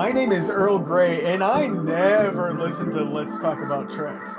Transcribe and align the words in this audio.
My 0.00 0.12
name 0.12 0.32
is 0.32 0.48
Earl 0.48 0.78
Grey, 0.78 1.30
and 1.30 1.44
I 1.44 1.66
never 1.66 2.54
listen 2.54 2.90
to 2.92 3.04
Let's 3.04 3.38
Talk 3.38 3.60
About 3.60 3.90
Treks. 3.90 4.34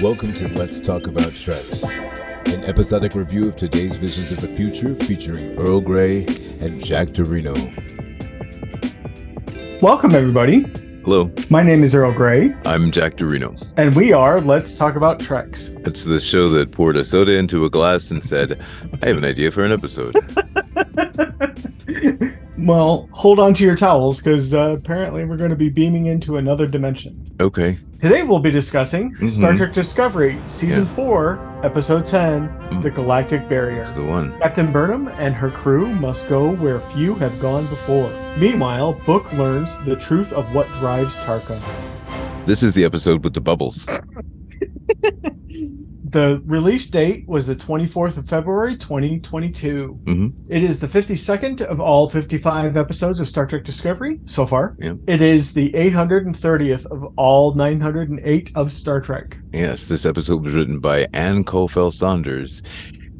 Welcome 0.00 0.32
to 0.36 0.48
Let's 0.54 0.80
Talk 0.80 1.06
About 1.06 1.34
Treks, 1.34 1.84
an 1.84 2.64
episodic 2.64 3.14
review 3.14 3.46
of 3.46 3.56
today's 3.56 3.96
visions 3.96 4.32
of 4.32 4.40
the 4.40 4.48
future 4.48 4.94
featuring 5.04 5.54
Earl 5.58 5.82
Grey 5.82 6.24
and 6.60 6.82
Jack 6.82 7.08
Darino. 7.08 7.52
Welcome, 9.82 10.14
everybody. 10.14 10.64
Hello, 11.04 11.30
My 11.50 11.62
name 11.62 11.82
is 11.82 11.94
Earl 11.94 12.12
Grey, 12.12 12.54
I'm 12.64 12.90
Jack 12.92 13.16
Darino. 13.16 13.60
and 13.76 13.94
we 13.96 14.12
are 14.12 14.40
Let's 14.40 14.74
Talk 14.74 14.94
About 14.96 15.18
Treks. 15.18 15.68
It's 15.84 16.04
the 16.04 16.20
show 16.20 16.48
that 16.50 16.70
poured 16.70 16.96
a 16.96 17.04
soda 17.04 17.36
into 17.36 17.64
a 17.64 17.70
glass 17.70 18.10
and 18.10 18.22
said, 18.22 18.62
I 19.02 19.06
have 19.06 19.16
an 19.18 19.24
idea 19.24 19.50
for 19.50 19.64
an 19.64 19.72
episode. 19.72 20.14
well, 22.58 23.08
hold 23.12 23.40
on 23.40 23.52
to 23.54 23.64
your 23.64 23.76
towels 23.76 24.18
because 24.18 24.54
uh, 24.54 24.76
apparently 24.78 25.24
we're 25.24 25.36
going 25.36 25.50
to 25.50 25.56
be 25.56 25.70
beaming 25.70 26.06
into 26.06 26.36
another 26.36 26.66
dimension. 26.66 27.34
Okay. 27.40 27.78
Today 27.98 28.22
we'll 28.22 28.38
be 28.40 28.50
discussing 28.52 29.14
Star 29.28 29.52
Mhm. 29.52 29.56
Trek 29.58 29.72
Discovery, 29.72 30.38
Season 30.48 30.84
Yeah. 30.84 30.94
4, 30.94 31.36
Episode 31.62 32.04
10 32.04 32.48
Mm. 32.48 32.82
The 32.82 32.90
Galactic 32.90 33.48
Barrier. 33.48 33.76
That's 33.76 33.94
the 33.94 34.02
one. 34.02 34.36
Captain 34.40 34.72
Burnham 34.72 35.08
and 35.08 35.34
her 35.34 35.50
crew 35.50 35.86
must 35.86 36.28
go 36.28 36.50
where 36.56 36.80
few 36.80 37.14
have 37.16 37.38
gone 37.38 37.66
before. 37.68 38.10
Meanwhile, 38.36 38.94
Book 39.06 39.32
learns 39.34 39.70
the 39.84 39.94
truth 39.94 40.32
of 40.32 40.52
what 40.54 40.66
drives 40.80 41.14
Tarka. 41.16 41.60
This 42.46 42.62
is 42.62 42.74
the 42.74 42.84
episode 42.84 43.22
with 43.22 43.34
the 43.34 43.40
bubbles. 43.40 43.86
The 46.12 46.42
release 46.44 46.86
date 46.88 47.24
was 47.26 47.46
the 47.46 47.56
24th 47.56 48.18
of 48.18 48.28
February, 48.28 48.76
2022. 48.76 49.98
Mhm. 50.04 50.32
It 50.48 50.62
is 50.62 50.78
the 50.78 50.86
52nd 50.86 51.62
of 51.62 51.80
all 51.80 52.06
55 52.06 52.76
episodes 52.76 53.18
of 53.18 53.28
Star 53.28 53.46
Trek 53.46 53.64
Discovery 53.64 54.20
so 54.26 54.44
far. 54.44 54.76
Yeah. 54.78 54.92
It 55.06 55.22
is 55.22 55.54
the 55.54 55.74
830th 55.74 56.84
of 56.86 57.04
all 57.16 57.54
908 57.54 58.50
of 58.54 58.72
Star 58.72 59.00
Trek. 59.00 59.38
Yes, 59.54 59.88
this 59.88 60.04
episode 60.04 60.44
was 60.44 60.52
written 60.52 60.80
by 60.80 61.06
Anne 61.14 61.44
Cofell 61.44 61.90
Saunders 61.90 62.62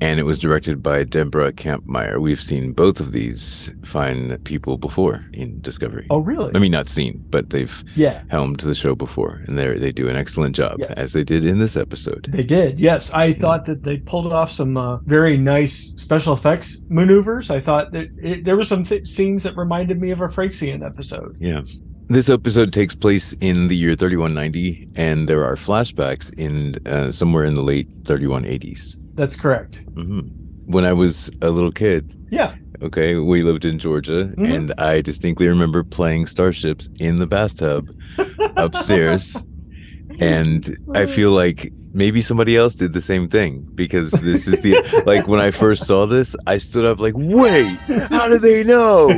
and 0.03 0.19
it 0.19 0.25
was 0.25 0.37
directed 0.39 0.83
by 0.83 1.05
Deborah 1.05 1.53
Kampmeier. 1.53 2.21
We've 2.21 2.43
seen 2.43 2.73
both 2.73 2.99
of 2.99 3.13
these 3.13 3.71
fine 3.85 4.37
people 4.39 4.77
before 4.77 5.25
in 5.33 5.61
Discovery. 5.61 6.09
Oh, 6.11 6.19
really? 6.19 6.51
I 6.57 6.59
mean, 6.59 6.73
not 6.73 6.89
seen, 6.89 7.25
but 7.31 7.51
they've 7.51 7.85
yeah, 7.95 8.23
helmed 8.29 8.59
the 8.61 8.75
show 8.75 8.97
before 8.97 9.43
and 9.47 9.57
they 9.57 9.79
they 9.79 9.93
do 9.93 10.09
an 10.09 10.17
excellent 10.17 10.57
job, 10.57 10.79
Yes. 10.81 10.93
as 10.97 11.13
they 11.13 11.23
did 11.23 11.45
in 11.45 11.59
this 11.61 11.77
episode. 11.77 12.27
they 12.31 12.43
did. 12.43 12.81
Yes, 12.81 13.13
I 13.13 13.33
thought 13.33 13.65
that 13.67 13.85
they 13.85 13.99
pulled 13.99 14.33
off 14.33 14.51
some 14.51 14.77
uh, 14.77 14.97
very 15.05 15.37
nice 15.37 15.95
special 15.97 16.33
effects 16.35 16.83
maneuvers. 16.89 17.51
I 17.51 17.61
thought 17.61 17.93
that 17.93 18.09
it, 18.21 18.45
there 18.45 18.57
were 18.57 18.65
some 18.65 18.85
th- 18.85 19.07
scenes 19.07 19.45
that 19.45 19.57
reminded 19.57 20.01
me 20.01 20.11
of 20.11 20.21
a 20.21 20.27
Frakesian 20.29 20.85
episode. 20.85 21.37
Yeah. 21.39 21.63
This 22.09 22.29
episode 22.29 22.73
takes 22.73 22.95
place 22.95 23.33
in 23.41 23.69
the 23.69 23.77
year 23.77 23.95
3190, 23.95 24.89
and 24.97 25.29
there 25.29 25.45
are 25.45 25.55
flashbacks 25.57 26.33
in 26.37 26.75
uh, 26.87 27.13
somewhere 27.13 27.45
in 27.45 27.55
the 27.55 27.63
late 27.63 27.89
3180s. 28.03 28.99
That's 29.15 29.37
correct. 29.37 29.85
hmm 29.95 30.21
When 30.67 30.85
I 30.85 30.93
was 30.93 31.31
a 31.43 31.51
little 31.51 31.73
kid, 31.73 32.15
Yeah. 32.31 32.55
okay, 32.83 33.17
we 33.17 33.43
lived 33.43 33.65
in 33.65 33.79
Georgia, 33.79 34.33
Mhm. 34.39 34.55
and 34.55 34.73
I 34.79 35.01
distinctly 35.03 35.49
remember 35.49 35.83
playing 35.85 36.27
starships 36.27 36.89
in 36.99 37.17
the 37.17 37.27
bathtub 37.27 37.89
upstairs. 38.57 39.45
And 40.21 40.63
I 40.95 41.07
feel 41.07 41.33
like 41.33 41.73
maybe 41.95 42.21
somebody 42.23 42.57
else 42.57 42.75
did 42.75 42.93
the 42.93 43.01
same 43.01 43.29
thing 43.29 43.67
because 43.75 44.11
this 44.13 44.47
is 44.47 44.61
the 44.61 44.75
like 45.07 45.27
when 45.27 45.41
I 45.41 45.51
first 45.51 45.85
saw 45.87 46.07
this, 46.07 46.37
I 46.47 46.59
stood 46.59 46.85
up 46.85 46.99
like, 47.01 47.15
wait, 47.17 47.77
how 48.11 48.29
do 48.29 48.39
they 48.39 48.63
know? 48.65 49.09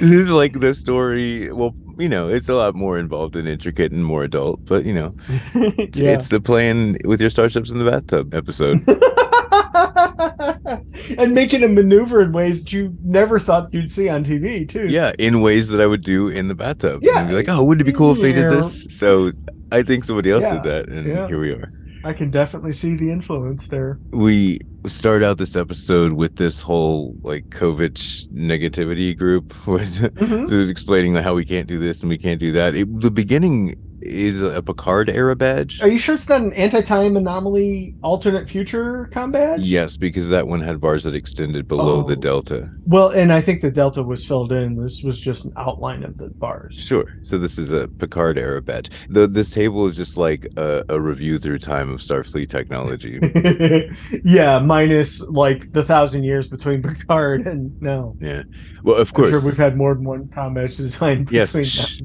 this 0.00 0.10
is 0.22 0.30
like 0.30 0.60
the 0.60 0.74
story. 0.74 1.50
Well, 1.52 1.74
you 1.98 2.08
know, 2.08 2.28
it's 2.28 2.48
a 2.48 2.54
lot 2.54 2.74
more 2.74 2.98
involved 2.98 3.36
and 3.36 3.48
intricate 3.48 3.92
and 3.92 4.04
more 4.04 4.24
adult, 4.24 4.64
but 4.64 4.84
you 4.84 4.94
know, 4.94 5.14
it's, 5.54 5.98
yeah. 5.98 6.12
it's 6.12 6.28
the 6.28 6.40
playing 6.40 6.98
with 7.04 7.20
your 7.20 7.30
starships 7.30 7.70
in 7.70 7.78
the 7.78 7.90
bathtub 7.90 8.34
episode. 8.34 8.80
and 11.18 11.34
making 11.34 11.62
a 11.62 11.68
maneuver 11.68 12.22
in 12.22 12.32
ways 12.32 12.62
that 12.64 12.72
you 12.72 12.96
never 13.02 13.38
thought 13.38 13.72
you'd 13.72 13.90
see 13.90 14.08
on 14.08 14.24
TV 14.24 14.68
too. 14.68 14.86
yeah, 14.88 15.12
in 15.18 15.40
ways 15.40 15.68
that 15.68 15.80
I 15.80 15.86
would 15.86 16.02
do 16.02 16.28
in 16.28 16.48
the 16.48 16.54
bathtub. 16.54 17.00
Yeah. 17.02 17.20
And 17.20 17.28
be 17.28 17.34
like, 17.34 17.48
oh, 17.48 17.62
wouldn't 17.64 17.86
it 17.86 17.90
be 17.90 17.96
cool 17.96 18.12
if 18.12 18.20
they 18.20 18.32
did 18.32 18.50
this? 18.50 18.86
So 18.90 19.30
I 19.72 19.82
think 19.82 20.04
somebody 20.04 20.30
else 20.30 20.42
Yeah. 20.44 20.54
did 20.54 20.62
that, 20.64 20.88
and 20.88 21.06
Yeah. 21.06 21.26
here 21.28 21.40
we 21.40 21.50
are. 21.50 21.72
I 22.04 22.12
can 22.12 22.30
definitely 22.30 22.72
see 22.72 22.94
the 22.96 23.10
influence 23.10 23.66
there. 23.68 23.98
we 24.12 24.58
start 24.86 25.22
out 25.22 25.38
this 25.38 25.56
episode 25.56 26.12
with 26.12 26.36
this 26.36 26.60
whole 26.60 27.16
like 27.22 27.48
COVID 27.48 27.94
negativity 28.34 29.16
group 29.16 29.66
was 29.66 29.98
Mhm. 30.00 30.50
it 30.52 30.56
was 30.56 30.68
explaining 30.68 31.14
how 31.14 31.34
we 31.34 31.44
can't 31.44 31.66
do 31.66 31.78
this 31.78 32.02
and 32.02 32.10
we 32.10 32.18
can't 32.18 32.38
do 32.38 32.52
that. 32.52 32.74
It, 32.74 33.00
the 33.00 33.10
beginning 33.10 33.76
is 34.04 34.42
a 34.42 34.62
Picard 34.62 35.10
era 35.10 35.34
badge. 35.34 35.82
Are 35.82 35.88
you 35.88 35.98
sure 35.98 36.14
it's 36.14 36.28
not 36.28 36.40
an 36.40 36.52
anti-time 36.52 37.16
anomaly 37.16 37.94
alternate 38.02 38.48
future 38.48 39.08
combat? 39.12 39.60
Yes, 39.60 39.96
because 39.96 40.28
that 40.28 40.46
one 40.48 40.60
had 40.60 40.80
bars 40.80 41.04
that 41.04 41.14
extended 41.14 41.66
below 41.68 42.02
the 42.02 42.14
Oh. 42.14 42.20
delta. 42.20 42.70
Well, 42.86 43.08
and 43.10 43.32
I 43.32 43.40
think 43.40 43.60
the 43.62 43.70
delta 43.70 44.02
was 44.02 44.24
filled 44.24 44.52
in. 44.52 44.76
This 44.80 45.02
was 45.02 45.20
just 45.20 45.44
an 45.46 45.52
outline 45.56 46.04
of 46.04 46.18
the 46.18 46.28
bars. 46.28 46.76
Sure. 46.76 47.06
So 47.22 47.38
this 47.38 47.58
is 47.58 47.72
a 47.72 47.88
Picard 47.88 48.38
era 48.38 48.60
badge. 48.62 48.90
The, 49.08 49.26
this 49.26 49.50
table 49.50 49.86
is 49.86 49.96
just 49.96 50.16
like 50.16 50.46
a, 50.56 50.84
a 50.88 51.00
review 51.00 51.38
through 51.38 51.58
time 51.58 51.90
of 51.90 52.00
Starfleet 52.00 52.48
technology. 52.48 53.18
yeah, 54.24 54.58
minus 54.58 55.20
like 55.28 55.72
the 55.72 55.82
thousand 55.84 56.24
years 56.24 56.48
between 56.48 56.82
Picard 56.82 57.46
and 57.46 57.80
now. 57.80 58.14
yeah. 58.20 58.42
Well, 58.82 58.96
of 58.96 59.08
I'm 59.08 59.14
course. 59.14 59.30
sure 59.30 59.40
we've 59.42 59.56
had 59.56 59.78
more 59.78 59.94
than 59.94 60.04
one 60.04 60.28
combat 60.28 60.70
design 60.74 61.24
between 61.24 61.40
Yes. 61.40 61.54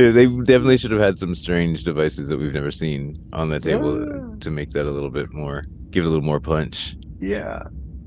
shh. 0.00 0.04
them. 0.14 0.16
Yeah, 0.16 0.36
they 0.36 0.44
definitely 0.44 0.76
should 0.78 0.90
have 0.90 1.00
had 1.00 1.18
some 1.18 1.34
strange 1.34 1.84
devices 1.84 2.28
that 2.28 2.38
we've 2.38 2.52
never 2.54 2.70
seen 2.70 3.18
on 3.32 3.50
that 3.50 3.62
table 3.62 3.98
Yeah. 4.00 4.36
to 4.40 4.50
make 4.50 4.70
that 4.70 4.86
a 4.86 4.90
little 4.90 5.10
bit 5.10 5.32
more, 5.32 5.64
give 5.90 6.04
it 6.04 6.06
a 6.06 6.10
little 6.10 6.24
more 6.24 6.40
punch. 6.40 6.96
yeah. 7.20 7.62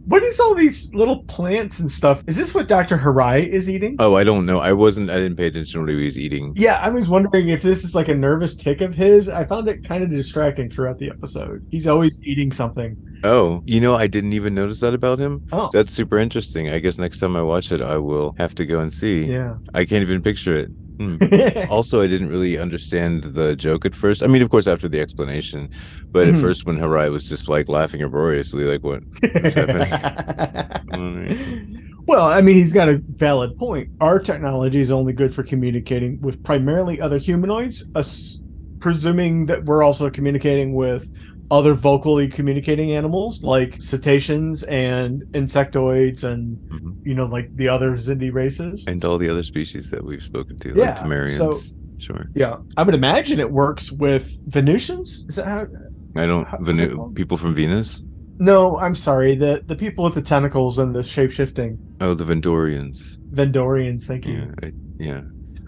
What 0.05 0.21
is 0.21 0.37
all 0.37 0.53
these 0.53 0.93
little 0.93 1.23
plants 1.23 1.79
and 1.79 1.89
stuff? 1.89 2.25
Is 2.27 2.35
this 2.35 2.53
what 2.53 2.67
Dr. 2.67 2.97
Hirai 2.97 3.47
is 3.47 3.69
eating? 3.69 3.95
Oh, 3.99 4.15
I 4.17 4.25
don't 4.25 4.45
know. 4.45 4.59
I 4.59 4.73
wasn't. 4.73 5.09
I 5.09 5.15
didn't 5.15 5.37
pay 5.37 5.47
attention 5.47 5.79
to 5.79 5.79
what 5.85 5.97
he 5.97 6.03
was 6.03 6.17
eating. 6.17 6.51
Yeah, 6.57 6.77
I 6.81 6.89
was 6.89 7.07
wondering 7.07 7.47
if 7.47 7.61
this 7.61 7.85
is 7.85 7.95
like 7.95 8.09
a 8.09 8.13
nervous 8.13 8.53
tick 8.53 8.81
of 8.81 8.93
his. 8.93 9.29
I 9.29 9.45
found 9.45 9.69
it 9.69 9.87
kind 9.87 10.03
of 10.03 10.09
distracting 10.09 10.69
throughout 10.69 10.97
the 10.99 11.09
episode. 11.09 11.65
He's 11.71 11.87
always 11.87 12.19
eating 12.21 12.51
something. 12.51 12.97
Oh, 13.23 13.63
you 13.65 13.79
know, 13.79 13.95
I 13.95 14.07
didn't 14.07 14.33
even 14.33 14.53
notice 14.53 14.81
that 14.81 14.93
about 14.93 15.19
him. 15.19 15.41
Oh, 15.53 15.69
That's 15.71 15.93
super 15.93 16.19
interesting. 16.19 16.69
I 16.69 16.79
guess 16.79 16.97
next 16.97 17.19
time 17.21 17.37
I 17.37 17.41
watch 17.41 17.71
it, 17.71 17.81
I 17.81 17.95
will 17.95 18.35
have 18.37 18.53
to 18.55 18.65
go 18.65 18.81
and 18.81 18.91
see. 18.91 19.23
yeah. 19.23 19.55
I 19.73 19.85
can't 19.85 20.01
even 20.01 20.21
picture 20.21 20.57
it. 20.57 20.69
Hmm. 20.97 21.17
Also, 21.69 22.01
I 22.01 22.07
didn't 22.07 22.29
really 22.29 22.57
understand 22.57 23.23
the 23.23 23.55
joke 23.55 23.85
at 23.85 23.95
first. 23.95 24.21
I 24.21 24.27
mean, 24.27 24.41
of 24.41 24.49
course, 24.49 24.67
after 24.67 24.87
the 24.87 24.99
explanation, 24.99 25.69
but 26.11 26.27
at 26.27 26.39
first, 26.39 26.65
when 26.65 26.77
Hirai 26.77 27.11
was 27.11 27.27
just 27.27 27.49
like 27.49 27.67
laughing 27.67 28.03
uproariously, 28.03 28.65
like, 28.65 28.83
what? 28.83 29.03
Well, 32.05 32.25
I 32.25 32.41
mean, 32.41 32.55
he's 32.55 32.73
got 32.73 32.89
a 32.89 33.01
valid 33.15 33.57
point. 33.57 33.89
Our 34.01 34.19
technology 34.19 34.81
is 34.81 34.91
only 34.91 35.13
good 35.13 35.33
for 35.33 35.41
communicating 35.41 36.19
with 36.19 36.43
primarily 36.43 36.99
other 36.99 37.17
humanoids, 37.17 37.87
us 37.95 38.39
presuming 38.81 39.45
that 39.45 39.63
we're 39.63 39.83
also 39.83 40.09
communicating 40.09 40.73
with 40.73 41.09
other 41.51 41.73
vocally 41.73 42.27
communicating 42.27 42.91
animals 42.91 43.43
like 43.43 43.81
cetaceans 43.81 44.63
and 44.63 45.23
insectoids 45.33 46.23
and 46.23 46.57
Mhm. 46.69 46.95
you 47.05 47.13
know 47.13 47.25
like 47.25 47.55
the 47.55 47.67
other 47.67 47.91
Xindi 47.91 48.33
races. 48.33 48.83
And 48.87 49.03
all 49.05 49.17
the 49.17 49.29
other 49.29 49.43
species 49.43 49.91
that 49.91 50.03
we've 50.03 50.23
spoken 50.23 50.57
to, 50.59 50.69
Yeah, 50.75 50.91
like 50.91 50.97
Tamarians. 50.99 51.37
so- 51.37 51.75
sure. 51.97 52.29
Yeah, 52.35 52.55
I 52.77 52.83
would 52.83 52.95
imagine 52.95 53.39
it 53.39 53.51
works 53.51 53.91
with 53.91 54.39
Venusians. 54.47 55.25
Is 55.29 55.35
that 55.35 55.45
how? 55.45 55.67
I 56.15 56.25
don't. 56.25 56.47
How- 56.47 56.57
Venu- 56.59 56.95
how- 56.97 57.11
people 57.15 57.37
from 57.37 57.53
Venus? 57.55 58.01
No, 58.39 58.77
I'm 58.79 58.95
sorry. 58.95 59.35
The 59.35 59.63
the 59.67 59.75
people 59.75 60.03
with 60.03 60.15
the 60.15 60.21
tentacles 60.21 60.79
and 60.79 60.95
the 60.95 61.03
shape 61.03 61.31
shifting 61.31 61.77
Oh, 62.01 62.13
the 62.15 62.23
Vendorians. 62.25 63.19
Vendorians. 63.33 64.03
Thank 64.05 64.25
you. 64.27 64.33
Yeah, 64.33 64.51
I, 64.63 64.71
yeah. 64.99 65.21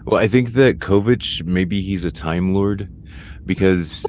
Well, 0.04 0.20
I 0.20 0.26
think 0.28 0.52
that 0.54 0.78
Kovich 0.78 1.44
maybe 1.46 1.80
he's 1.80 2.04
a 2.04 2.10
Time 2.12 2.54
Lord 2.54 2.88
because 3.44 4.04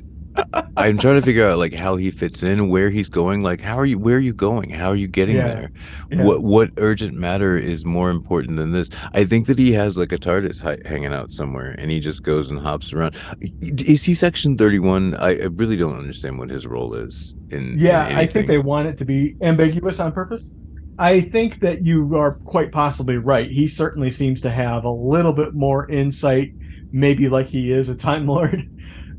I'm 0.78 0.98
trying 0.98 1.16
to 1.16 1.22
figure 1.22 1.45
out 1.48 1.57
like 1.57 1.74
how 1.74 1.95
he 1.95 2.12
fits 2.12 2.44
in, 2.44 2.69
where 2.69 2.89
he's 2.89 3.10
going. 3.10 3.42
Like, 3.42 3.60
how 3.62 3.78
are 3.78 3.86
you? 3.86 3.98
Where 3.98 4.18
are 4.18 4.22
you 4.22 4.34
going? 4.34 4.69
How 4.69 4.89
are 4.89 4.95
you 4.95 5.07
getting 5.07 5.36
Yeah, 5.38 5.48
there? 5.48 5.72
yeah. 6.12 6.24
What 6.24 6.44
what 6.44 6.72
urgent 6.78 7.16
matter 7.16 7.57
is 7.57 7.86
more 7.86 8.10
important 8.10 8.57
than 8.57 8.72
this? 8.72 8.89
I 9.13 9.25
think 9.25 9.48
that 9.48 9.57
he 9.57 9.74
has 9.74 9.98
like 9.98 10.12
a 10.12 10.18
TARDIS 10.18 10.62
hi- 10.62 10.78
hanging 10.88 11.13
out 11.13 11.31
somewhere, 11.31 11.75
and 11.78 11.89
he 11.92 12.00
just 12.00 12.24
goes 12.24 12.51
and 12.51 12.60
hops 12.60 12.94
around. 12.94 13.16
Is 13.62 14.04
he 14.04 14.13
Section 14.16 14.57
Thirty 14.57 14.80
One? 14.80 15.16
I, 15.16 15.31
I 15.42 15.45
really 15.45 15.78
don't 15.78 15.98
understand 15.98 16.38
what 16.39 16.50
his 16.50 16.68
role 16.68 16.94
is 16.94 17.36
in. 17.50 17.74
in 17.74 17.80
Yeah, 17.80 18.06
I 18.16 18.25
think 18.25 18.48
they 18.48 18.60
want 18.60 18.88
it 18.88 18.98
to 19.00 19.06
be 19.06 19.36
ambiguous 19.42 20.00
on 20.00 20.12
purpose. 20.12 20.54
I 21.00 21.22
think 21.22 21.60
that 21.60 21.84
you 21.84 22.16
are 22.16 22.36
quite 22.45 22.72
possibly 22.72 23.18
right. 23.18 23.50
He 23.50 23.68
certainly 23.68 24.10
seems 24.10 24.42
to 24.42 24.50
have 24.50 24.84
a 24.84 24.89
little 24.92 25.34
bit 25.34 25.54
more 25.54 25.88
insight, 25.92 26.54
maybe 26.92 27.30
like 27.30 27.45
he 27.48 27.72
is 27.72 27.89
a 27.89 27.95
Time 27.95 28.25
Lord. 28.25 28.68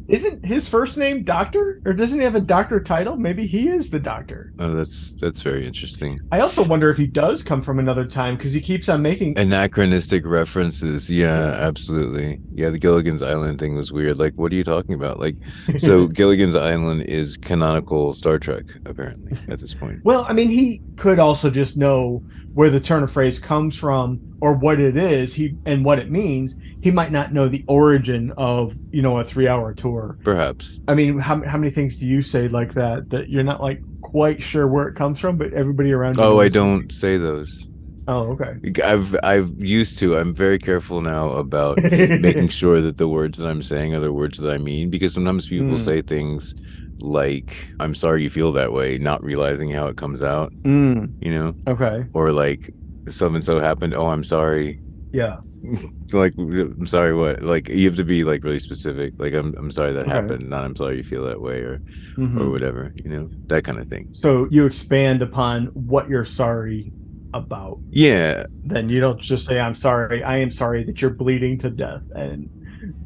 Isn't 0.08 0.43
his 0.44 0.66
first 0.66 0.96
name 0.96 1.22
Doctor? 1.22 1.82
Or 1.84 1.93
doesn't 1.93 2.19
he 2.19 2.25
have 2.25 2.34
a 2.34 2.40
doctor 2.40 2.81
title? 2.81 3.16
Maybe 3.16 3.46
he 3.46 3.69
is 3.69 3.90
the 3.90 4.00
Doctor. 4.00 4.55
Oh, 4.58 4.72
that's 4.72 5.14
that's 5.20 5.43
very 5.43 5.66
interesting. 5.66 6.19
I 6.32 6.40
also 6.40 6.64
wonder 6.64 6.88
if 6.88 6.96
he 6.96 7.06
does 7.06 7.43
come 7.43 7.60
from 7.60 7.78
another 7.78 8.06
time 8.06 8.37
because 8.37 8.55
he 8.55 8.60
keeps 8.60 8.88
on 8.88 9.02
making. 9.02 9.38
Anachronistic 9.38 10.25
references. 10.25 11.10
Yeah, 11.10 11.50
absolutely. 11.60 12.40
Yeah, 12.55 12.70
the 12.70 12.78
Gilligan's 12.78 13.20
Island 13.20 13.58
thing 13.58 13.76
was 13.76 13.93
weird. 13.93 14.19
Like, 14.19 14.32
what 14.34 14.50
are 14.50 14.55
you 14.55 14.64
talking 14.64 14.94
about? 14.94 15.20
Like, 15.20 15.37
so 15.76 16.06
Gilligan's 16.19 16.55
Island 16.56 17.02
is 17.02 17.37
canonical 17.37 18.14
Star 18.14 18.38
Trek, 18.38 18.64
apparently, 18.87 19.37
at 19.52 19.60
this 19.60 19.75
point. 19.75 20.00
Well, 20.05 20.25
I 20.26 20.32
mean, 20.32 20.49
he 20.49 20.81
could 20.96 21.19
also 21.19 21.50
just 21.50 21.76
know 21.76 22.22
where 22.55 22.70
the 22.70 22.81
turn 22.81 23.02
of 23.02 23.12
phrase 23.12 23.38
comes 23.38 23.76
from 23.76 24.20
or 24.40 24.55
what 24.55 24.79
it 24.81 24.96
is 24.96 25.35
he 25.35 25.56
and 25.67 25.85
what 25.85 25.99
it 25.99 26.11
means 26.11 26.55
he 26.81 26.90
might 26.90 27.11
not 27.12 27.32
know 27.32 27.49
the 27.49 27.64
origin 27.67 28.32
of 28.37 28.75
you 28.93 29.02
know 29.02 29.19
a 29.19 29.25
three 29.25 29.49
hour 29.49 29.75
tour 29.75 30.19
Perhaps. 30.25 30.81
i 30.88 30.94
mean 30.94 31.19
how, 31.19 31.43
how 31.44 31.58
many 31.58 31.70
things 31.70 31.96
do 31.99 32.06
you 32.06 32.23
say 32.23 32.49
like 32.49 32.75
that 32.75 33.11
that 33.11 33.29
you're 33.29 33.43
not 33.43 33.61
like 33.61 33.82
quite 34.00 34.43
sure 34.43 34.67
where 34.69 34.88
it 34.88 34.94
comes 34.94 35.19
from 35.19 35.37
but 35.37 35.52
everybody 35.52 35.93
around 35.93 36.17
you 36.17 36.23
Oh, 36.23 36.38
I 36.40 36.49
don't 36.49 36.90
say 36.93 37.17
those. 37.17 37.69
oh 38.06 38.32
okay 38.32 38.55
I've 38.85 39.17
I've 39.23 39.50
used 39.58 39.99
to. 39.99 40.17
I'm 40.17 40.32
very 40.35 40.58
careful 40.58 41.00
now 41.00 41.31
about 41.31 41.82
making 41.82 42.49
sure 42.49 42.81
that 42.81 42.96
the 42.96 43.08
words 43.08 43.38
that 43.38 43.49
I'm 43.49 43.62
saying 43.62 43.94
are 43.94 44.00
the 44.00 44.12
words 44.12 44.38
that 44.38 44.50
I 44.50 44.58
mean 44.58 44.88
because 44.91 45.12
sometimes 45.14 45.46
people 45.49 45.76
Mm. 45.76 45.81
say 45.81 46.02
things 46.02 46.55
like 47.00 47.69
I'm 47.81 47.94
sorry 47.94 48.23
you 48.23 48.31
feel 48.31 48.52
that 48.52 48.73
way, 48.73 48.99
not 48.99 49.23
realizing 49.23 49.70
how 49.70 49.87
it 49.88 49.96
comes 49.96 50.23
out, 50.23 50.52
mm, 50.64 51.12
you 51.20 51.32
know, 51.34 51.55
okay 51.67 52.05
or 52.14 52.32
like 52.32 52.70
so 53.10 53.26
and 53.34 53.44
so 53.44 53.58
happened, 53.60 53.94
oh 53.94 54.06
I'm 54.06 54.25
sorry. 54.25 54.81
yeah 55.12 55.37
Like 56.12 56.34
I'm 56.38 56.87
sorry 56.87 57.14
what? 57.14 57.43
Like 57.43 57.69
you 57.69 57.87
have 57.88 57.96
to 57.96 58.05
be 58.05 58.25
like 58.25 58.44
really 58.44 58.60
specific. 58.60 59.14
Like 59.19 59.34
I'm 59.34 59.55
I'm 59.58 59.70
sorry 59.70 59.93
that 59.93 60.06
Okay. 60.06 60.12
happened, 60.12 60.49
not 60.49 60.64
I'm 60.64 60.76
sorry 60.76 60.96
you 60.99 61.02
feel 61.02 61.25
that 61.25 61.40
way 61.40 61.58
or 61.60 61.81
Mhm. 62.16 62.38
or 62.40 62.50
whatever, 62.50 62.93
you 62.96 63.10
know, 63.10 63.28
that 63.49 63.64
kind 63.64 63.78
of 63.78 63.87
thing. 63.88 64.08
so 64.12 64.46
you 64.50 64.66
expand 64.66 65.20
upon 65.22 65.66
what 65.75 66.08
you're 66.08 66.25
sorry 66.25 66.93
about 67.34 67.78
Yeah, 67.90 68.46
then 68.64 68.88
you 68.88 69.00
don't 69.00 69.20
just 69.20 69.44
say 69.46 69.60
i'm 69.60 69.75
sorry 69.75 70.22
i 70.25 70.38
am 70.38 70.50
sorry 70.50 70.82
that 70.84 71.02
you're 71.02 71.10
bleeding 71.10 71.58
to 71.58 71.69
death 71.69 72.00
and 72.14 72.49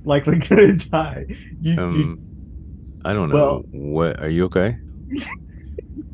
likely 0.05 0.39
gonna 0.47 0.77
die 0.77 1.27
you, 1.61 1.73
you 1.73 1.81
um 1.83 2.19
I 3.05 3.13
don't 3.15 3.31
know. 3.31 3.35
Well- 3.35 3.63
what 3.73 4.21
are 4.21 4.31
you 4.31 4.45
okay? 4.45 4.77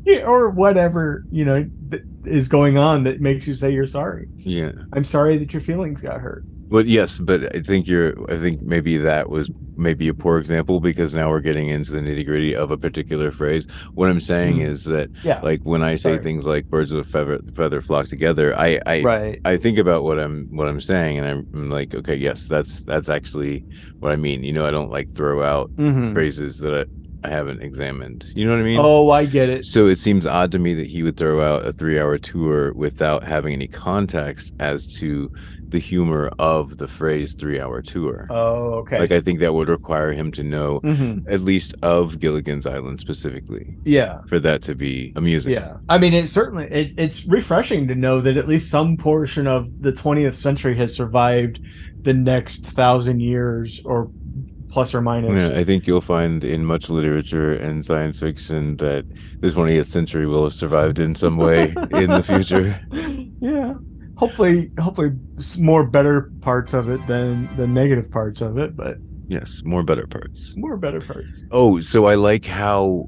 Yeah, 0.05 0.23
or 0.25 0.49
whatever 0.49 1.23
you 1.31 1.45
know 1.45 1.69
that 1.89 2.01
is 2.29 2.47
going 2.47 2.77
on 2.77 3.03
that 3.03 3.21
makes 3.21 3.47
you 3.47 3.53
say 3.53 3.71
you're 3.71 3.87
sorry. 3.87 4.27
Yeah. 4.37 4.71
I'm 4.93 5.03
sorry 5.03 5.37
that 5.37 5.53
your 5.53 5.61
feelings 5.61 6.01
got 6.01 6.19
hurt. 6.21 6.43
Well, 6.69 6.85
yes, 6.85 7.17
but 7.19 7.55
I 7.55 7.61
think 7.61 7.87
you're. 7.87 8.13
I 8.31 8.37
think 8.37 8.61
maybe 8.61 8.95
that 8.97 9.31
was 9.31 9.49
maybe 9.75 10.07
a 10.07 10.13
poor 10.13 10.37
example 10.37 10.79
because 10.79 11.15
now 11.15 11.27
we're 11.29 11.39
getting 11.39 11.67
into 11.69 11.91
the 11.93 11.99
nitty 11.99 12.23
gritty 12.25 12.55
of 12.55 12.69
a 12.69 12.77
particular 12.77 13.31
phrase. 13.31 13.65
What 13.95 14.07
I'm 14.07 14.19
saying 14.19 14.57
Mhm. 14.57 14.67
is 14.67 14.83
that, 14.83 15.09
Yeah, 15.23 15.39
like, 15.41 15.61
when 15.63 15.81
I 15.81 15.95
say 15.95 16.11
Sorry. 16.11 16.23
things 16.23 16.45
like 16.45 16.65
"birds 16.69 16.91
of 16.91 16.99
a 16.99 17.03
feather, 17.03 17.39
feather 17.55 17.81
flock 17.81 18.05
together," 18.05 18.53
I, 18.55 18.79
I, 18.85 19.01
right. 19.01 19.39
I 19.45 19.57
think 19.57 19.79
about 19.79 20.03
what 20.03 20.19
I'm, 20.19 20.47
what 20.51 20.67
I'm 20.67 20.81
saying, 20.81 21.17
and 21.17 21.25
I'm, 21.25 21.47
I'm 21.55 21.69
like, 21.71 21.95
okay, 21.95 22.15
yes, 22.15 22.45
that's 22.45 22.83
that's 22.83 23.09
actually 23.09 23.65
what 23.99 24.11
I 24.11 24.15
mean. 24.15 24.43
You 24.43 24.53
know, 24.53 24.65
I 24.67 24.71
don't 24.71 24.91
like 24.91 25.09
throw 25.09 25.41
out 25.41 25.71
Mhm. 25.77 26.13
phrases 26.13 26.59
that 26.59 26.75
I, 26.75 26.85
I 27.23 27.29
haven't 27.29 27.61
examined. 27.61 28.25
You 28.35 28.45
know 28.45 28.51
what 28.53 28.61
I 28.61 28.63
mean? 28.63 28.79
Oh, 28.81 29.09
I 29.11 29.25
get 29.25 29.49
it. 29.49 29.65
So 29.65 29.87
it 29.87 29.99
seems 29.99 30.25
odd 30.25 30.51
to 30.51 30.59
me 30.59 30.73
that 30.75 30.87
he 30.87 31.03
would 31.03 31.17
throw 31.17 31.41
out 31.41 31.65
a 31.65 31.73
three 31.73 31.99
hour 31.99 32.17
tour 32.17 32.73
without 32.73 33.23
having 33.23 33.53
any 33.53 33.67
context 33.67 34.53
as 34.59 34.87
to 34.97 35.31
the 35.67 35.79
humor 35.79 36.31
of 36.39 36.77
the 36.77 36.87
phrase 36.87 37.35
three 37.35 37.59
hour 37.59 37.81
tour. 37.81 38.25
Oh, 38.31 38.73
okay. 38.79 38.99
Like, 38.99 39.11
I 39.11 39.19
think 39.21 39.39
that 39.39 39.53
would 39.53 39.69
require 39.69 40.13
him 40.13 40.31
to 40.31 40.41
know 40.43 40.79
Mhm. 40.79 41.29
at 41.29 41.41
least 41.41 41.75
of 41.83 42.19
Gilligan's 42.19 42.65
Island 42.65 42.99
specifically 42.99 43.75
Yeah, 43.85 44.21
for 44.29 44.39
that 44.39 44.63
to 44.63 44.73
be 44.73 45.13
amusing. 45.15 45.53
yeah. 45.53 45.77
I 45.87 45.99
mean, 45.99 46.13
it 46.13 46.27
certainly 46.27 46.65
it, 46.71 46.93
it's 46.97 47.25
refreshing 47.27 47.87
to 47.89 47.95
know 47.95 48.19
that 48.21 48.35
at 48.37 48.47
least 48.47 48.71
some 48.71 48.97
portion 48.97 49.45
of 49.45 49.67
the 49.81 49.91
20th 49.91 50.33
century 50.35 50.75
has 50.77 50.95
survived 50.95 51.59
the 52.01 52.13
next 52.15 52.65
thousand 52.65 53.19
years, 53.19 53.81
or 53.85 54.09
plus 54.69 54.93
or 54.93 55.01
minus. 55.01 55.37
Yeah, 55.37 55.59
I 55.59 55.63
think 55.63 55.87
you'll 55.87 56.01
find 56.01 56.43
in 56.43 56.65
much 56.65 56.89
literature 56.89 57.53
and 57.53 57.85
science 57.85 58.19
fiction 58.19 58.77
that 58.77 59.05
this 59.39 59.53
20th 59.55 59.85
century 59.85 60.25
will 60.27 60.43
have 60.45 60.53
survived 60.53 60.99
in 60.99 61.15
some 61.15 61.37
way 61.37 61.69
in 61.91 62.09
the 62.09 62.23
future. 62.25 62.79
yeah. 63.41 63.73
Hopefully, 64.17 64.69
hopefully, 64.79 65.11
more 65.57 65.85
better 65.85 66.29
parts 66.41 66.73
of 66.73 66.89
it 66.89 67.05
than 67.07 67.47
the 67.55 67.65
negative 67.67 68.11
parts 68.11 68.41
of 68.41 68.57
it, 68.57 68.75
but 68.75 68.97
Yes, 69.29 69.61
more 69.63 69.83
better 69.83 70.07
parts. 70.07 70.55
more 70.57 70.75
better 70.75 70.99
parts. 71.01 71.45
Oh, 71.51 71.79
so 71.81 72.05
I 72.05 72.15
like 72.15 72.45
how 72.45 73.07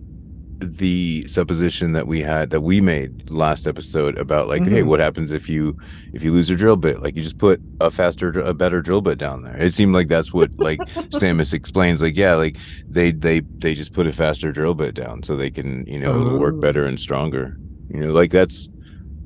the 0.62 1.26
supposition 1.28 1.94
that 1.94 2.08
we 2.08 2.22
had 2.22 2.50
that 2.52 2.62
we 2.62 2.82
made 2.82 3.30
last 3.30 3.66
episode 3.68 4.18
about 4.18 4.48
like, 4.48 4.66
hey, 4.66 4.82
Mhm. 4.82 4.86
what 4.88 5.00
happens 5.00 5.32
if 5.32 5.50
you 5.50 5.76
if 6.14 6.24
you 6.24 6.32
lose 6.32 6.50
your 6.50 6.58
drill 6.58 6.76
bit? 6.76 7.02
Like 7.02 7.16
you 7.16 7.24
just 7.24 7.38
put 7.40 7.60
a 7.80 7.90
faster, 7.90 8.30
a 8.40 8.54
better 8.54 8.82
drill 8.82 9.02
bit 9.02 9.18
down 9.18 9.44
there. 9.44 9.58
It 9.58 9.74
seemed 9.74 9.94
like 9.94 10.08
that's 10.08 10.34
what 10.34 10.52
like 10.60 10.80
Stamets 11.12 11.54
explains. 11.54 12.02
Like, 12.02 12.16
yeah, 12.16 12.36
like 12.36 12.58
they 12.88 13.12
they 13.12 13.42
they 13.58 13.74
just 13.74 13.94
put 13.94 14.06
a 14.08 14.12
faster 14.14 14.52
drill 14.52 14.74
bit 14.76 14.94
down 14.94 15.24
so 15.24 15.36
they 15.36 15.50
can 15.50 15.86
you 15.88 16.00
know 16.00 16.14
Oh. 16.14 16.38
work 16.38 16.60
better 16.60 16.84
and 16.86 17.00
stronger. 17.00 17.58
You 17.90 18.02
know, 18.02 18.14
like 18.14 18.32
that's 18.32 18.70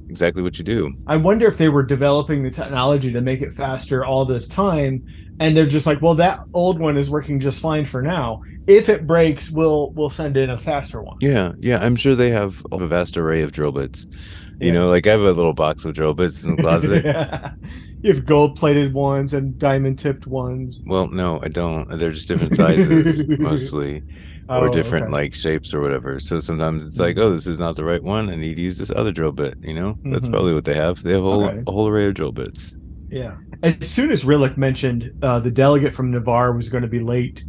exactly 0.09 0.41
what 0.41 0.57
you 0.57 0.63
do. 0.63 0.93
I 1.07 1.17
wonder 1.17 1.47
if 1.47 1.57
they 1.57 1.69
were 1.69 1.83
developing 1.83 2.43
the 2.43 2.51
technology 2.51 3.11
to 3.13 3.21
make 3.21 3.41
it 3.41 3.53
faster 3.53 4.05
all 4.05 4.25
this 4.25 4.47
time, 4.47 5.05
and 5.39 5.55
they're 5.55 5.65
just 5.65 5.85
like, 5.85 6.01
well, 6.01 6.15
that 6.15 6.39
old 6.53 6.79
one 6.79 6.97
is 6.97 7.09
working 7.09 7.39
just 7.39 7.59
fine 7.61 7.85
for 7.85 8.01
now. 8.01 8.41
If 8.67 8.89
it 8.89 9.05
breaks, 9.05 9.49
we'll 9.51 9.91
we'll 9.91 10.09
send 10.09 10.37
in 10.37 10.49
a 10.49 10.57
faster 10.57 11.01
one. 11.01 11.17
Yeah, 11.21 11.53
yeah. 11.59 11.79
I'm 11.83 11.95
sure 11.95 12.15
they 12.15 12.29
have 12.31 12.65
a 12.71 12.87
vast 12.87 13.17
array 13.17 13.41
of 13.41 13.51
drill 13.51 13.71
bits. 13.71 14.07
You 14.59 14.67
Yeah. 14.67 14.73
know, 14.73 14.89
like 14.89 15.05
I 15.05 15.11
have 15.11 15.19
a 15.21 15.31
little 15.31 15.53
box 15.53 15.83
of 15.83 15.93
drill 15.93 16.13
bits 16.13 16.43
in 16.45 16.55
the 16.55 16.61
closet. 16.61 17.03
you 18.01 18.13
have 18.13 18.25
gold 18.25 18.55
plated 18.55 18.93
ones 18.93 19.33
and 19.33 19.57
diamond 19.59 19.99
tipped 19.99 20.25
ones. 20.27 20.79
Well, 20.85 21.09
no, 21.09 21.41
I 21.43 21.49
don't. 21.49 21.89
They're 21.97 22.11
just 22.11 22.27
different 22.29 22.55
sizes 22.55 23.27
mostly, 23.39 24.01
or 24.47 24.69
Oh, 24.69 24.71
different 24.71 25.06
okay. 25.06 25.12
like 25.13 25.33
shapes 25.33 25.74
or 25.74 25.81
whatever. 25.81 26.19
So 26.19 26.39
sometimes 26.39 26.86
it's 26.86 27.00
like, 27.00 27.18
oh, 27.18 27.31
this 27.31 27.47
is 27.47 27.59
not 27.59 27.75
the 27.75 27.83
right 27.83 28.01
one. 28.03 28.30
I 28.30 28.36
need 28.36 28.56
to 28.56 28.62
use 28.62 28.77
this 28.77 28.92
other 28.92 29.12
drill 29.12 29.31
bit. 29.31 29.56
You 29.62 29.74
know, 29.74 29.97
that's 30.06 30.27
Mhm. 30.27 30.31
probably 30.31 30.53
what 30.53 30.65
they 30.65 30.75
have. 30.75 31.01
They 31.03 31.13
have 31.13 31.21
a 31.24 31.31
whole, 31.31 31.44
Okay. 31.45 31.63
a 31.65 31.71
whole 31.71 31.88
array 31.88 32.06
of 32.06 32.13
drill 32.13 32.31
bits. 32.31 32.77
Yeah. 33.09 33.36
As 33.63 33.88
soon 33.88 34.12
as 34.12 34.24
Rillak 34.24 34.57
mentioned 34.57 35.12
uh, 35.22 35.39
the 35.39 35.51
delegate 35.51 35.93
from 35.93 36.12
Ni'Var 36.12 36.53
was 36.55 36.69
going 36.69 36.81
to 36.84 36.88
be 36.89 37.00
late, 37.00 37.43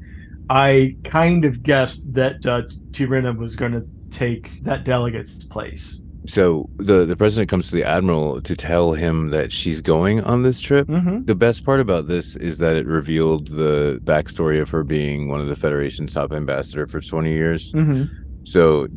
I 0.49 0.97
kind 1.05 1.45
of 1.45 1.63
guessed 1.63 2.13
that 2.15 2.47
uh, 2.47 2.63
T'Rina 2.93 3.37
was 3.37 3.57
going 3.57 3.73
to 3.73 3.85
take 4.11 4.63
that 4.65 4.85
delegate's 4.85 5.45
place. 5.45 6.01
So 6.27 6.69
the 6.77 7.05
the 7.05 7.17
president 7.17 7.49
comes 7.49 7.69
to 7.71 7.77
the 7.77 7.85
admiral 7.85 8.41
to 8.43 8.57
tell 8.57 8.93
him 8.93 9.31
that 9.31 9.53
she's 9.53 9.81
going 9.81 10.21
on 10.23 10.43
this 10.43 10.61
trip. 10.61 10.89
Mm-hmm. 10.89 11.25
The 11.25 11.35
best 11.35 11.65
part 11.65 11.81
about 11.81 12.09
this 12.09 12.37
is 12.37 12.59
that 12.59 12.77
it 12.77 12.87
revealed 12.87 13.49
the 13.49 14.01
backstory 14.05 14.61
of 14.61 14.71
her 14.71 14.85
being 14.85 15.29
one 15.29 15.41
of 15.41 15.49
the 15.49 15.57
Federation's 15.57 16.15
top 16.15 16.33
ambassador 16.33 16.87
for 16.87 17.01
20 17.01 17.33
years. 17.33 17.73
Mm-hmm. 17.73 18.13
So 18.45 18.89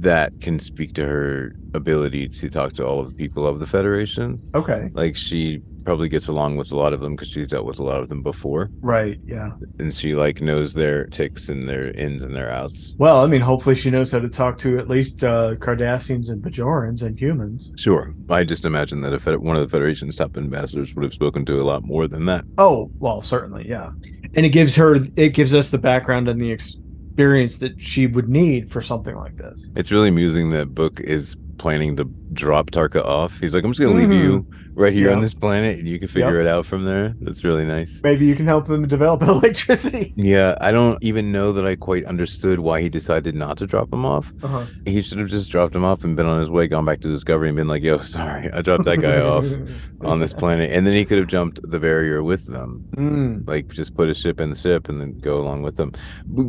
that 0.00 0.40
can 0.40 0.58
speak 0.58 0.94
to 0.94 1.06
her 1.06 1.56
ability 1.74 2.28
to 2.28 2.48
talk 2.48 2.72
to 2.74 2.86
all 2.86 3.00
of 3.00 3.08
the 3.08 3.14
people 3.14 3.46
of 3.46 3.58
the 3.58 3.66
Federation. 3.66 4.40
Okay. 4.54 4.90
Like 4.92 5.16
she 5.16 5.60
probably 5.84 6.08
gets 6.08 6.28
along 6.28 6.56
with 6.56 6.70
a 6.72 6.76
lot 6.76 6.92
of 6.92 7.00
them 7.00 7.14
because 7.16 7.28
she's 7.28 7.48
dealt 7.48 7.64
with 7.66 7.78
a 7.78 7.84
lot 7.84 8.00
of 8.00 8.08
them 8.08 8.22
before, 8.22 8.70
Right. 8.80 9.18
Yeah. 9.26 9.52
and 9.78 9.92
she 9.92 10.14
like 10.14 10.40
knows 10.42 10.74
their 10.74 11.06
ticks 11.06 11.48
and 11.48 11.68
their 11.68 11.90
ins 11.92 12.22
and 12.22 12.34
their 12.34 12.50
outs. 12.50 12.94
Well, 12.98 13.18
I 13.24 13.26
mean, 13.26 13.40
hopefully 13.40 13.74
she 13.74 13.90
knows 13.90 14.12
how 14.12 14.18
to 14.18 14.28
talk 14.28 14.58
to 14.58 14.78
at 14.78 14.88
least 14.88 15.24
uh, 15.24 15.54
Cardassians 15.56 16.28
and 16.30 16.42
Bajorans 16.42 17.02
and 17.02 17.18
humans. 17.18 17.72
Sure, 17.76 18.14
I 18.28 18.44
just 18.44 18.64
imagine 18.64 19.00
that 19.02 19.12
if 19.12 19.26
one 19.26 19.56
of 19.56 19.62
the 19.62 19.68
Federation's 19.68 20.16
top 20.16 20.36
ambassadors 20.36 20.94
would 20.94 21.04
have 21.04 21.14
spoken 21.14 21.44
to 21.46 21.60
a 21.60 21.64
lot 21.64 21.84
more 21.84 22.06
than 22.06 22.24
that. 22.26 22.44
Oh, 22.58 22.90
well, 22.98 23.22
certainly, 23.22 23.66
yeah. 23.68 23.90
And 24.34 24.44
it 24.44 24.50
gives 24.50 24.76
her, 24.76 24.96
it 25.16 25.30
gives 25.34 25.54
us 25.54 25.70
the 25.70 25.78
background 25.78 26.28
and 26.28 26.40
the 26.40 26.50
experience 26.50 27.58
that 27.58 27.80
she 27.80 28.06
would 28.06 28.28
need 28.28 28.70
for 28.70 28.80
something 28.82 29.16
like 29.16 29.36
this. 29.36 29.70
It's 29.74 29.90
really 29.90 30.08
amusing 30.08 30.50
that 30.50 30.74
Book 30.74 31.00
is 31.00 31.36
planning 31.58 31.96
to 31.96 32.04
drop 32.32 32.70
Tarka 32.70 33.04
off. 33.04 33.38
He's 33.40 33.54
like, 33.54 33.64
I'm 33.64 33.70
just 33.72 33.80
gonna 33.80 33.94
leave 33.98 34.12
you 34.12 34.46
right 34.74 34.92
here 34.92 35.10
on 35.10 35.20
this 35.20 35.34
planet, 35.34 35.78
and 35.78 35.88
you 35.88 35.98
can 35.98 36.06
figure 36.06 36.36
Yep. 36.36 36.40
it 36.42 36.46
out 36.46 36.64
from 36.66 36.84
there. 36.84 37.14
That's 37.20 37.42
really 37.42 37.64
nice. 37.64 38.00
Maybe 38.04 38.26
you 38.26 38.36
can 38.36 38.46
help 38.46 38.66
them 38.66 38.86
develop 38.86 39.22
electricity. 39.28 40.12
Yeah, 40.16 40.56
I 40.60 40.70
don't 40.70 41.02
even 41.02 41.32
know 41.32 41.50
that 41.52 41.66
I 41.66 41.74
quite 41.74 42.04
understood 42.04 42.60
why 42.60 42.80
he 42.80 42.88
decided 42.88 43.34
not 43.34 43.58
to 43.58 43.66
drop 43.66 43.92
him 43.92 44.04
off. 44.04 44.32
Uh-huh. 44.42 44.66
He 44.86 45.00
should 45.00 45.18
have 45.18 45.28
just 45.28 45.50
dropped 45.50 45.74
him 45.74 45.84
off 45.84 46.04
and 46.04 46.14
been 46.14 46.26
on 46.26 46.38
his 46.38 46.48
way, 46.50 46.68
gone 46.68 46.84
back 46.84 47.00
to 47.00 47.08
Discovery, 47.08 47.48
and 47.48 47.56
been 47.56 47.66
like, 47.68 47.82
"Yo, 47.82 47.98
sorry, 48.02 48.50
I 48.52 48.62
dropped 48.62 48.84
that 48.84 49.00
guy 49.00 49.20
off 49.20 49.46
on 50.02 50.20
this 50.20 50.32
planet," 50.32 50.70
and 50.70 50.86
then 50.86 50.94
he 50.94 51.04
could 51.04 51.18
have 51.18 51.26
jumped 51.28 51.58
the 51.68 51.80
barrier 51.80 52.22
with 52.22 52.46
them, 52.46 52.84
Mm, 52.96 53.48
like 53.48 53.68
just 53.68 53.96
put 53.96 54.08
a 54.08 54.14
ship 54.14 54.40
in 54.40 54.50
the 54.50 54.56
ship 54.56 54.88
and 54.88 55.00
then 55.00 55.18
go 55.18 55.38
along 55.40 55.62
with 55.62 55.76
them, 55.76 55.92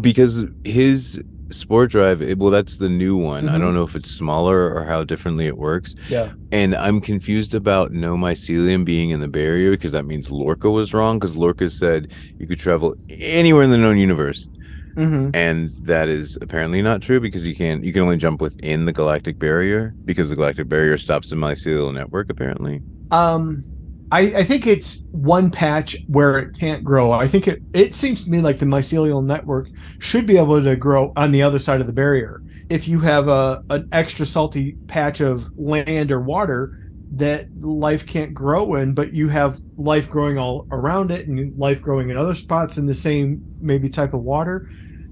because 0.01 0.43
his 0.65 1.21
Spore 1.51 1.87
Drive, 1.87 2.21
it, 2.21 2.37
well, 2.37 2.51
that's 2.51 2.77
the 2.77 2.89
new 2.89 3.15
one. 3.17 3.49
I 3.49 3.57
Mhm. 3.57 3.61
don't 3.61 3.73
know 3.73 3.83
if 3.83 3.95
it's 3.95 4.11
smaller 4.11 4.73
or 4.73 4.83
how 4.85 5.03
differently 5.03 5.47
it 5.47 5.57
works. 5.57 5.95
Yeah. 6.09 6.29
And 6.51 6.75
I'm 6.75 6.99
confused 7.01 7.55
about 7.55 7.91
no 7.91 8.15
mycelium 8.17 8.85
being 8.85 9.09
in 9.09 9.19
the 9.19 9.27
barrier 9.27 9.71
because 9.71 9.91
that 9.93 10.05
means 10.05 10.31
Lorca 10.31 10.69
was 10.69 10.93
wrong 10.93 11.17
because 11.17 11.35
Lorca 11.35 11.69
said 11.69 12.09
you 12.37 12.47
could 12.47 12.59
travel 12.59 12.95
anywhere 13.09 13.63
in 13.63 13.71
the 13.71 13.77
known 13.77 13.97
universe. 13.97 14.49
Mm-hmm. 14.95 15.29
And 15.33 15.71
that 15.83 16.09
is 16.09 16.37
apparently 16.41 16.81
not 16.81 17.01
true 17.01 17.19
because 17.19 17.47
you 17.47 17.55
can't 17.55 17.83
you 17.83 17.93
can 17.93 18.01
only 18.01 18.17
jump 18.17 18.41
within 18.41 18.85
the 18.85 18.91
galactic 18.91 19.39
barrier 19.39 19.93
because 20.03 20.29
the 20.29 20.35
galactic 20.35 20.67
barrier 20.67 20.97
stops 20.97 21.29
the 21.29 21.35
mycelial 21.35 21.93
network 21.93 22.29
apparently. 22.29 22.81
Um, 23.11 23.63
I, 24.11 24.21
I 24.37 24.43
think 24.43 24.65
it's 24.65 25.05
one 25.11 25.51
patch 25.51 25.95
where 26.07 26.39
it 26.39 26.57
can't 26.57 26.83
grow. 26.83 27.11
I 27.11 27.27
think 27.27 27.47
it 27.47 27.61
it 27.73 27.95
seems 27.95 28.23
to 28.23 28.29
me 28.31 28.39
like 28.41 28.57
the 28.57 28.65
mycelial 28.65 29.23
network 29.23 29.67
should 29.99 30.25
be 30.25 30.37
able 30.37 30.63
to 30.63 30.75
grow 30.75 31.13
on 31.15 31.31
the 31.31 31.41
other 31.43 31.59
side 31.59 31.79
of 31.81 31.87
the 31.87 31.93
barrier. 31.93 32.41
If 32.69 32.87
you 32.87 32.99
have 33.01 33.27
a 33.27 33.63
an 33.69 33.87
extra 33.91 34.25
salty 34.25 34.73
patch 34.87 35.21
of 35.21 35.51
land 35.57 36.11
or 36.11 36.21
water 36.21 36.75
that 37.11 37.47
life 37.59 38.05
can't 38.05 38.33
grow 38.33 38.75
in, 38.75 38.93
but 38.93 39.13
you 39.13 39.29
have 39.29 39.59
life 39.77 40.09
growing 40.09 40.37
all 40.37 40.67
around 40.71 41.11
it 41.11 41.27
and 41.27 41.57
life 41.57 41.81
growing 41.81 42.09
in 42.09 42.17
other 42.17 42.35
spots 42.35 42.77
in 42.77 42.85
the 42.85 42.95
same 42.95 43.41
maybe 43.61 43.89
type 43.89 44.13
of 44.13 44.21
water. 44.21 44.69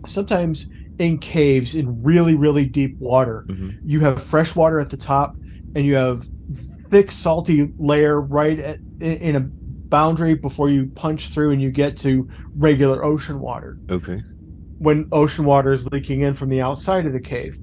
Sometimes 0.08 0.70
in 1.00 1.20
caves 1.20 1.76
in 1.76 2.02
really 2.02 2.34
really 2.36 2.66
deep 2.66 2.98
water, 3.00 3.46
Mhm. 3.50 3.78
you 3.84 4.00
have 4.00 4.22
fresh 4.24 4.56
water 4.56 4.80
at 4.80 4.90
the 4.90 4.98
top 4.98 5.36
and 5.76 5.86
you 5.86 5.94
have 5.96 6.26
thick 6.90 7.12
salty 7.12 7.72
layer 7.78 8.22
right 8.22 8.60
at, 8.60 8.78
in, 9.02 9.18
in 9.18 9.36
a 9.36 9.42
boundary 9.42 10.34
before 10.34 10.70
you 10.70 10.88
punch 10.96 11.30
through 11.30 11.52
and 11.52 11.62
you 11.62 11.72
get 11.72 11.98
to 11.98 12.30
regular 12.56 13.04
ocean 13.04 13.40
water. 13.40 13.78
Okay. 13.90 14.22
when 14.80 15.08
ocean 15.12 15.46
water 15.46 15.72
is 15.72 15.88
leaking 15.88 16.22
in 16.22 16.34
from 16.34 16.50
the 16.50 16.62
outside 16.62 17.06
of 17.06 17.14
the 17.14 17.20
cave. 17.20 17.58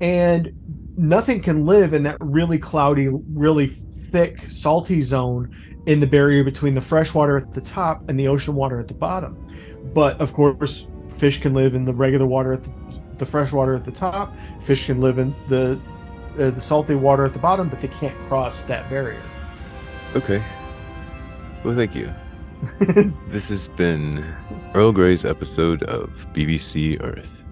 And 0.00 0.52
nothing 0.96 1.40
can 1.40 1.66
live 1.66 1.92
in 1.92 2.02
that 2.04 2.16
really 2.20 2.58
cloudy 2.58 3.08
really 3.32 3.66
thick 3.66 4.48
salty 4.48 5.02
zone 5.02 5.54
in 5.86 6.00
the 6.00 6.06
barrier 6.06 6.42
between 6.42 6.74
the 6.74 6.80
fresh 6.80 7.14
water 7.14 7.36
at 7.36 7.52
the 7.52 7.60
top 7.60 8.08
and 8.08 8.18
the 8.18 8.26
ocean 8.26 8.54
water 8.54 8.80
at 8.80 8.88
the 8.88 8.94
bottom. 8.94 9.36
But 9.94 10.20
of 10.20 10.32
course 10.32 10.86
fish 11.08 11.40
can 11.40 11.54
live 11.54 11.74
in 11.74 11.84
the 11.84 11.94
regular 11.94 12.26
water 12.26 12.54
at 12.54 12.64
the, 12.64 12.72
the 13.18 13.26
fresh 13.26 13.52
water 13.52 13.74
at 13.74 13.84
the 13.84 13.92
top. 13.92 14.34
Fish 14.62 14.86
can 14.86 15.00
live 15.00 15.18
in 15.18 15.34
the 15.48 15.78
uh, 16.38 16.50
the 16.50 16.60
salty 16.60 16.94
water 16.94 17.24
at 17.24 17.32
the 17.32 17.38
bottom 17.38 17.68
but 17.68 17.80
they 17.80 17.88
can't 17.88 18.16
cross 18.28 18.62
that 18.64 18.88
barrier. 18.88 19.22
Okay. 20.14 20.42
Well, 21.66 21.74
thank 21.74 21.96
you. 21.96 22.08
This 23.26 23.48
has 23.48 23.68
been 23.70 24.24
Earl 24.72 24.92
Grey's 24.92 25.24
episode 25.24 25.82
of 25.82 26.10
BBC 26.32 27.02
Earth. 27.02 27.42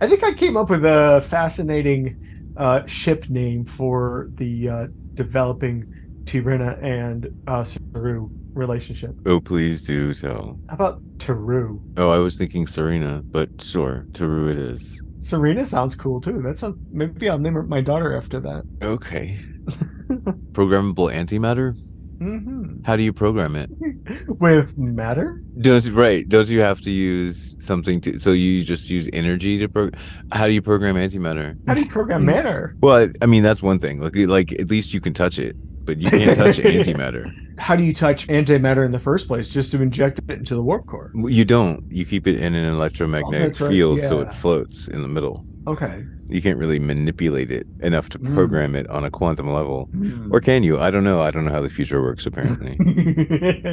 I 0.00 0.06
think 0.06 0.22
I 0.22 0.32
came 0.32 0.56
up 0.56 0.70
with 0.70 0.84
a 0.84 1.20
fascinating 1.26 2.52
uh, 2.56 2.86
ship 2.86 3.28
name 3.28 3.64
for 3.64 4.30
the 4.34 4.68
uh, 4.68 4.86
developing 5.14 5.92
T'Rina 6.22 6.80
and 6.84 7.26
uh, 7.48 7.64
Saru 7.64 8.30
relationship. 8.52 9.16
Oh, 9.26 9.40
please 9.40 9.82
do 9.82 10.14
tell. 10.14 10.56
How 10.68 10.74
about 10.74 11.02
Taru? 11.18 11.80
Oh, 11.96 12.10
I 12.10 12.18
was 12.18 12.38
thinking 12.38 12.68
Serena, 12.68 13.22
but 13.24 13.60
sure, 13.60 14.06
Taru 14.12 14.48
it 14.50 14.56
is. 14.56 15.02
Serena 15.18 15.66
sounds 15.66 15.96
cool 15.96 16.20
too. 16.20 16.42
That 16.42 16.58
sounds 16.58 16.76
maybe 16.92 17.28
I'll 17.28 17.40
name 17.40 17.68
my 17.68 17.80
daughter 17.80 18.16
after 18.16 18.38
that. 18.38 18.62
Okay. 18.82 19.40
Programmable 20.52 21.12
antimatter? 21.12 21.76
hmm 22.18 22.82
How 22.84 22.96
do 22.96 23.02
you 23.02 23.12
program 23.12 23.56
it? 23.56 23.70
With 24.28 24.76
matter? 24.76 25.42
Don't 25.60 25.86
right? 25.94 26.28
Don't 26.28 26.48
you 26.48 26.60
have 26.60 26.80
to 26.82 26.90
use 26.90 27.56
something 27.64 28.00
to? 28.02 28.18
So 28.18 28.32
you 28.32 28.62
just 28.62 28.90
use 28.90 29.08
energy 29.12 29.58
to 29.58 29.68
program. 29.68 30.00
How 30.32 30.46
do 30.46 30.52
you 30.52 30.60
program 30.62 30.96
antimatter? 30.96 31.56
How 31.66 31.74
do 31.74 31.80
you 31.80 31.88
program 31.88 32.24
matter? 32.24 32.76
Well, 32.80 33.10
I, 33.22 33.26
mean 33.26 33.42
that's 33.42 33.62
one 33.62 33.78
thing. 33.78 34.00
Like, 34.00 34.16
like 34.16 34.52
at 34.52 34.68
least 34.68 34.92
you 34.92 35.00
can 35.00 35.14
touch 35.14 35.38
it, 35.38 35.56
but 35.86 35.98
you 35.98 36.10
can't 36.10 36.36
touch 36.36 36.56
antimatter. 36.58 37.32
How 37.58 37.74
do 37.76 37.84
you 37.84 37.94
touch 37.94 38.26
antimatter 38.26 38.84
in 38.84 38.92
the 38.92 38.98
first 38.98 39.26
place? 39.26 39.48
Just 39.48 39.70
to 39.72 39.82
inject 39.82 40.18
it 40.18 40.30
into 40.30 40.54
the 40.54 40.62
warp 40.62 40.86
core. 40.86 41.12
You 41.14 41.44
don't. 41.44 41.90
You 41.90 42.04
keep 42.04 42.26
it 42.26 42.38
in 42.40 42.54
an 42.54 42.66
electromagnetic 42.66 43.60
Oh, 43.60 43.64
right, 43.64 43.70
field, 43.72 44.02
so 44.02 44.20
it 44.20 44.34
floats 44.34 44.88
in 44.88 45.00
the 45.02 45.08
middle. 45.08 45.44
Okay. 45.66 46.04
You 46.30 46.40
can't 46.42 46.58
really 46.58 46.78
manipulate 46.78 47.50
it 47.50 47.66
enough 47.80 48.08
to 48.10 48.18
Mm. 48.18 48.34
program 48.34 48.74
it 48.74 48.86
on 48.88 49.04
a 49.04 49.10
quantum 49.10 49.52
level, 49.52 49.88
or 50.30 50.40
can 50.40 50.62
you? 50.62 50.78
I 50.78 50.90
don't 50.90 51.04
know. 51.04 51.20
I 51.20 51.30
don't 51.30 51.44
know 51.44 51.50
how 51.52 51.62
the 51.62 51.70
future 51.70 52.00
works. 52.02 52.26
Apparently, 52.26 52.76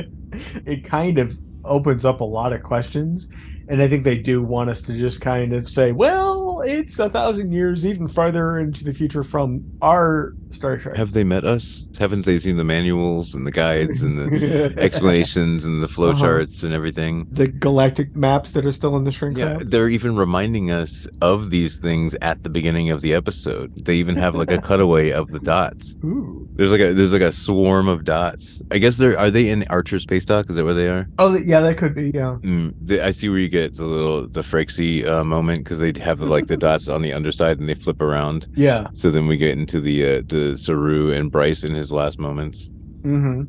it 0.65 0.83
kind 0.83 1.17
of 1.17 1.37
opens 1.65 2.05
up 2.05 2.21
a 2.21 2.23
lot 2.23 2.53
of 2.53 2.63
questions 2.63 3.27
and 3.67 3.81
i 3.81 3.87
think 3.89 4.05
they 4.05 4.17
do 4.17 4.41
want 4.41 4.69
us 4.69 4.79
to 4.79 4.93
just 4.97 5.19
kind 5.19 5.51
of 5.51 5.67
say 5.67 5.91
well 5.91 6.61
it's 6.65 6.97
a 6.97 7.09
thousand 7.09 7.51
years 7.51 7.85
even 7.85 8.07
farther 8.07 8.57
into 8.57 8.85
the 8.85 8.93
future 8.93 9.21
from 9.21 9.61
our 9.81 10.33
star 10.51 10.77
trek 10.77 10.95
have 10.97 11.11
they 11.13 11.23
met 11.23 11.43
us? 11.45 11.87
Haven't 11.99 12.25
they 12.25 12.39
seen 12.39 12.57
the 12.57 12.63
manuals 12.63 13.33
and 13.35 13.45
the 13.45 13.51
guides 13.51 14.01
and 14.01 14.17
the 14.17 14.73
explanations 14.77 15.65
and 15.65 15.81
the 15.83 15.87
flowcharts 15.87 16.57
Uh-huh. 16.63 16.67
and 16.67 16.73
everything? 16.75 17.27
the 17.31 17.47
galactic 17.47 18.15
maps 18.15 18.51
that 18.53 18.65
are 18.65 18.71
still 18.71 18.95
in 18.97 19.03
the 19.03 19.11
shrink 19.11 19.37
Yeah, 19.37 19.57
lab? 19.57 19.69
they're 19.69 19.89
even 19.89 20.15
reminding 20.15 20.71
us 20.71 21.07
of 21.21 21.49
these 21.49 21.79
things 21.79 22.15
at 22.21 22.43
the 22.43 22.49
beginning 22.49 22.89
of 22.91 23.01
the 23.01 23.13
episode. 23.13 23.85
They 23.85 23.95
even 23.95 24.15
have 24.15 24.35
like 24.35 24.51
a 24.51 24.61
cutaway 24.69 25.11
of 25.11 25.29
the 25.31 25.39
dots. 25.39 25.97
Ooh. 26.03 26.47
There's 26.55 26.71
like 26.71 26.81
a 26.81 26.93
there's 26.93 27.13
like 27.13 27.21
a 27.21 27.31
swarm 27.31 27.87
of 27.87 28.03
dots. 28.03 28.61
I 28.71 28.77
guess 28.79 28.97
they're 28.97 29.17
are 29.17 29.29
they 29.31 29.49
in 29.49 29.63
Archer 29.69 29.99
Space 29.99 30.25
Dock? 30.25 30.49
Is 30.49 30.55
that 30.55 30.65
where 30.65 30.73
they 30.73 30.87
are? 30.89 31.07
oh 31.19 31.35
yeah 31.37 31.59
that 31.61 31.77
could 31.77 31.93
be 31.95 32.11
yeah 32.13 32.37
Mm, 32.43 32.73
the, 32.81 33.01
I 33.05 33.11
see 33.11 33.29
where 33.29 33.39
you 33.39 33.49
get 33.49 33.75
the 33.77 33.85
little 33.85 34.27
the 34.27 34.41
Frexy 34.41 35.05
uh, 35.05 35.23
moment 35.23 35.63
because 35.63 35.79
they 35.79 35.93
have 36.01 36.21
like 36.21 36.47
the 36.47 36.57
dots 36.57 36.87
on 36.95 37.01
the 37.01 37.13
underside 37.13 37.59
and 37.59 37.67
they 37.69 37.75
flip 37.75 38.01
around. 38.01 38.47
yeah 38.55 38.87
So 38.93 39.11
then 39.11 39.27
we 39.27 39.37
get 39.37 39.57
into 39.57 39.79
the 39.81 39.97
uh, 40.05 40.21
the 40.27 40.36
Saru 40.55 41.11
and 41.11 41.31
Bryce 41.31 41.63
in 41.63 41.73
his 41.73 41.91
last 41.91 42.19
moments. 42.19 42.69
mm-hmm. 43.01 43.43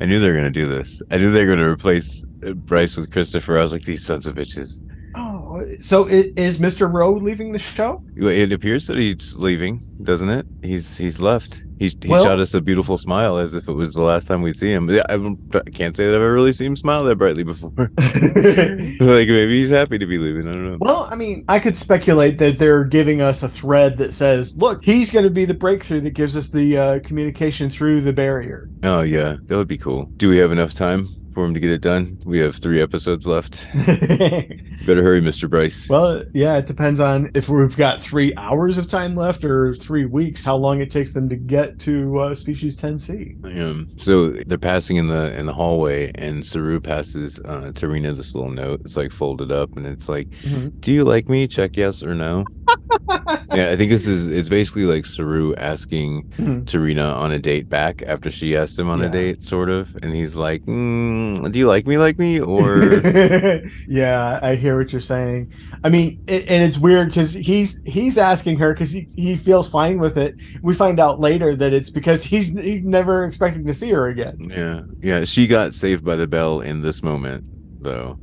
I 0.00 0.04
knew 0.04 0.20
they 0.20 0.28
were 0.30 0.36
gonna 0.36 0.50
do 0.50 0.68
this. 0.68 1.00
I 1.10 1.16
knew 1.16 1.30
they 1.30 1.44
were 1.46 1.54
gonna 1.54 1.70
replace 1.70 2.22
uh, 2.46 2.52
Bryce 2.52 2.96
with 2.96 3.10
Christopher. 3.10 3.58
I 3.58 3.62
was 3.62 3.72
like, 3.72 3.84
these 3.84 4.04
sons 4.04 4.26
of 4.26 4.34
bitches. 4.34 4.82
oh 5.14 5.64
so 5.80 6.06
i- 6.08 6.30
is 6.36 6.58
mr 6.58 6.92
rowe 6.92 7.12
leaving 7.14 7.50
the 7.52 7.58
show 7.58 8.02
It 8.16 8.52
appears 8.52 8.86
that 8.88 8.98
he's 8.98 9.36
leaving, 9.36 9.82
doesn't 10.02 10.28
it? 10.28 10.44
He's 10.62 10.98
he's 10.98 11.18
left. 11.20 11.64
He 11.78 11.88
he 11.88 12.08
Well- 12.08 12.24
shot 12.24 12.40
us 12.40 12.54
a 12.54 12.60
beautiful 12.60 12.98
smile 12.98 13.38
as 13.38 13.54
if 13.54 13.68
it 13.68 13.72
was 13.72 13.94
the 13.94 14.02
last 14.02 14.26
time 14.26 14.42
we'd 14.42 14.56
see 14.56 14.72
him. 14.72 14.88
Yeah, 14.88 15.02
I, 15.08 15.14
I 15.14 15.70
can't 15.70 15.96
say 15.96 16.06
that 16.06 16.14
I've 16.14 16.22
ever 16.22 16.32
really 16.32 16.52
seen 16.52 16.68
him 16.68 16.76
smile 16.76 17.04
that 17.04 17.16
brightly 17.16 17.42
before. 17.44 17.72
like 17.98 19.28
maybe 19.28 19.58
he's 19.58 19.70
happy 19.70 19.98
to 19.98 20.06
be 20.06 20.18
leaving. 20.18 20.48
I 20.48 20.52
don't 20.52 20.70
know. 20.70 20.78
Well, 20.80 21.08
I 21.10 21.16
mean, 21.16 21.44
I 21.48 21.58
could 21.58 21.76
speculate 21.76 22.38
that 22.38 22.58
they're 22.58 22.84
giving 22.84 23.20
us 23.20 23.42
a 23.42 23.48
thread 23.48 23.98
that 23.98 24.14
says, 24.14 24.56
"Look, 24.56 24.84
he's 24.84 25.10
going 25.10 25.24
to 25.24 25.30
be 25.30 25.44
the 25.44 25.54
breakthrough 25.54 26.00
that 26.00 26.10
gives 26.10 26.36
us 26.36 26.48
the 26.48 26.76
uh, 26.76 26.98
communication 27.00 27.70
through 27.70 28.02
the 28.02 28.12
barrier." 28.12 28.68
Oh 28.82 29.02
yeah, 29.02 29.36
that 29.44 29.56
would 29.56 29.68
be 29.68 29.78
cool. 29.78 30.04
Do 30.16 30.28
we 30.28 30.38
have 30.38 30.52
enough 30.52 30.72
time 30.72 31.15
for 31.36 31.44
him 31.44 31.52
to 31.52 31.60
get 31.60 31.68
it 31.70 31.82
done? 31.82 32.18
We 32.24 32.38
have 32.38 32.56
three 32.56 32.80
episodes 32.80 33.26
left. 33.26 33.66
Better 33.76 35.02
hurry, 35.02 35.20
Mr. 35.20 35.50
Bryce. 35.50 35.86
well, 35.90 36.24
yeah, 36.32 36.56
it 36.56 36.64
depends 36.66 36.98
on 36.98 37.30
if 37.34 37.50
we've 37.50 37.76
got 37.76 38.00
three 38.00 38.32
hours 38.38 38.78
of 38.78 38.88
time 38.88 39.14
left 39.16 39.44
or 39.44 39.74
three 39.74 40.06
weeks. 40.06 40.42
How 40.42 40.56
long 40.56 40.80
it 40.80 40.90
takes 40.90 41.12
them 41.12 41.28
to 41.28 41.36
get 41.36 41.78
to 41.80 42.18
uh, 42.18 42.34
species 42.34 42.74
10C? 42.78 43.44
Um, 43.60 43.88
so 43.98 44.30
they're 44.30 44.56
passing 44.56 44.96
in 44.96 45.08
the 45.08 45.36
in 45.38 45.44
the 45.44 45.52
hallway, 45.52 46.10
and 46.14 46.44
Saru 46.44 46.80
passes 46.80 47.38
uh, 47.40 47.70
T'Rina 47.74 48.16
this 48.16 48.34
little 48.34 48.50
note. 48.50 48.80
It's 48.86 48.96
like 48.96 49.12
folded 49.12 49.50
up, 49.52 49.76
and 49.76 49.86
it's 49.86 50.08
like, 50.08 50.30
Mhm. 50.42 50.80
"Do 50.80 50.90
you 50.90 51.04
like 51.04 51.28
me? 51.28 51.46
Check 51.46 51.76
yes 51.76 52.02
or 52.02 52.14
no." 52.14 52.46
yeah, 53.54 53.70
I 53.70 53.76
think 53.76 53.90
this 53.90 54.06
is 54.08 54.26
it's 54.26 54.48
basically 54.48 54.84
like 54.84 55.04
Saru 55.04 55.54
asking 55.56 56.24
Mhm. 56.38 56.64
T'Rina 56.64 57.14
on 57.14 57.30
a 57.32 57.38
date 57.38 57.68
back 57.68 58.02
after 58.06 58.30
she 58.30 58.56
asked 58.56 58.78
him 58.78 58.88
on 58.88 59.00
Yeah. 59.00 59.06
a 59.06 59.10
date, 59.10 59.42
sort 59.44 59.68
of, 59.68 59.94
and 60.02 60.14
he's 60.14 60.34
like, 60.36 60.64
mm, 60.64 61.25
Hmm, 61.40 61.50
"Do 61.50 61.58
you 61.58 61.66
like 61.66 61.86
me? 61.86 61.98
Like 61.98 62.18
me?" 62.18 62.40
Or 62.40 62.82
yeah, 63.88 64.38
I 64.42 64.54
hear 64.54 64.76
what 64.78 64.92
you're 64.92 65.00
saying. 65.00 65.52
I 65.84 65.88
mean, 65.88 66.22
it, 66.26 66.48
and 66.48 66.62
it's 66.62 66.78
weird 66.78 67.08
because 67.08 67.32
he's 67.32 67.80
he's 67.84 68.18
asking 68.18 68.58
her 68.58 68.72
because 68.72 68.92
he, 68.92 69.08
he 69.16 69.36
feels 69.36 69.68
fine 69.68 69.98
with 69.98 70.16
it. 70.16 70.34
We 70.62 70.74
find 70.74 70.98
out 71.00 71.20
later 71.20 71.54
that 71.56 71.72
it's 71.72 71.90
because 71.90 72.22
he's 72.22 72.50
he's 72.58 72.82
never 72.82 73.24
expecting 73.24 73.64
to 73.66 73.74
see 73.74 73.90
her 73.90 74.08
again. 74.08 74.36
yeah, 74.50 74.82
yeah, 75.00 75.24
she 75.24 75.46
got 75.46 75.74
saved 75.74 76.04
by 76.04 76.16
the 76.16 76.26
bell 76.26 76.60
in 76.60 76.82
this 76.82 77.02
moment, 77.02 77.44
though. 77.80 78.18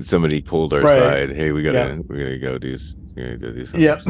Somebody 0.00 0.40
pulled 0.42 0.72
our 0.74 0.80
Right. 0.82 0.98
side. 0.98 1.30
Hey, 1.36 1.52
we 1.52 1.62
gotta 1.62 1.78
Yeah. 1.78 1.98
we 2.08 2.18
gotta 2.18 2.38
go 2.38 2.58
do 2.58 2.76
we 3.16 3.22
gotta 3.22 3.52
do 3.52 3.64
something. 3.64 3.80
Yep. 3.80 4.02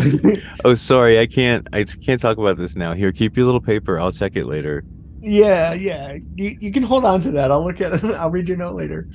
Oh, 0.65 0.73
sorry, 0.75 1.19
I 1.19 1.27
can't. 1.27 1.67
I 1.75 1.85
can't 1.85 2.19
talk 2.21 2.39
about 2.39 2.57
this 2.57 2.75
now. 2.75 2.95
Here, 2.95 3.13
keep 3.13 3.37
your 3.37 3.45
little 3.45 3.61
paper. 3.61 4.01
I'll 4.01 4.13
check 4.13 4.35
it 4.35 4.47
later. 4.47 4.83
Yeah, 5.25 5.75
yeah. 5.75 6.19
You, 6.37 6.57
you 6.61 6.71
can 6.73 6.83
hold 6.83 7.05
on 7.05 7.21
to 7.23 7.31
that. 7.33 7.51
I'll 7.51 7.65
look 7.65 7.81
at 7.81 7.95
it. 7.95 8.05
I'll 8.17 8.31
read 8.31 8.49
your 8.49 8.57
note 8.59 8.77
later. 8.77 9.09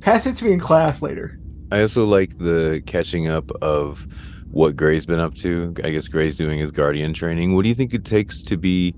Pass 0.00 0.26
it 0.26 0.34
to 0.36 0.44
me 0.44 0.52
in 0.52 0.60
class 0.60 1.00
later. 1.02 1.38
I 1.70 1.80
also 1.82 2.04
like 2.04 2.36
the 2.38 2.82
catching 2.86 3.28
up 3.28 3.50
of 3.62 4.06
what 4.50 4.76
Gray's 4.76 5.06
been 5.06 5.20
up 5.20 5.34
to. 5.36 5.74
I 5.84 5.90
guess 5.90 6.08
Gray's 6.08 6.36
doing 6.36 6.58
his 6.58 6.70
guardian 6.70 7.14
training. 7.14 7.54
What 7.54 7.62
do 7.62 7.68
you 7.68 7.74
think 7.74 7.94
it 7.94 8.04
takes 8.04 8.42
to 8.42 8.56
be 8.58 8.94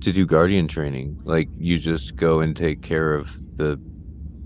to 0.00 0.12
do 0.12 0.26
guardian 0.26 0.68
training? 0.68 1.20
Like 1.24 1.48
you 1.56 1.78
just 1.78 2.16
go 2.16 2.40
and 2.40 2.54
take 2.56 2.82
care 2.82 3.14
of 3.14 3.30
the 3.56 3.80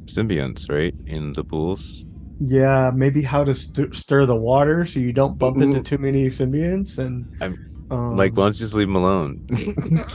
symbionts, 0.05 0.71
right? 0.71 0.95
In 1.07 1.33
the 1.33 1.43
pools. 1.43 2.05
Yeah, 2.45 2.91
maybe 2.95 3.23
how 3.23 3.45
to 3.45 3.55
st- 3.55 3.95
stir 3.95 4.27
the 4.27 4.37
water 4.37 4.85
so 4.85 5.01
you 5.01 5.13
don't 5.13 5.39
bump 5.39 5.59
into 5.59 5.81
too 5.83 5.99
many 5.99 6.27
symbionts 6.27 6.99
and 6.99 7.27
I'm- 7.41 7.72
um, 7.93 8.17
like, 8.17 8.33
why 8.37 8.45
don't 8.45 8.55
you 8.55 8.59
just 8.61 8.75
leave 8.75 8.89
them 8.89 8.97
alone? 8.97 9.47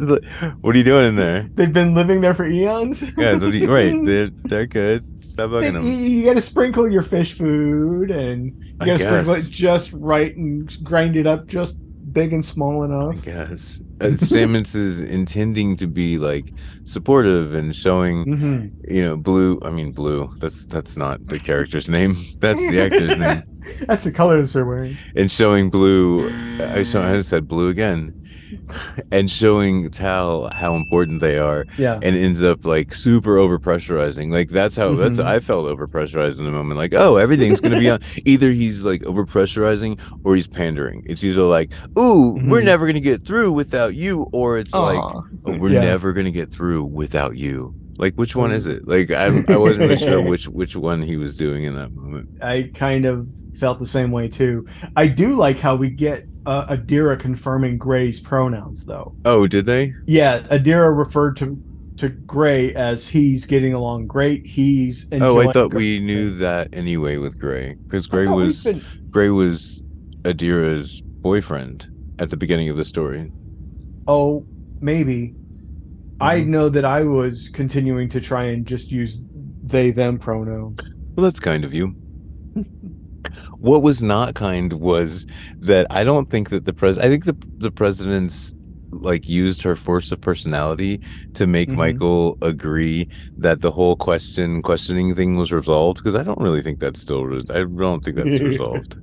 Like, 0.00 0.24
what 0.60 0.74
are 0.74 0.78
you 0.78 0.84
doing 0.84 1.06
in 1.06 1.16
there? 1.16 1.48
they've 1.54 1.72
been 1.72 1.94
living 1.94 2.20
there 2.20 2.34
for 2.34 2.46
eons. 2.46 3.02
Guys, 3.16 3.42
what 3.42 3.54
are 3.54 3.56
you, 3.56 3.70
right? 3.72 3.96
They're 4.04 4.30
they're 4.44 4.66
good. 4.66 5.04
Stop 5.20 5.50
bugging 5.50 5.66
you, 5.66 5.72
them. 5.72 5.86
you 5.86 6.24
got 6.24 6.34
to 6.34 6.40
sprinkle 6.40 6.90
your 6.90 7.02
fish 7.02 7.32
food 7.34 8.10
and 8.10 8.52
you 8.80 8.86
got 8.86 8.98
to 8.98 8.98
sprinkle 8.98 9.34
it 9.34 9.48
just 9.48 9.92
right 9.92 10.34
and 10.36 10.82
grind 10.84 11.16
it 11.16 11.26
up 11.26 11.46
just 11.46 11.76
big 12.12 12.32
and 12.32 12.44
small 12.44 12.82
I 12.82 12.86
enough. 12.86 13.22
guess. 13.22 13.80
Stamets 14.18 14.74
is 14.74 15.00
intending 15.00 15.76
to 15.76 15.86
be 15.86 16.18
like 16.18 16.52
supportive 16.84 17.54
and 17.54 17.74
showing, 17.74 18.24
hmm 18.24 18.66
you 18.88 19.02
know, 19.02 19.16
blue. 19.16 19.60
I 19.62 19.70
mean, 19.70 19.92
blue. 19.92 20.32
That's 20.38 20.66
that's 20.66 20.96
not 20.96 21.26
the 21.26 21.38
character's 21.38 21.88
name. 21.88 22.16
That's 22.38 22.60
the 22.60 22.80
actor's 22.80 23.16
name. 23.16 23.42
That's 23.86 24.04
the 24.04 24.12
colors 24.12 24.52
they're 24.52 24.64
wearing. 24.64 24.96
And 25.14 25.30
showing 25.30 25.70
blue. 25.70 26.28
I, 26.60 26.82
saw, 26.82 27.06
I 27.06 27.20
said 27.20 27.46
blue 27.46 27.68
again. 27.68 28.19
And 29.12 29.30
showing 29.30 29.90
Tal 29.90 30.50
how 30.54 30.74
important 30.76 31.20
they 31.20 31.38
are, 31.38 31.66
Yeah. 31.78 31.94
and 32.02 32.16
ends 32.16 32.42
up 32.42 32.64
like 32.64 32.94
super 32.94 33.38
over 33.38 33.58
pressurizing. 33.58 34.30
Like 34.32 34.48
that's 34.50 34.76
how 34.76 34.94
that's 34.94 35.18
Mhm. 35.18 35.24
I 35.24 35.40
felt 35.40 35.66
over 35.66 35.86
pressurized 35.86 36.38
in 36.38 36.44
the 36.44 36.52
moment. 36.52 36.78
Like, 36.78 36.94
oh, 36.94 37.16
everything's 37.16 37.60
gonna 37.60 37.78
be 37.78 37.90
on. 37.90 38.00
Either 38.24 38.50
he's 38.52 38.84
like 38.84 39.02
over 39.04 39.24
pressurizing 39.26 39.98
or 40.24 40.34
he's 40.36 40.46
pandering. 40.48 41.02
It's 41.06 41.24
either 41.24 41.42
like, 41.42 41.72
ooh, 41.98 42.32
we're 42.46 42.60
Mhm. 42.60 42.64
never 42.64 42.86
gonna 42.86 43.00
get 43.00 43.22
through 43.22 43.52
without 43.52 43.94
you, 43.94 44.26
or 44.32 44.58
it's 44.58 44.72
like, 44.74 44.98
oh, 44.98 45.24
we're 45.58 45.70
Yeah. 45.70 45.80
never 45.80 46.12
gonna 46.12 46.30
get 46.30 46.50
through 46.50 46.84
without 46.84 47.36
you. 47.36 47.74
Like, 47.98 48.14
which 48.14 48.34
one 48.36 48.50
is 48.52 48.66
it? 48.66 48.86
Like, 48.88 49.10
I 49.10 49.26
I 49.48 49.56
wasn't 49.56 49.80
really 49.80 49.96
sure 49.96 50.22
which 50.32 50.46
which 50.48 50.76
one 50.76 51.02
he 51.02 51.16
was 51.16 51.36
doing 51.36 51.64
in 51.64 51.74
that 51.74 51.92
moment. 51.94 52.28
I 52.42 52.70
kind 52.74 53.04
of 53.04 53.26
felt 53.54 53.78
the 53.78 53.86
same 53.86 54.10
way 54.10 54.28
too. 54.28 54.64
I 54.96 55.06
do 55.08 55.34
like 55.34 55.58
how 55.58 55.76
we 55.76 55.90
get 55.90 56.24
uh, 56.50 56.66
Adira 56.76 57.16
confirming 57.18 57.78
Gray's 57.78 58.18
pronouns, 58.20 58.84
though. 58.84 59.14
Oh, 59.24 59.46
did 59.46 59.66
they? 59.66 59.94
Yeah, 60.06 60.40
Adira 60.50 60.96
referred 60.96 61.36
to 61.38 61.62
to 61.98 62.08
Gray 62.08 62.74
as 62.74 63.06
he's 63.06 63.44
getting 63.44 63.74
along 63.74 64.06
great. 64.06 64.46
He's 64.46 65.06
Oh, 65.12 65.38
I 65.38 65.52
thought 65.52 65.70
Gray. 65.70 65.98
we 65.98 65.98
knew 66.00 66.30
that 66.38 66.68
anyway 66.72 67.18
with 67.18 67.38
Gray, 67.38 67.76
because 67.84 68.06
Gray 68.06 68.26
was 68.26 68.64
been- 68.64 68.80
Gray 69.10 69.28
was 69.28 69.82
Adira's 70.22 71.02
boyfriend 71.02 71.88
at 72.18 72.30
the 72.30 72.36
beginning 72.38 72.68
of 72.70 72.76
the 72.76 72.84
story. 72.84 73.30
oh 74.08 74.44
maybe. 74.80 75.34
I 76.22 76.40
Mhm. 76.40 76.46
know 76.48 76.68
that 76.70 76.84
I 76.86 77.02
was 77.02 77.48
continuing 77.50 78.08
to 78.10 78.20
try 78.20 78.44
and 78.44 78.66
just 78.66 78.90
use 78.90 79.24
they 79.62 79.90
them 79.90 80.18
pronouns. 80.18 80.80
Well, 81.14 81.24
that's 81.24 81.38
kind 81.38 81.64
of 81.64 81.72
you. 81.74 81.94
What 83.58 83.82
was 83.82 84.02
not 84.02 84.34
kind 84.34 84.72
was 84.74 85.26
that 85.60 85.86
I 85.90 86.04
don't 86.04 86.28
think 86.30 86.50
that 86.50 86.64
the 86.64 86.72
pres 86.72 86.98
I 86.98 87.08
think 87.08 87.24
the 87.24 87.36
the 87.58 87.70
president's 87.70 88.54
like 88.92 89.28
used 89.28 89.62
her 89.62 89.76
force 89.76 90.10
of 90.10 90.20
personality 90.20 91.00
to 91.34 91.46
make 91.46 91.68
Mhm. 91.68 91.76
Michael 91.76 92.36
agree 92.42 93.08
that 93.38 93.60
the 93.60 93.70
whole 93.70 93.94
question 93.94 94.62
questioning 94.62 95.14
thing 95.14 95.36
was 95.36 95.52
resolved 95.52 95.98
because 95.98 96.16
I 96.16 96.24
don't 96.24 96.40
really 96.40 96.60
think 96.62 96.80
that's 96.80 97.00
still 97.00 97.24
re- 97.24 97.44
I 97.50 97.62
don't 97.62 98.04
think 98.04 98.16
that's 98.16 98.40
resolved. 98.52 98.98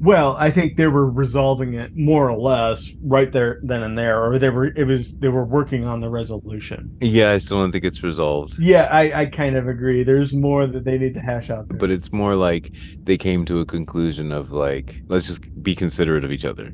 Well, 0.00 0.36
I 0.38 0.50
think 0.50 0.76
they 0.76 0.86
were 0.86 1.10
resolving 1.10 1.74
it 1.74 1.96
more 1.96 2.30
or 2.30 2.38
less 2.38 2.92
right 3.02 3.30
there 3.32 3.60
then 3.62 3.82
and 3.82 3.98
there, 3.98 4.22
or 4.22 4.38
they 4.38 4.50
were 4.50 4.66
it 4.66 4.84
was 4.84 5.18
they 5.18 5.28
were 5.28 5.44
working 5.44 5.84
on 5.84 6.00
the 6.00 6.08
resolution. 6.08 6.96
Yeah, 7.00 7.32
I 7.32 7.38
still 7.38 7.58
don't 7.58 7.72
think 7.72 7.84
it's 7.84 8.02
resolved. 8.02 8.58
Yeah, 8.58 8.88
I, 8.90 9.22
I 9.22 9.26
kind 9.26 9.56
of 9.56 9.66
agree. 9.66 10.04
There's 10.04 10.34
more 10.34 10.66
that 10.66 10.84
they 10.84 10.98
need 10.98 11.14
to 11.14 11.20
hash 11.20 11.50
out 11.50 11.68
there. 11.68 11.78
But 11.78 11.90
it's 11.90 12.12
more 12.12 12.34
like 12.36 12.72
they 13.02 13.16
came 13.16 13.44
to 13.46 13.60
a 13.60 13.66
conclusion 13.66 14.30
of 14.30 14.52
like 14.52 15.02
let's 15.08 15.26
just 15.26 15.62
be 15.62 15.74
considerate 15.74 16.24
of 16.24 16.30
each 16.30 16.44
other. 16.44 16.70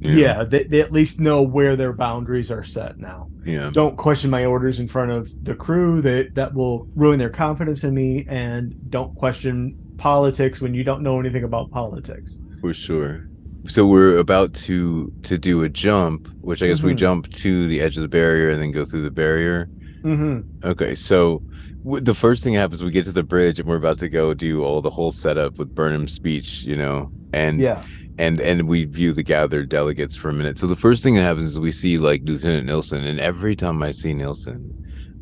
know? 0.00 0.10
yeah, 0.10 0.44
they, 0.44 0.64
they 0.64 0.80
at 0.80 0.92
least 0.92 1.20
know 1.20 1.42
where 1.42 1.76
their 1.76 1.92
boundaries 1.92 2.50
are 2.50 2.64
set 2.64 2.98
now. 2.98 3.28
Yeah. 3.44 3.70
Don't 3.70 3.96
question 3.96 4.30
my 4.30 4.46
orders 4.46 4.80
in 4.80 4.88
front 4.88 5.10
of 5.10 5.44
the 5.44 5.54
crew. 5.54 6.00
That 6.00 6.34
that 6.34 6.54
will 6.54 6.88
ruin 6.94 7.18
their 7.18 7.30
confidence 7.30 7.84
in 7.84 7.92
me. 7.92 8.24
And 8.28 8.74
don't 8.90 9.14
question 9.14 9.76
politics 9.98 10.62
when 10.62 10.72
you 10.72 10.84
don't 10.84 11.02
know 11.02 11.20
anything 11.20 11.44
about 11.44 11.70
politics. 11.70 12.40
For 12.60 12.72
sure. 12.74 13.28
So 13.66 13.86
we're 13.86 14.16
about 14.18 14.54
to 14.66 15.12
to 15.24 15.36
do 15.38 15.62
a 15.62 15.68
jump, 15.68 16.28
which 16.40 16.62
I 16.62 16.68
guess 16.68 16.82
we 16.82 16.92
Mhm. 16.92 16.96
jump 16.98 17.32
to 17.32 17.66
the 17.66 17.80
edge 17.80 17.96
of 17.96 18.02
the 18.02 18.08
barrier 18.08 18.50
and 18.50 18.60
then 18.62 18.70
go 18.70 18.84
through 18.84 19.02
the 19.02 19.10
barrier. 19.10 19.68
Mm-hmm. 20.04 20.66
Okay, 20.68 20.94
so 20.94 21.42
w- 21.84 22.02
the 22.02 22.14
first 22.14 22.44
thing 22.44 22.54
happens, 22.54 22.84
we 22.84 22.92
get 22.92 23.04
to 23.06 23.12
the 23.12 23.24
bridge 23.24 23.58
and 23.58 23.68
we're 23.68 23.76
about 23.76 23.98
to 23.98 24.08
go 24.08 24.34
do 24.34 24.62
all 24.62 24.80
the 24.80 24.90
whole 24.90 25.10
setup 25.10 25.58
with 25.58 25.74
Burnham's 25.74 26.12
speech, 26.12 26.62
you 26.64 26.76
know, 26.76 27.10
and 27.32 27.60
Yeah. 27.60 27.82
and 28.18 28.40
and 28.40 28.68
we 28.68 28.84
view 28.84 29.12
the 29.12 29.24
gathered 29.24 29.68
delegates 29.68 30.14
for 30.14 30.28
a 30.28 30.32
minute. 30.32 30.58
So 30.58 30.68
the 30.68 30.76
first 30.76 31.02
thing 31.02 31.16
that 31.16 31.22
happens 31.22 31.50
is 31.50 31.58
we 31.58 31.72
see 31.72 31.98
like 31.98 32.22
Lieutenant 32.24 32.66
Nilsson, 32.66 33.04
and 33.04 33.18
every 33.18 33.56
time 33.56 33.82
I 33.82 33.90
see 33.90 34.14
Nilsson, 34.14 34.70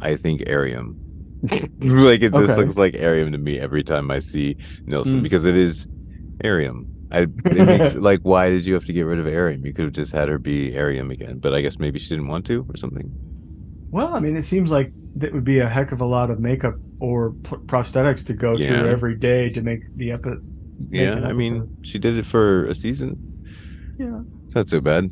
I 0.03 0.17
think 0.17 0.43
Airiam. 0.47 0.97
like 1.81 2.23
it 2.23 2.33
just 2.35 2.59
looks 2.59 2.77
like 2.77 2.95
Airiam 2.95 3.33
to 3.33 3.39
me 3.39 3.59
every 3.59 3.83
time 3.83 4.11
I 4.11 4.19
see 4.19 4.57
Nilsson 4.87 5.21
Mm. 5.21 5.23
because 5.23 5.45
it 5.47 5.57
is 5.57 5.89
Airiam. 6.43 6.87
I 7.15 7.21
it 7.23 7.67
makes 7.67 7.95
like 7.97 8.21
why 8.23 8.51
did 8.51 8.67
you 8.67 8.75
have 8.75 8.85
to 8.87 8.93
get 8.93 9.03
rid 9.03 9.19
of 9.19 9.27
Airiam? 9.27 9.65
You 9.65 9.73
could 9.73 9.85
have 9.85 9.95
just 9.95 10.13
had 10.13 10.29
her 10.29 10.39
be 10.39 10.73
Airiam 10.73 11.11
again, 11.13 11.39
but 11.39 11.55
I 11.55 11.61
guess 11.61 11.79
maybe 11.79 11.99
she 11.99 12.09
didn't 12.11 12.29
want 12.29 12.45
to 12.47 12.67
or 12.69 12.77
something. 12.77 13.11
Well, 13.91 14.15
I 14.15 14.21
mean, 14.21 14.37
it 14.37 14.45
seems 14.45 14.71
like 14.71 14.93
that 15.17 15.33
would 15.33 15.45
be 15.45 15.61
a 15.61 15.69
heck 15.69 15.93
of 15.93 16.01
a 16.01 16.05
lot 16.07 16.31
of 16.31 16.41
makeup 16.41 16.75
or 17.01 17.33
pr- 17.45 17.57
prosthetics 17.67 18.27
to 18.27 18.33
go 18.35 18.57
Yeah. 18.57 18.81
through 18.81 18.89
every 18.91 19.17
day 19.17 19.51
to 19.51 19.63
make 19.63 19.83
the 19.97 20.11
epi- 20.13 20.41
Yeah, 20.91 21.13
an 21.19 21.25
I 21.25 21.33
mean 21.33 21.69
she 21.83 21.99
did 21.99 22.17
it 22.19 22.27
for 22.27 22.65
a 22.67 22.75
season. 22.75 23.17
Yeah. 23.99 24.21
It's 24.47 24.55
not 24.57 24.69
so 24.69 24.81
bad. 24.81 25.11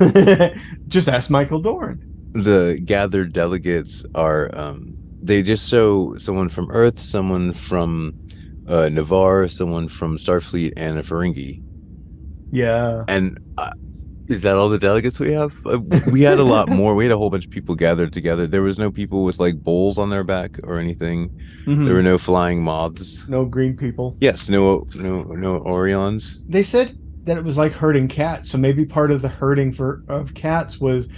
Just 0.88 1.08
ask 1.08 1.30
Michael 1.30 1.60
Dorn. 1.60 2.00
the 2.32 2.80
gathered 2.84 3.32
delegates 3.32 4.04
are 4.14 4.50
um 4.58 4.94
they 5.22 5.40
just 5.42 5.70
show 5.70 6.16
someone 6.16 6.48
from 6.48 6.68
earth 6.70 6.98
someone 6.98 7.52
from 7.52 8.12
uh 8.68 8.88
Ni'Var 8.88 9.48
someone 9.48 9.88
from 9.88 10.16
starfleet 10.16 10.72
and 10.76 10.98
a 10.98 11.02
ferengi. 11.02 11.62
Yeah. 12.50 13.04
and 13.08 13.38
uh, 13.58 13.70
is 14.28 14.40
that 14.42 14.56
all 14.56 14.68
the 14.70 14.78
delegates 14.78 15.20
we 15.20 15.32
have? 15.32 15.52
Uh, 15.66 15.80
we 16.10 16.22
had 16.22 16.38
a 16.38 16.44
lot 16.44 16.68
more. 16.80 16.94
We 16.94 17.04
had 17.04 17.12
a 17.12 17.18
whole 17.18 17.28
bunch 17.28 17.44
of 17.46 17.50
people 17.50 17.74
gathered 17.74 18.12
together. 18.12 18.46
There 18.46 18.62
was 18.62 18.78
no 18.78 18.90
people 18.90 19.24
with 19.24 19.38
like 19.38 19.56
bowls 19.62 19.98
on 19.98 20.08
their 20.10 20.24
back 20.24 20.56
or 20.64 20.78
anything. 20.78 21.30
Mhm. 21.66 21.84
there 21.84 21.94
were 21.94 22.02
no 22.02 22.18
flying 22.18 22.62
moths 22.62 23.26
no 23.28 23.44
green 23.46 23.74
people. 23.76 24.16
yes 24.20 24.48
no 24.48 24.86
no 24.94 25.22
no 25.22 25.60
orions. 25.60 26.44
They 26.48 26.62
said 26.62 26.96
that 27.24 27.36
it 27.38 27.44
was 27.44 27.56
like 27.58 27.72
herding 27.72 28.06
cats, 28.08 28.50
so 28.50 28.58
maybe 28.58 28.84
part 28.84 29.10
of 29.10 29.20
the 29.22 29.28
herding 29.28 29.72
for 29.72 30.02
of 30.08 30.34
cats 30.34 30.78
was 30.78 31.08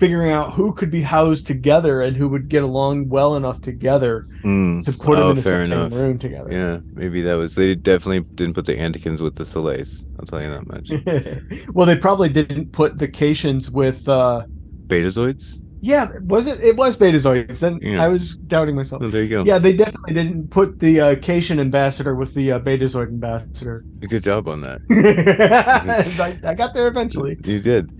figuring 0.00 0.30
out 0.32 0.52
who 0.54 0.72
could 0.72 0.90
be 0.90 1.02
housed 1.02 1.46
together 1.46 2.00
and 2.00 2.16
who 2.16 2.28
would 2.28 2.48
get 2.48 2.62
along 2.62 3.08
well 3.08 3.36
enough 3.36 3.60
together 3.60 4.26
Hmm. 4.42 4.80
to 4.82 4.92
put 4.92 5.18
Oh, 5.18 5.28
them 5.28 5.30
in 5.30 5.36
the 5.36 5.42
same 5.42 5.60
enough. 5.72 5.92
room 5.92 6.18
together. 6.18 6.50
yeah 6.50 6.78
maybe 6.94 7.20
that 7.22 7.34
was 7.34 7.54
they 7.54 7.74
definitely 7.74 8.20
didn't 8.34 8.54
put 8.54 8.64
the 8.64 8.74
Anticans 8.76 9.20
with 9.20 9.34
the 9.36 9.44
Selay 9.44 9.80
i'll 10.18 10.26
tell 10.26 10.42
you 10.42 10.50
that 10.50 10.66
much 10.66 11.66
well, 11.74 11.86
they 11.86 11.96
probably 11.96 12.28
didn't 12.28 12.72
put 12.72 12.98
the 12.98 13.06
Caitians 13.08 13.70
with. 13.70 14.08
uh 14.08 14.46
betazoids 14.88 15.62
Yeah, 15.82 16.08
was 16.26 16.46
it? 16.46 16.60
It 16.60 16.76
was 16.76 16.96
Betazoids. 16.98 17.60
Then 17.60 17.78
Yeah. 17.80 18.04
I 18.04 18.08
was 18.08 18.36
doubting 18.36 18.74
myself. 18.76 19.00
oh, 19.02 19.08
there 19.08 19.22
you 19.22 19.30
go 19.30 19.44
Yeah, 19.44 19.58
they 19.58 19.72
definitely 19.74 20.12
didn't 20.14 20.48
put 20.50 20.78
the 20.78 21.00
uh, 21.00 21.14
Caitian 21.16 21.58
ambassador 21.58 22.14
with 22.14 22.34
the 22.34 22.52
uh, 22.52 22.60
Betazoid 22.60 23.08
ambassador. 23.08 23.84
Good 24.00 24.22
job 24.22 24.46
on 24.48 24.60
that. 24.60 24.80
I, 26.44 26.50
I 26.50 26.54
got 26.54 26.74
there 26.74 26.86
eventually. 26.88 27.38
You 27.44 27.60
did. 27.60 27.90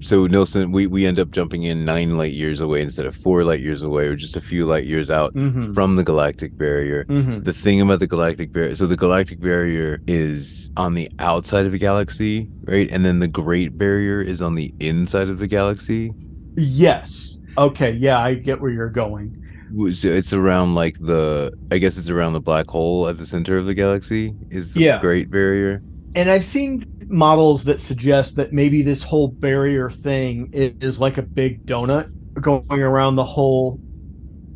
So 0.00 0.26
Nilsson, 0.26 0.72
we, 0.72 0.86
we 0.86 1.06
end 1.06 1.18
up 1.18 1.30
jumping 1.30 1.62
in 1.64 1.84
nine 1.84 2.16
light 2.16 2.32
years 2.32 2.60
away 2.60 2.82
instead 2.82 3.06
of 3.06 3.16
four 3.16 3.44
light 3.44 3.60
years 3.60 3.82
away, 3.82 4.06
or 4.06 4.16
just 4.16 4.36
a 4.36 4.40
few 4.40 4.66
light 4.66 4.84
years 4.86 5.10
out 5.10 5.34
Mm-hmm. 5.34 5.72
from 5.74 5.96
the 5.96 6.04
galactic 6.04 6.56
barrier. 6.58 7.04
Mm-hmm. 7.06 7.42
The 7.42 7.52
thing 7.52 7.80
about 7.80 8.00
the 8.00 8.06
galactic 8.06 8.52
barrier, 8.52 8.74
so 8.74 8.86
the 8.86 8.96
galactic 8.96 9.40
barrier 9.40 10.00
is 10.06 10.72
on 10.76 10.94
the 10.94 11.10
outside 11.18 11.66
of 11.66 11.74
a 11.74 11.78
galaxy, 11.78 12.48
right? 12.64 12.88
And 12.90 13.04
then 13.04 13.18
the 13.20 13.28
Great 13.28 13.76
Barrier 13.78 14.20
is 14.20 14.40
on 14.42 14.54
the 14.54 14.74
inside 14.80 15.28
of 15.28 15.38
the 15.38 15.46
galaxy. 15.46 16.12
Yes. 16.56 17.38
Okay. 17.58 17.92
Yeah, 17.92 18.18
I 18.18 18.34
get 18.34 18.60
where 18.60 18.70
you're 18.70 18.88
going. 18.90 19.40
It's 19.76 20.32
around 20.32 20.74
like 20.76 20.98
the, 21.00 21.52
I 21.72 21.78
guess 21.78 21.98
it's 21.98 22.08
around 22.08 22.34
the 22.34 22.40
black 22.40 22.68
hole 22.68 23.08
at 23.08 23.18
the 23.18 23.26
center 23.26 23.58
of 23.58 23.66
the 23.66 23.74
galaxy. 23.74 24.32
Is 24.50 24.74
the 24.74 24.80
Yeah. 24.82 25.00
Great 25.00 25.30
Barrier? 25.30 25.82
And 26.14 26.30
I've 26.30 26.44
seen 26.44 26.84
models 27.08 27.64
that 27.64 27.80
suggest 27.80 28.36
that 28.36 28.52
maybe 28.52 28.82
this 28.82 29.02
whole 29.02 29.28
barrier 29.28 29.90
thing 29.90 30.50
is, 30.52 30.72
is 30.80 31.00
like 31.00 31.18
a 31.18 31.22
big 31.22 31.64
donut 31.66 32.10
going 32.40 32.82
around 32.82 33.16
the 33.16 33.24
whole 33.24 33.78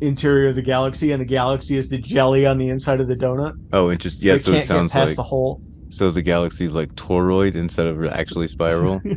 interior 0.01 0.49
of 0.49 0.55
the 0.55 0.61
galaxy, 0.61 1.11
and 1.11 1.21
the 1.21 1.25
galaxy 1.25 1.75
is 1.75 1.89
the 1.89 1.97
jelly 1.97 2.45
on 2.45 2.57
the 2.57 2.69
inside 2.69 2.99
of 2.99 3.07
the 3.07 3.15
donut. 3.15 3.53
Oh, 3.73 3.91
interesting. 3.91 4.27
Yeah, 4.27 4.37
so 4.37 4.51
it 4.51 4.65
sounds 4.65 4.93
like 4.95 5.15
the 5.15 5.23
hole. 5.23 5.61
so 5.89 6.11
the 6.11 6.21
galaxy 6.21 6.65
is 6.65 6.75
like 6.75 6.93
toroid 6.93 7.55
instead 7.55 7.87
of 7.87 8.05
actually 8.05 8.47
spiral. 8.47 9.01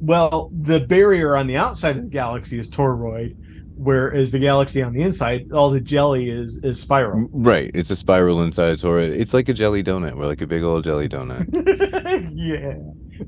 Well, 0.00 0.50
the 0.52 0.80
barrier 0.80 1.36
on 1.36 1.46
the 1.46 1.56
outside 1.56 1.96
of 1.96 2.02
the 2.04 2.08
galaxy 2.08 2.58
is 2.58 2.70
toroid, 2.70 3.36
whereas 3.78 4.30
the 4.32 4.38
galaxy 4.38 4.82
on 4.82 4.92
the 4.92 5.02
inside, 5.02 5.50
all 5.52 5.70
the 5.70 5.80
jelly 5.80 6.28
is 6.30 6.56
is 6.62 6.80
spiral. 6.80 7.28
Right. 7.32 7.70
It's 7.74 7.90
a 7.90 7.96
spiral 7.96 8.42
inside 8.42 8.76
torus. 8.78 9.08
It's 9.10 9.32
like 9.34 9.48
a 9.48 9.54
jelly 9.54 9.82
donut. 9.82 10.14
We're 10.16 10.26
like 10.26 10.40
a 10.42 10.46
big 10.46 10.62
old 10.62 10.84
jelly 10.84 11.08
donut. 11.08 11.46
yeah, 12.34 12.74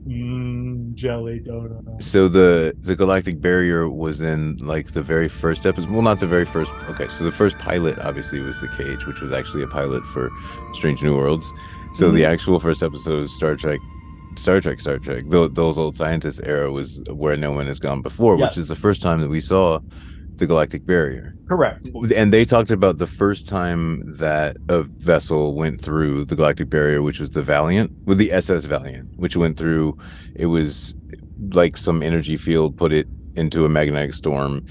mm, 0.06 0.94
jelly 0.94 1.40
donut. 1.40 2.02
so 2.02 2.28
the 2.28 2.74
the 2.80 2.96
galactic 2.96 3.40
barrier 3.40 3.88
was 3.88 4.20
in 4.20 4.56
like 4.58 4.92
the 4.92 5.02
very 5.02 5.28
first 5.28 5.66
episode. 5.66 5.90
Well, 5.90 6.02
not 6.02 6.20
the 6.20 6.26
very 6.26 6.46
first. 6.46 6.72
Okay, 6.88 7.08
so 7.08 7.24
the 7.24 7.32
first 7.32 7.58
pilot 7.58 7.98
obviously 7.98 8.40
was 8.40 8.60
the 8.60 8.68
cage, 8.68 9.06
which 9.06 9.20
was 9.20 9.32
actually 9.32 9.62
a 9.62 9.68
pilot 9.68 10.04
for 10.06 10.30
Strange 10.74 11.02
New 11.02 11.16
Worlds. 11.16 11.52
So 11.92 12.10
the 12.10 12.24
actual 12.24 12.60
first 12.60 12.82
episode 12.82 13.20
of 13.24 13.30
Star 13.30 13.56
Trek. 13.56 13.80
Star 14.36 14.60
Trek, 14.60 14.78
Star 14.80 14.96
Trek, 14.98 15.24
tho- 15.26 15.48
those 15.48 15.76
old 15.76 15.96
scientists 15.96 16.40
era 16.44 16.70
was 16.70 17.02
where 17.10 17.36
no 17.36 17.50
one 17.50 17.66
has 17.66 17.80
gone 17.80 18.00
before, 18.00 18.38
Yes. 18.38 18.50
which 18.50 18.58
is 18.58 18.68
the 18.68 18.76
first 18.76 19.02
time 19.02 19.20
that 19.20 19.28
we 19.28 19.40
saw 19.40 19.80
the 20.40 20.46
galactic 20.46 20.84
barrier. 20.86 21.34
Correct. 21.48 21.88
and 22.16 22.32
they 22.32 22.44
talked 22.44 22.70
about 22.70 22.98
the 22.98 23.06
first 23.06 23.48
time 23.48 24.02
that 24.18 24.56
a 24.68 24.82
vessel 24.82 25.54
went 25.54 25.80
through 25.80 26.24
the 26.26 26.34
galactic 26.36 26.68
barrier 26.70 27.02
which 27.02 27.18
was 27.20 27.30
the 27.30 27.42
valiant 27.42 27.90
with 28.04 28.18
the 28.18 28.30
ss 28.32 28.64
valiant 28.66 29.08
which 29.16 29.36
went 29.36 29.56
through 29.58 29.96
it 30.36 30.46
was 30.46 30.94
like 31.52 31.76
some 31.76 32.02
energy 32.02 32.36
field 32.36 32.76
put 32.76 32.92
it 32.92 33.06
into 33.34 33.64
a 33.64 33.68
magnetic 33.68 34.14
storm 34.14 34.64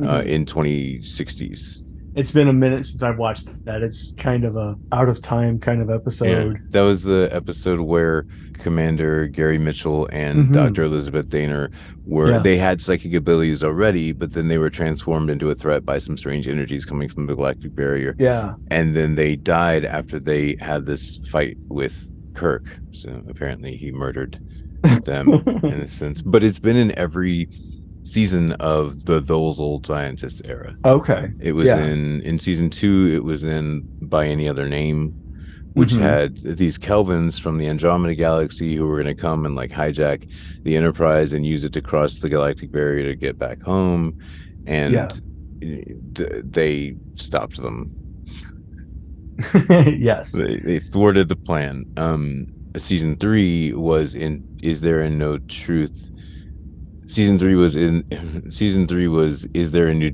uh, 0.00 0.20
Mhm. 0.22 0.26
in 0.26 0.44
2060s 0.44 1.82
It's 2.16 2.30
been 2.30 2.46
a 2.48 2.52
minute 2.52 2.86
since 2.86 3.02
I've 3.02 3.18
watched 3.18 3.64
that. 3.64 3.82
It's 3.82 4.12
kind 4.16 4.44
of 4.44 4.56
a 4.56 4.76
out 4.92 5.08
of 5.08 5.20
time 5.20 5.58
kind 5.58 5.82
of 5.82 5.90
episode. 5.90 6.60
that 6.70 6.82
was 6.82 7.02
the 7.02 7.28
episode 7.32 7.80
where 7.80 8.26
commander 8.54 9.26
gary 9.26 9.58
mitchell 9.58 10.08
and 10.12 10.46
Mhm. 10.46 10.52
dr 10.54 10.82
elizabeth 10.84 11.28
Dehner 11.28 11.70
were 12.06 12.30
Yeah. 12.30 12.38
they 12.38 12.56
had 12.56 12.80
psychic 12.80 13.12
abilities 13.12 13.64
already 13.64 14.12
but 14.12 14.32
then 14.32 14.46
they 14.46 14.58
were 14.58 14.70
transformed 14.70 15.28
into 15.28 15.50
a 15.50 15.56
threat 15.56 15.84
by 15.84 15.98
some 15.98 16.16
strange 16.16 16.46
energies 16.46 16.84
coming 16.84 17.08
from 17.08 17.26
the 17.26 17.34
galactic 17.34 17.74
barrier 17.74 18.14
Yeah. 18.16 18.54
and 18.70 18.96
then 18.96 19.16
they 19.16 19.34
died 19.34 19.84
after 19.84 20.20
they 20.20 20.56
had 20.60 20.84
this 20.86 21.18
fight 21.32 21.56
with 21.68 22.12
Kirk. 22.34 22.64
So 22.92 23.22
apparently 23.28 23.76
he 23.76 23.90
murdered 23.90 24.38
them 25.04 25.30
in 25.64 25.80
a 25.80 25.88
sense. 25.88 26.22
But 26.22 26.44
it's 26.44 26.58
been 26.60 26.76
in 26.76 26.96
every 26.96 27.48
season 28.04 28.52
of 28.52 29.06
the 29.06 29.18
those 29.20 29.58
old 29.58 29.86
scientists 29.86 30.40
era. 30.44 30.76
Okay. 30.84 31.32
It 31.40 31.52
was 31.52 31.66
Yeah. 31.66 31.84
in 31.84 32.20
in 32.22 32.38
season 32.38 32.70
two. 32.70 33.10
It 33.14 33.24
was 33.24 33.42
in 33.44 33.82
by 34.02 34.26
any 34.26 34.48
other 34.48 34.68
name, 34.68 35.12
which 35.72 35.92
Mhm. 35.94 36.00
had 36.00 36.36
these 36.58 36.78
Kelvans 36.78 37.40
from 37.40 37.58
the 37.58 37.66
Andromeda 37.66 38.14
galaxy 38.14 38.76
who 38.76 38.86
were 38.86 39.02
going 39.02 39.16
to 39.16 39.20
come 39.20 39.44
and 39.46 39.56
like 39.56 39.70
hijack 39.72 40.28
the 40.62 40.76
Enterprise 40.76 41.32
and 41.32 41.44
use 41.44 41.64
it 41.64 41.72
to 41.72 41.80
cross 41.80 42.16
the 42.18 42.28
galactic 42.28 42.70
barrier 42.70 43.04
to 43.08 43.16
get 43.16 43.38
back 43.38 43.62
home, 43.62 44.14
and 44.66 44.92
Yeah. 44.94 45.08
d- 46.12 46.26
they 46.44 46.94
stopped 47.14 47.60
them 47.62 47.90
yes. 49.68 50.32
they, 50.32 50.58
they 50.60 50.78
thwarted 50.78 51.28
the 51.28 51.36
plan 51.36 51.84
um 51.96 52.46
season 52.76 53.16
three 53.16 53.72
was 53.72 54.14
in 54.14 54.42
is 54.62 54.80
there 54.80 55.02
in 55.02 55.16
no 55.18 55.38
truth 55.38 56.10
season 57.06 57.38
three 57.38 57.54
was 57.54 57.76
in 57.76 58.04
season 58.52 58.86
three 58.86 59.08
was 59.08 59.46
is 59.54 59.72
there 59.72 59.88
a 59.88 59.94
new 59.94 60.12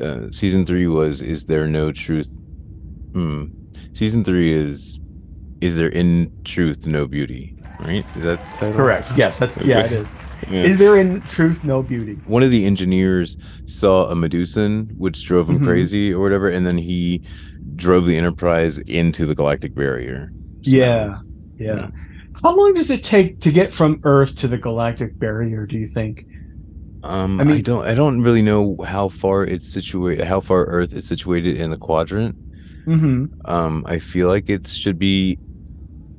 uh, 0.00 0.30
season 0.30 0.64
three 0.64 0.86
was 0.86 1.22
is 1.22 1.46
there 1.46 1.66
no 1.66 1.90
truth 1.92 2.28
hmm. 3.12 3.46
season 3.92 4.24
three 4.24 4.52
is 4.52 5.00
is 5.60 5.76
there 5.76 5.88
in 5.88 6.32
truth 6.44 6.86
no 6.86 7.06
beauty 7.06 7.56
right 7.80 8.04
is 8.16 8.24
that? 8.24 8.38
Correct. 8.74 9.08
Yes. 9.16 9.38
That's 9.38 9.58
yeah. 9.58 9.84
it 9.84 9.92
is 9.92 10.08
is. 10.10 10.18
Yeah. 10.50 10.62
Is 10.62 10.78
there 10.78 10.96
in 10.96 11.20
truth 11.22 11.64
no 11.64 11.82
beauty? 11.82 12.14
one 12.26 12.42
of 12.42 12.50
the 12.50 12.64
engineers 12.64 13.36
saw 13.66 14.08
a 14.10 14.14
Medusan, 14.14 14.96
which 14.96 15.24
drove 15.24 15.48
him 15.48 15.58
Mhm. 15.58 15.64
crazy 15.64 16.12
or 16.12 16.20
whatever, 16.20 16.48
and 16.48 16.66
then 16.66 16.78
he 16.78 17.22
drove 17.76 18.06
the 18.06 18.16
Enterprise 18.16 18.78
into 18.78 19.26
the 19.26 19.34
galactic 19.34 19.74
barrier. 19.74 20.30
So- 20.62 20.70
Yeah. 20.70 21.18
Yeah. 21.56 21.90
How 22.42 22.56
long 22.56 22.74
does 22.74 22.90
it 22.90 23.02
take 23.02 23.40
to 23.40 23.50
get 23.50 23.72
from 23.72 24.00
Earth 24.04 24.36
to 24.36 24.48
the 24.48 24.58
galactic 24.58 25.18
barrier? 25.18 25.66
Do 25.66 25.76
you 25.76 25.86
think? 25.86 26.26
Um, 27.02 27.40
I 27.40 27.44
mean, 27.44 27.58
I 27.58 27.60
don't, 27.60 27.84
I 27.86 27.94
don't 27.94 28.22
really 28.22 28.42
know 28.42 28.76
how 28.86 29.08
far 29.08 29.44
it's 29.44 29.72
situated, 29.72 30.24
how 30.24 30.40
far 30.40 30.64
Earth 30.66 30.92
is 30.92 31.06
situated 31.06 31.56
in 31.56 31.70
the 31.70 31.76
quadrant. 31.76 32.36
Mm-hmm. 32.86 33.26
Um, 33.44 33.84
I 33.86 33.98
feel 33.98 34.28
like 34.28 34.48
it 34.48 34.66
should 34.66 34.98
be, 34.98 35.38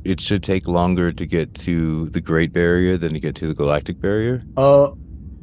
it 0.04 0.20
should 0.20 0.44
take 0.44 0.68
longer 0.68 1.12
to 1.12 1.26
get 1.26 1.54
to 1.56 2.10
the 2.10 2.22
Great 2.22 2.54
Barrier 2.54 2.98
than 2.98 3.14
to 3.14 3.20
get 3.20 3.36
to 3.36 3.48
the 3.48 3.54
galactic 3.54 4.00
barrier. 4.00 4.44
Uh. 4.58 4.92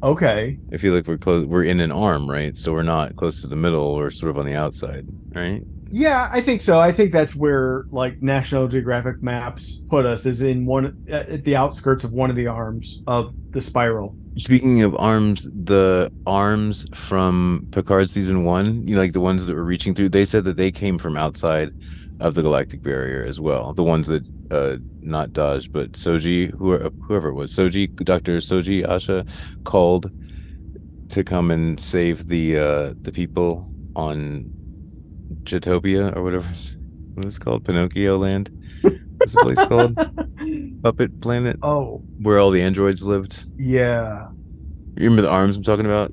Okay. 0.03 0.59
I 0.71 0.77
feel 0.77 0.93
like 0.93 1.07
we're 1.07 1.17
close, 1.17 1.47
we're 1.47 1.63
in 1.63 1.79
an 1.79 1.91
arm, 1.91 2.29
right? 2.29 2.55
So 2.55 2.71
we're 2.71 2.83
not 2.83 3.15
close 3.15 3.41
to 3.41 3.47
the 3.47 3.55
middle, 3.55 3.95
we're 3.95 4.11
sort 4.11 4.29
of 4.29 4.37
on 4.37 4.45
the 4.45 4.53
outside, 4.53 5.07
right? 5.33 5.63
Yeah, 5.91 6.29
I 6.31 6.41
think 6.41 6.61
so. 6.61 6.79
I 6.79 6.91
think 6.91 7.11
that's 7.11 7.35
where 7.35 7.85
like 7.91 8.21
National 8.21 8.67
Geographic 8.67 9.21
maps 9.21 9.79
put 9.89 10.05
us 10.05 10.25
is 10.25 10.41
in 10.41 10.65
one 10.65 11.05
at 11.09 11.43
the 11.43 11.55
outskirts 11.55 12.03
of 12.03 12.11
one 12.11 12.29
of 12.29 12.35
the 12.35 12.47
arms 12.47 13.01
of 13.07 13.33
the 13.51 13.61
spiral. 13.61 14.15
Speaking 14.37 14.83
of 14.83 14.95
arms, 14.99 15.47
the 15.51 16.11
arms 16.27 16.85
from 16.93 17.67
Picard 17.71 18.09
season 18.09 18.43
one, 18.43 18.87
you 18.87 18.95
know, 18.95 19.01
like 19.01 19.13
the 19.13 19.19
ones 19.19 19.45
that 19.45 19.55
were 19.55 19.63
reaching 19.63 19.95
through, 19.95 20.09
they 20.09 20.25
said 20.25 20.43
that 20.43 20.57
they 20.57 20.71
came 20.71 20.97
from 20.97 21.17
outside 21.17 21.71
of 22.19 22.35
the 22.35 22.41
galactic 22.41 22.83
barrier 22.83 23.23
as 23.23 23.39
well. 23.39 23.73
The 23.73 23.83
ones 23.83 24.07
that, 24.07 24.23
uh, 24.51 24.77
not 25.01 25.29
Dahj, 25.29 25.71
but 25.71 25.93
Soji, 25.93 26.51
whoever, 26.51 26.89
whoever 27.01 27.29
it 27.29 27.33
was, 27.33 27.51
Soji, 27.51 27.93
Dr. 28.03 28.37
Soji 28.37 28.85
Asha 28.85 29.27
called 29.63 30.11
to 31.09 31.23
come 31.23 31.51
and 31.51 31.79
save 31.79 32.27
the, 32.27 32.59
uh, 32.59 32.93
the 33.01 33.11
people 33.11 33.71
on 33.95 34.51
Jetopia 35.43 36.15
or 36.15 36.23
whatever, 36.23 36.47
what 37.15 37.25
it's 37.25 37.39
called, 37.39 37.65
Pinocchio 37.65 38.17
Land. 38.17 38.49
What's 39.17 39.33
the 39.33 39.41
place 39.41 39.57
called? 39.67 39.95
Puppet 40.83 41.19
Planet, 41.21 41.57
oh, 41.63 42.03
where 42.21 42.39
all 42.39 42.51
the 42.51 42.61
androids 42.61 43.03
lived. 43.03 43.45
yeah. 43.57 44.27
You 44.95 45.03
remember 45.03 45.21
the 45.21 45.29
arms 45.29 45.55
I'm 45.55 45.61
talking 45.63 45.85
about? 45.85 46.11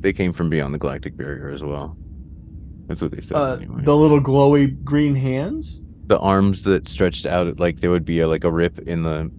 They 0.00 0.12
came 0.12 0.34
from 0.34 0.50
beyond 0.50 0.74
the 0.74 0.78
galactic 0.78 1.16
barrier 1.16 1.48
as 1.48 1.62
well. 1.64 1.96
That's 2.86 3.00
what 3.00 3.10
they 3.10 3.22
said. 3.22 3.36
Uh, 3.38 3.54
anyway. 3.56 3.82
the 3.84 3.96
little 3.96 4.20
glowy 4.20 4.82
green 4.84 5.14
hands. 5.14 5.82
the 6.06 6.18
arms 6.18 6.62
that 6.64 6.88
stretched 6.88 7.24
out, 7.26 7.58
like 7.58 7.80
there 7.80 7.90
would 7.90 8.04
be 8.04 8.20
a, 8.20 8.28
like 8.28 8.44
a 8.44 8.50
rip 8.50 8.78
in 8.80 9.02
the 9.02 9.30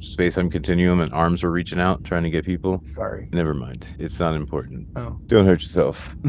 space 0.00 0.36
time 0.36 0.48
continuum, 0.50 1.00
and 1.00 1.12
arms 1.12 1.42
were 1.42 1.50
reaching 1.50 1.78
out 1.80 2.02
trying 2.04 2.22
to 2.22 2.30
get 2.30 2.46
people. 2.46 2.80
Sorry. 2.84 3.28
Never 3.32 3.52
mind. 3.52 3.86
It's 3.98 4.18
not 4.18 4.34
important. 4.34 4.88
Oh. 4.96 5.18
Don't 5.26 5.44
hurt 5.44 5.60
yourself. 5.60 6.16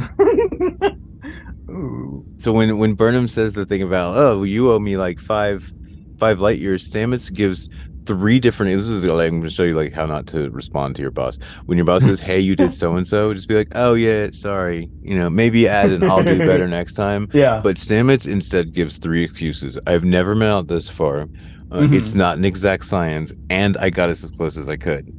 So 2.37 2.51
when 2.51 2.77
when 2.77 2.93
Burnham 2.95 3.27
says 3.27 3.53
the 3.53 3.65
thing 3.65 3.81
about 3.81 4.17
oh 4.17 4.43
you 4.43 4.71
owe 4.71 4.79
me 4.79 4.97
like 4.97 5.19
five 5.19 5.71
five 6.17 6.39
light 6.39 6.59
years, 6.59 6.89
Stamets 6.89 7.31
gives 7.33 7.69
three 8.05 8.39
different. 8.39 8.75
This 8.75 8.89
is 8.89 9.05
like 9.05 9.27
I'm 9.27 9.39
going 9.39 9.43
to 9.43 9.49
show 9.49 9.63
you 9.63 9.73
like 9.73 9.93
how 9.93 10.05
not 10.05 10.25
to 10.27 10.49
respond 10.49 10.95
to 10.95 11.01
your 11.01 11.11
boss. 11.11 11.37
When 11.67 11.77
your 11.77 11.85
boss 11.85 12.05
says 12.05 12.19
hey 12.29 12.39
you 12.39 12.55
did 12.55 12.73
so 12.73 12.95
and 12.95 13.07
so, 13.07 13.33
just 13.33 13.47
be 13.47 13.55
like 13.55 13.69
oh 13.75 13.93
yeah 13.93 14.29
sorry 14.33 14.89
you 15.01 15.15
know 15.15 15.29
maybe 15.29 15.67
add 15.67 15.91
and 15.91 16.03
I'll 16.03 16.23
do 16.23 16.37
better 16.39 16.67
next 16.79 16.95
time. 16.95 17.29
Yeah. 17.33 17.61
But 17.63 17.77
Stamets 17.77 18.27
instead 18.27 18.73
gives 18.73 18.97
three 18.97 19.23
excuses. 19.23 19.77
I've 19.87 20.03
never 20.03 20.33
been 20.33 20.43
out 20.43 20.67
this 20.67 20.89
far. 20.89 21.21
Uh, 21.71 21.81
Mhm. 21.83 21.93
It's 21.93 22.13
not 22.15 22.37
an 22.37 22.43
exact 22.43 22.83
science, 22.83 23.33
and 23.49 23.77
I 23.77 23.89
got 23.91 24.09
us 24.09 24.25
as 24.25 24.31
close 24.31 24.57
as 24.57 24.67
I 24.67 24.75
could. 24.75 25.09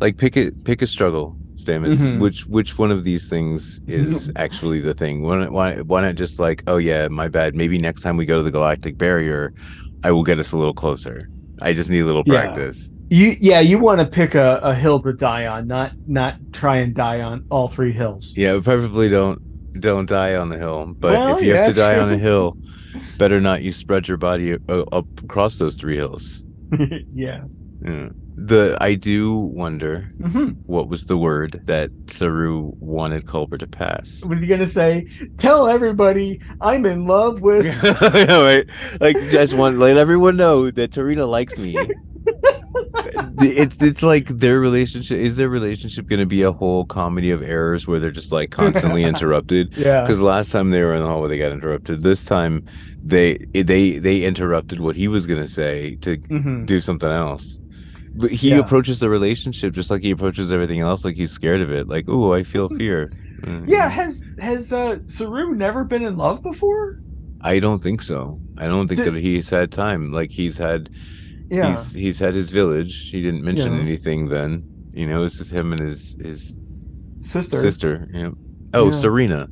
Like 0.00 0.18
pick 0.18 0.36
it, 0.36 0.62
pick 0.62 0.80
a 0.82 0.86
struggle, 0.86 1.36
Stamets. 1.56 2.02
Mhm. 2.04 2.20
Which 2.20 2.46
which 2.46 2.78
one 2.78 2.90
of 2.92 3.02
these 3.04 3.28
things 3.28 3.80
is 3.86 4.30
actually 4.36 4.80
the 4.80 4.94
thing? 4.94 5.22
Why 5.22 5.36
not, 5.36 5.52
why 5.52 5.76
why 5.80 6.02
not 6.02 6.14
just 6.14 6.38
like 6.38 6.62
oh 6.66 6.76
yeah, 6.76 7.08
my 7.08 7.28
bad. 7.28 7.54
Maybe 7.54 7.78
next 7.78 8.02
time 8.02 8.16
we 8.16 8.26
go 8.26 8.36
to 8.36 8.42
the 8.42 8.50
galactic 8.50 8.98
barrier, 8.98 9.52
I 10.04 10.10
will 10.12 10.22
get 10.24 10.38
us 10.38 10.52
a 10.52 10.56
little 10.56 10.74
closer. 10.74 11.28
I 11.62 11.72
just 11.72 11.88
need 11.90 12.00
a 12.00 12.04
little 12.04 12.22
Yeah. 12.26 12.42
practice. 12.42 12.90
You 13.08 13.32
yeah, 13.40 13.60
you 13.60 13.78
want 13.78 14.00
to 14.00 14.06
pick 14.06 14.34
a, 14.34 14.60
a 14.62 14.74
hill 14.74 15.00
to 15.02 15.12
die 15.12 15.46
on, 15.46 15.66
not 15.66 15.92
not 16.06 16.34
try 16.52 16.76
and 16.76 16.94
die 16.94 17.20
on 17.22 17.44
all 17.50 17.68
three 17.68 17.92
hills. 17.92 18.34
Yeah, 18.36 18.54
preferably 18.62 19.08
don't 19.08 19.40
don't 19.80 20.08
die 20.08 20.34
on 20.34 20.48
the 20.48 20.58
hill. 20.58 20.94
But 20.98 21.12
Well, 21.12 21.36
if 21.38 21.44
you 21.44 21.54
have 21.54 21.68
to 21.68 21.72
die 21.74 21.98
on 21.98 22.12
a 22.12 22.18
hill, 22.18 22.56
better 23.18 23.40
not 23.40 23.62
you 23.62 23.72
spread 23.72 24.08
your 24.08 24.16
body 24.16 24.54
uh, 24.68 24.84
up 24.92 25.06
across 25.22 25.58
those 25.58 25.76
three 25.76 25.96
hills. 25.96 26.46
yeah. 27.14 27.44
Yeah. 27.84 28.08
The 28.36 28.76
I 28.80 28.94
do 28.94 29.34
wonder 29.38 30.10
hmm 30.22 30.50
what 30.66 30.88
was 30.88 31.04
the 31.06 31.16
word 31.16 31.60
that 31.64 31.90
Saru 32.06 32.72
wanted 32.80 33.24
Culber 33.24 33.58
to 33.58 33.66
pass. 33.66 34.22
Was 34.28 34.40
he 34.40 34.46
gonna 34.46 34.68
say, 34.68 35.06
"Tell 35.38 35.68
everybody 35.68 36.40
I'm 36.60 36.84
in 36.84 37.06
love 37.06 37.40
with"? 37.40 37.64
yeah, 38.14 38.42
right. 38.42 38.66
Like 39.00 39.16
just 39.30 39.54
want 39.56 39.78
let 39.78 39.96
everyone 39.96 40.36
know 40.36 40.70
that 40.70 40.90
T'Rina 40.92 41.26
likes 41.26 41.58
me. 41.58 41.76
it's 43.38 43.76
it's 43.82 44.02
like 44.02 44.26
their 44.28 44.58
relationship 44.60 45.18
is 45.18 45.36
their 45.36 45.48
relationship 45.48 46.06
going 46.06 46.18
to 46.20 46.26
be 46.26 46.42
a 46.42 46.52
whole 46.52 46.84
comedy 46.84 47.30
of 47.30 47.42
errors 47.42 47.86
where 47.86 48.00
they're 48.00 48.10
just 48.10 48.32
like 48.32 48.50
constantly 48.50 49.04
interrupted 49.12 49.74
yeah. 49.76 50.02
because 50.02 50.20
last 50.20 50.50
time 50.52 50.70
they 50.70 50.82
were 50.82 50.94
in 50.94 51.02
the 51.02 51.06
hallway 51.08 51.28
they 51.28 51.38
got 51.38 51.52
interrupted 51.52 52.02
this 52.02 52.24
time 52.24 52.64
they 53.04 53.36
they 53.54 53.98
they 53.98 54.22
interrupted 54.24 54.80
what 54.80 54.96
he 54.96 55.08
was 55.08 55.26
going 55.26 55.40
to 55.40 55.48
say 55.48 55.96
to 55.96 56.16
Mhm. 56.18 56.66
do 56.66 56.80
something 56.80 57.10
else 57.10 57.60
But 58.18 58.30
he 58.30 58.50
Yeah. 58.50 58.58
approaches 58.58 59.00
the 59.00 59.08
relationship 59.10 59.74
just 59.74 59.90
like 59.90 60.02
he 60.02 60.10
approaches 60.10 60.52
everything 60.52 60.80
else, 60.80 61.04
like 61.04 61.16
he's 61.16 61.32
scared 61.32 61.60
of 61.60 61.70
it. 61.70 61.88
Like, 61.88 62.04
oh, 62.08 62.32
I 62.32 62.42
feel 62.42 62.68
fear. 62.68 63.10
Mm, 63.42 63.68
Yeah, 63.68 63.88
has 63.88 64.26
has 64.38 64.72
uh 64.72 64.98
Saru 65.06 65.54
never 65.54 65.84
been 65.84 66.02
in 66.02 66.16
love 66.16 66.42
before? 66.42 67.00
I 67.42 67.58
don't 67.58 67.80
think 67.82 68.00
so. 68.02 68.40
I 68.58 68.66
don't 68.66 68.88
think 68.88 69.02
Did- 69.04 69.14
that 69.14 69.20
he's 69.20 69.50
had 69.50 69.70
time. 69.70 70.12
Like 70.12 70.30
he's 70.30 70.56
had 70.58 70.88
Yeah. 71.50 71.68
he's 71.68 71.92
he's 71.94 72.18
had 72.18 72.34
his 72.34 72.50
village. 72.50 73.10
He 73.10 73.20
didn't 73.22 73.44
mention 73.44 73.74
Yeah. 73.74 73.80
anything 73.80 74.28
then. 74.28 74.62
You 74.94 75.06
know, 75.06 75.24
it's 75.24 75.36
just 75.38 75.52
him 75.52 75.72
and 75.72 75.80
his 75.80 76.16
his 76.22 76.58
sister. 77.20 77.56
sister. 77.60 78.08
You 78.14 78.22
know. 78.22 78.34
Oh, 78.72 78.86
Yeah. 78.86 78.92
Siranna. 78.92 79.48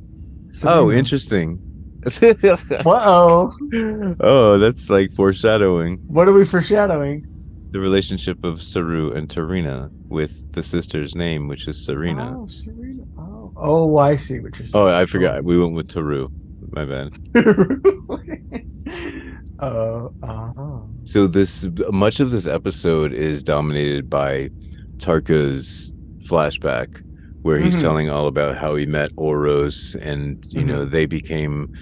Oh, 0.65 0.89
interesting. 0.91 1.59
Uh-oh. 2.05 3.51
oh, 4.19 4.57
that's 4.57 4.89
like 4.89 5.11
foreshadowing 5.11 5.97
What 6.07 6.27
are 6.27 6.33
we 6.33 6.45
foreshadowing? 6.45 7.25
The 7.75 7.81
relationship 7.81 8.41
of 8.45 8.63
Saru 8.63 9.11
and 9.11 9.27
T'Rina 9.27 9.89
with 10.07 10.53
the 10.53 10.63
sister's 10.63 11.13
name, 11.13 11.49
which 11.49 11.67
is 11.67 11.77
Siranna. 11.85 12.33
Oh, 12.33 12.47
Serena. 12.47 13.03
Oh, 13.17 13.51
oh, 13.57 13.97
I 13.97 14.15
see 14.15 14.39
what 14.39 14.57
you're 14.57 14.65
saying. 14.69 14.85
Oh. 14.85 14.87
I 14.87 15.03
forgot. 15.03 15.43
We 15.43 15.59
went 15.59 15.73
with 15.73 15.89
Taru. 15.89 16.31
My 16.71 16.85
bad. 16.85 17.09
uh, 19.59 20.05
uh-huh. 20.23 20.79
So 21.03 21.27
this 21.27 21.67
much 21.91 22.21
of 22.21 22.31
this 22.31 22.47
episode 22.47 23.11
is 23.11 23.43
dominated 23.43 24.09
by 24.09 24.51
Tarka's 24.95 25.91
flashback, 26.19 27.03
where 27.41 27.57
he's 27.59 27.75
Mhm. 27.75 27.81
telling 27.81 28.09
all 28.09 28.27
about 28.27 28.55
how 28.55 28.75
he 28.77 28.85
met 28.85 29.11
Oros, 29.17 29.97
and 29.99 30.45
you 30.47 30.63
know 30.63 30.85
they 30.85 31.05
became 31.05 31.73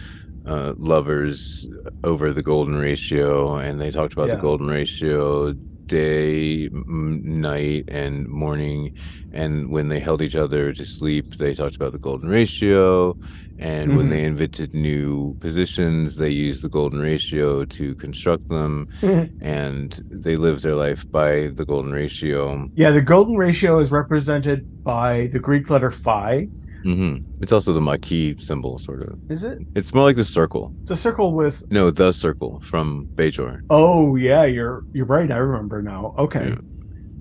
uh, 0.47 0.73
lovers 0.75 1.69
over 2.03 2.33
the 2.33 2.41
golden 2.41 2.77
ratio, 2.77 3.57
and 3.57 3.79
they 3.79 3.91
talked 3.91 4.13
about 4.13 4.29
Yeah. 4.29 4.35
the 4.37 4.41
golden 4.41 4.65
ratio 4.67 5.53
day, 5.87 6.65
m- 6.67 7.21
night, 7.23 7.85
and 7.87 8.27
morning, 8.27 8.91
and 9.31 9.69
when 9.69 9.89
they 9.89 9.99
held 9.99 10.21
each 10.21 10.35
other 10.35 10.73
to 10.73 10.85
sleep, 10.85 11.35
they 11.37 11.53
talked 11.53 11.75
about 11.75 11.91
the 11.91 11.99
golden 11.99 12.29
ratio. 12.29 13.17
And 13.59 13.95
when 13.95 14.07
Mhm. 14.07 14.09
they 14.09 14.23
invented 14.23 14.73
new 14.73 15.35
positions, 15.39 16.15
they 16.17 16.29
used 16.31 16.63
the 16.63 16.69
golden 16.69 16.99
ratio 16.99 17.65
to 17.65 17.95
construct 17.95 18.47
them 18.49 18.87
and 19.39 19.99
they 20.09 20.37
lived 20.37 20.63
their 20.63 20.75
life 20.75 21.05
by 21.11 21.47
the 21.47 21.65
golden 21.65 21.91
ratio. 21.91 22.67
yeah, 22.75 22.91
the 22.91 23.01
golden 23.01 23.35
ratio 23.37 23.79
is 23.79 23.91
represented 23.91 24.65
by 24.83 25.27
the 25.27 25.39
Greek 25.39 25.69
letter 25.69 25.91
phi. 25.91 26.49
Hmm 26.83 27.17
It's 27.41 27.51
also 27.51 27.73
the 27.73 27.81
Maquis 27.81 28.45
symbol, 28.45 28.77
sort 28.77 29.03
of. 29.03 29.17
Is 29.29 29.43
it? 29.43 29.59
It's 29.75 29.93
more 29.93 30.03
like 30.03 30.15
the 30.15 30.25
circle. 30.25 30.73
It's 30.83 30.91
a 30.91 30.97
circle 30.97 31.33
with. 31.33 31.63
No, 31.71 31.91
the 31.91 32.11
circle 32.11 32.59
from 32.61 33.07
Bajor. 33.15 33.61
Oh 33.69 34.15
yeah, 34.15 34.43
you're 34.45 34.83
you're 34.93 35.05
right. 35.05 35.31
I 35.31 35.37
remember 35.37 35.81
now. 35.81 36.13
Okay. 36.17 36.49
Yeah. 36.49 36.55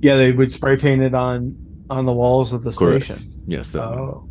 Yeah, 0.01 0.17
they 0.17 0.33
would 0.33 0.51
spray 0.51 0.77
paint 0.77 1.01
it 1.03 1.15
on 1.15 1.57
on 1.89 2.07
the 2.07 2.13
walls 2.13 2.53
of 2.53 2.65
the 2.65 2.73
Correct. 2.73 3.05
station. 3.05 3.33
Yes, 3.47 3.73
one. 3.75 3.83
Oh. 3.85 4.29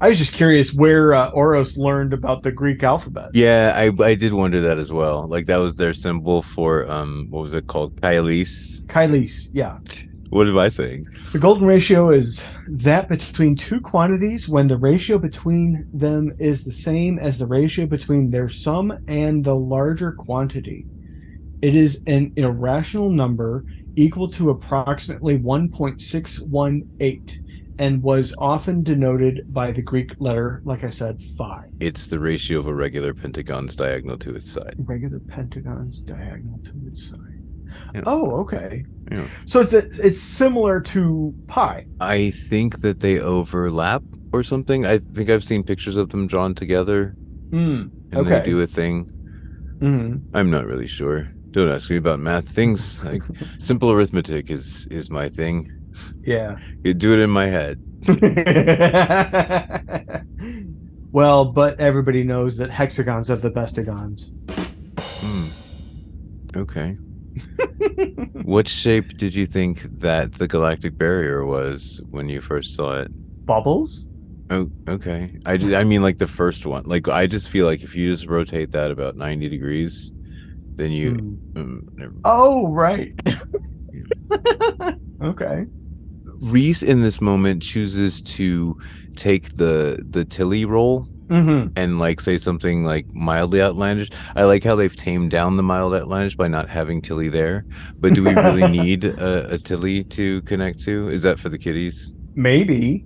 I 0.00 0.08
was 0.08 0.18
just 0.18 0.32
curious 0.32 0.74
where 0.74 1.14
uh, 1.14 1.30
Oros 1.30 1.76
learned 1.76 2.12
about 2.12 2.42
the 2.42 2.50
Greek 2.52 2.82
alphabet. 2.82 3.30
Yeah, 3.34 3.72
I 3.76 3.90
I 4.04 4.14
did 4.14 4.32
wonder 4.32 4.60
that 4.60 4.78
as 4.78 4.92
well. 4.92 5.28
Like 5.28 5.46
that 5.46 5.56
was 5.56 5.74
their 5.74 5.92
symbol 5.92 6.42
for 6.42 6.88
um 6.88 7.26
what 7.30 7.42
was 7.42 7.54
it 7.54 7.66
called? 7.66 8.00
Kailis. 8.00 8.84
Kylese, 8.86 9.48
yeah. 9.52 9.78
What 10.30 10.46
am 10.46 10.58
I 10.58 10.68
saying? 10.68 11.06
The 11.32 11.40
golden 11.40 11.66
ratio 11.66 12.10
is 12.10 12.46
that 12.68 13.08
between 13.08 13.56
two 13.56 13.80
quantities 13.80 14.48
when 14.48 14.68
the 14.68 14.78
ratio 14.78 15.18
between 15.18 15.88
them 15.92 16.32
is 16.38 16.64
the 16.64 16.72
same 16.72 17.18
as 17.18 17.36
the 17.38 17.48
ratio 17.48 17.86
between 17.86 18.30
their 18.30 18.48
sum 18.48 18.96
and 19.08 19.44
the 19.44 19.56
larger 19.56 20.12
quantity. 20.12 20.86
It 21.62 21.74
is 21.74 22.04
an 22.06 22.32
irrational 22.36 23.10
number 23.10 23.64
equal 23.96 24.30
to 24.30 24.50
approximately 24.50 25.36
1.618 25.36 27.38
and 27.80 28.00
was 28.00 28.32
often 28.38 28.84
denoted 28.84 29.52
by 29.52 29.72
the 29.72 29.82
Greek 29.82 30.12
letter, 30.20 30.62
like 30.64 30.84
I 30.84 30.90
said, 30.90 31.20
phi. 31.36 31.64
It's 31.80 32.06
the 32.06 32.20
ratio 32.20 32.60
of 32.60 32.68
a 32.68 32.74
regular 32.74 33.14
pentagon's 33.14 33.74
diagonal 33.74 34.16
to 34.18 34.36
its 34.36 34.48
side. 34.48 34.76
Regular 34.78 35.18
pentagons 35.18 35.98
diagonal 35.98 36.60
to 36.66 36.72
its 36.86 37.08
side. 37.08 37.39
Yeah. 37.94 38.02
Oh, 38.06 38.36
okay. 38.40 38.84
Yeah. 39.10 39.26
So 39.46 39.60
it's 39.60 39.72
a, 39.72 39.78
it's 40.06 40.20
similar 40.20 40.80
to 40.80 41.34
pi. 41.48 41.86
I 42.00 42.30
think 42.30 42.80
that 42.80 43.00
they 43.00 43.18
overlap 43.20 44.02
or 44.32 44.42
something. 44.44 44.86
I 44.86 44.98
think 44.98 45.30
I've 45.30 45.44
seen 45.44 45.64
pictures 45.64 45.96
of 45.96 46.10
them 46.10 46.26
drawn 46.26 46.54
together 46.54 47.14
Mm, 47.52 47.90
and 48.12 48.20
Okay. 48.20 48.38
they 48.38 48.44
do 48.44 48.60
a 48.60 48.66
thing. 48.66 49.10
hmm 49.80 50.16
I'm 50.32 50.50
not 50.50 50.66
really 50.66 50.86
sure. 50.86 51.28
Don't 51.50 51.68
ask 51.68 51.90
me 51.90 51.96
about 51.96 52.20
math 52.20 52.48
things. 52.48 53.02
Like 53.04 53.22
simple 53.58 53.90
arithmetic 53.90 54.50
is 54.50 54.86
is 54.90 55.10
my 55.10 55.28
thing. 55.28 55.68
Yeah. 56.22 56.56
You 56.84 56.94
do 56.94 57.12
it 57.12 57.18
in 57.18 57.30
my 57.30 57.46
head. 57.46 57.78
well, 61.12 61.52
but 61.52 61.78
everybody 61.80 62.22
knows 62.24 62.56
that 62.58 62.70
hexagons 62.70 63.30
are 63.30 63.36
the 63.36 63.50
bestagons. 63.50 64.30
Hmm. 65.20 65.46
Okay. 66.56 66.96
what 68.42 68.68
shape 68.68 69.16
did 69.16 69.34
you 69.34 69.46
think 69.46 69.82
that 70.00 70.34
the 70.34 70.48
galactic 70.48 70.96
barrier 70.98 71.44
was 71.44 72.00
when 72.10 72.28
you 72.28 72.40
first 72.40 72.74
saw 72.74 73.00
it? 73.00 73.08
Bubbles? 73.46 74.08
Oh, 74.50 74.70
okay. 74.88 75.38
I 75.46 75.56
ju- 75.56 75.76
I 75.76 75.84
mean 75.84 76.02
like 76.02 76.18
the 76.18 76.26
first 76.26 76.66
one. 76.66 76.84
Like 76.84 77.06
I 77.08 77.26
just 77.26 77.48
feel 77.48 77.66
like 77.66 77.82
if 77.82 77.94
you 77.94 78.10
just 78.10 78.26
rotate 78.26 78.72
that 78.72 78.90
about 78.90 79.16
90 79.16 79.48
degrees, 79.48 80.12
then 80.76 80.90
you 80.90 81.12
Hmm. 81.54 81.60
um, 82.02 82.20
Oh, 82.24 82.68
right. 82.72 83.12
okay. 85.22 85.66
Rhys 86.42 86.82
in 86.82 87.02
this 87.02 87.20
moment 87.20 87.62
chooses 87.62 88.22
to 88.22 88.76
take 89.16 89.56
the 89.56 90.02
the 90.08 90.24
Tilly 90.24 90.64
role 90.64 91.06
Mm-hmm. 91.30 91.68
and 91.76 91.98
like 91.98 92.20
say 92.20 92.36
something 92.38 92.84
like 92.84 93.06
mildly 93.14 93.62
outlandish. 93.62 94.10
I 94.36 94.44
like 94.44 94.64
how 94.64 94.74
they've 94.74 94.94
tamed 94.94 95.30
down 95.30 95.56
the 95.56 95.62
mild 95.62 95.94
outlandish 95.94 96.36
by 96.36 96.48
not 96.48 96.68
having 96.68 97.00
Tilly 97.00 97.28
there. 97.28 97.64
But 97.98 98.14
do 98.14 98.24
we 98.24 98.34
really 98.34 98.66
need 98.82 99.04
a, 99.04 99.54
a 99.54 99.58
Tilly 99.58 100.04
to 100.04 100.42
connect 100.42 100.80
to? 100.82 101.08
Is 101.08 101.22
that 101.22 101.38
for 101.38 101.48
the 101.48 101.58
kiddies? 101.58 102.14
Maybe. 102.34 103.04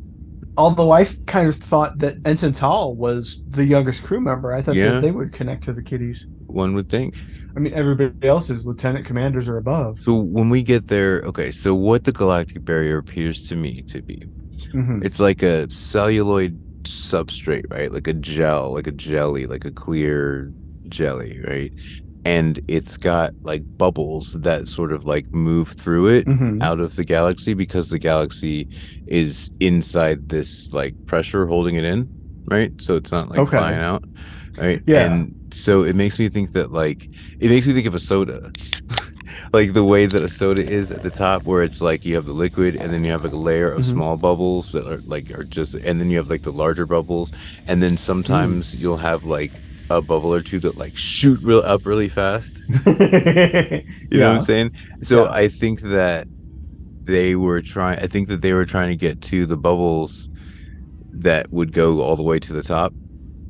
Although 0.56 0.92
I 0.92 1.04
kind 1.26 1.48
of 1.48 1.56
thought 1.56 1.98
that 1.98 2.16
Ensign 2.26 2.52
Tal 2.52 2.94
was 2.94 3.42
the 3.50 3.66
youngest 3.66 4.04
crew 4.04 4.20
member. 4.20 4.52
I 4.54 4.62
thought 4.62 4.76
Yeah. 4.76 4.92
that 4.92 5.02
they 5.02 5.10
would 5.10 5.32
connect 5.32 5.64
to 5.64 5.72
the 5.72 5.82
kiddies. 5.82 6.26
One 6.46 6.74
would 6.76 6.88
think. 6.88 7.16
I 7.56 7.58
mean, 7.60 7.72
everybody 7.74 8.26
else 8.28 8.50
is 8.50 8.64
lieutenant 8.64 9.04
commanders 9.04 9.48
or 9.48 9.56
above. 9.56 9.98
So 10.00 10.14
when 10.14 10.50
we 10.50 10.62
get 10.62 10.86
there, 10.88 11.22
okay. 11.22 11.50
So 11.50 11.74
what 11.74 12.04
the 12.04 12.12
galactic 12.12 12.64
barrier 12.64 12.98
appears 12.98 13.48
to 13.48 13.56
me 13.56 13.82
to 13.82 14.00
be, 14.00 14.22
Mhm. 14.72 15.04
it's 15.04 15.18
like 15.18 15.42
a 15.42 15.68
celluloid 15.70 16.56
substrate, 16.84 17.64
right? 17.70 17.92
Like 17.92 18.06
a 18.06 18.12
gel, 18.14 18.72
like 18.72 18.86
a 18.86 18.92
jelly, 18.92 19.46
like 19.46 19.64
a 19.64 19.70
clear 19.72 20.52
jelly, 20.88 21.40
right? 21.46 21.72
And 22.24 22.60
it's 22.68 22.96
got 22.96 23.34
like 23.42 23.64
bubbles 23.78 24.32
that 24.32 24.66
sort 24.68 24.92
of 24.92 25.04
like 25.04 25.26
move 25.32 25.70
through 25.70 26.06
it 26.08 26.26
Mhm. 26.26 26.62
out 26.62 26.80
of 26.80 26.94
the 26.96 27.04
galaxy 27.04 27.52
because 27.54 27.88
the 27.88 27.98
galaxy 27.98 28.68
is 29.06 29.50
inside 29.60 30.28
this 30.30 30.72
like 30.72 30.96
pressure 31.06 31.46
holding 31.46 31.74
it 31.76 31.84
in, 31.84 32.10
right? 32.50 32.72
So 32.80 32.96
it's 32.96 33.12
not 33.12 33.28
like 33.28 33.40
Okay. 33.40 33.58
flying 33.58 33.78
out, 33.78 34.04
right? 34.56 34.82
Yeah. 34.86 35.12
And 35.12 35.34
so 35.52 35.82
it 35.84 35.96
makes 35.96 36.18
me 36.18 36.28
think 36.30 36.52
that 36.52 36.72
like 36.72 37.08
it 37.40 37.50
makes 37.50 37.66
me 37.66 37.74
think 37.74 37.86
of 37.86 37.94
a 37.94 38.00
soda. 38.00 38.52
like 39.52 39.72
the 39.72 39.84
way 39.84 40.06
that 40.06 40.22
a 40.22 40.28
soda 40.28 40.62
is 40.62 40.90
at 40.92 41.02
the 41.02 41.10
top 41.10 41.44
where 41.44 41.62
it's 41.62 41.80
like 41.80 42.04
you 42.04 42.14
have 42.14 42.26
the 42.26 42.32
liquid 42.32 42.76
and 42.76 42.92
then 42.92 43.04
you 43.04 43.10
have 43.10 43.24
like 43.24 43.32
a 43.32 43.36
layer 43.36 43.70
of 43.70 43.82
Mhm. 43.82 43.90
small 43.90 44.16
bubbles 44.16 44.72
that 44.72 44.86
are 44.86 44.98
like 45.06 45.30
are 45.36 45.44
just 45.44 45.74
and 45.74 46.00
then 46.00 46.10
you 46.10 46.16
have 46.18 46.28
like 46.30 46.42
the 46.42 46.52
larger 46.52 46.86
bubbles 46.86 47.32
and 47.68 47.82
then 47.82 47.96
sometimes 47.96 48.74
you'll 48.76 48.96
have 48.98 49.24
like 49.24 49.52
a 49.90 50.00
bubble 50.00 50.32
or 50.34 50.40
two 50.40 50.58
that 50.60 50.76
like 50.78 50.96
shoot 50.96 51.38
real 51.42 51.60
up 51.60 51.84
really 51.86 52.08
fast 52.08 52.60
you 52.86 54.18
know 54.20 54.28
what 54.30 54.36
I'm 54.36 54.42
saying? 54.42 54.72
So 55.02 55.24
Yeah. 55.24 55.30
I 55.30 55.48
think 55.48 55.80
that 55.82 56.26
they 57.04 57.34
were 57.36 57.60
trying. 57.60 57.98
I 57.98 58.06
think 58.06 58.28
that 58.28 58.40
they 58.40 58.54
were 58.54 58.64
trying 58.64 58.88
to 58.88 58.96
get 58.96 59.20
to 59.22 59.44
the 59.44 59.56
bubbles 59.58 60.28
that 61.12 61.52
would 61.52 61.72
go 61.72 62.00
all 62.00 62.16
the 62.16 62.22
way 62.22 62.38
to 62.38 62.52
the 62.54 62.62
top. 62.62 62.94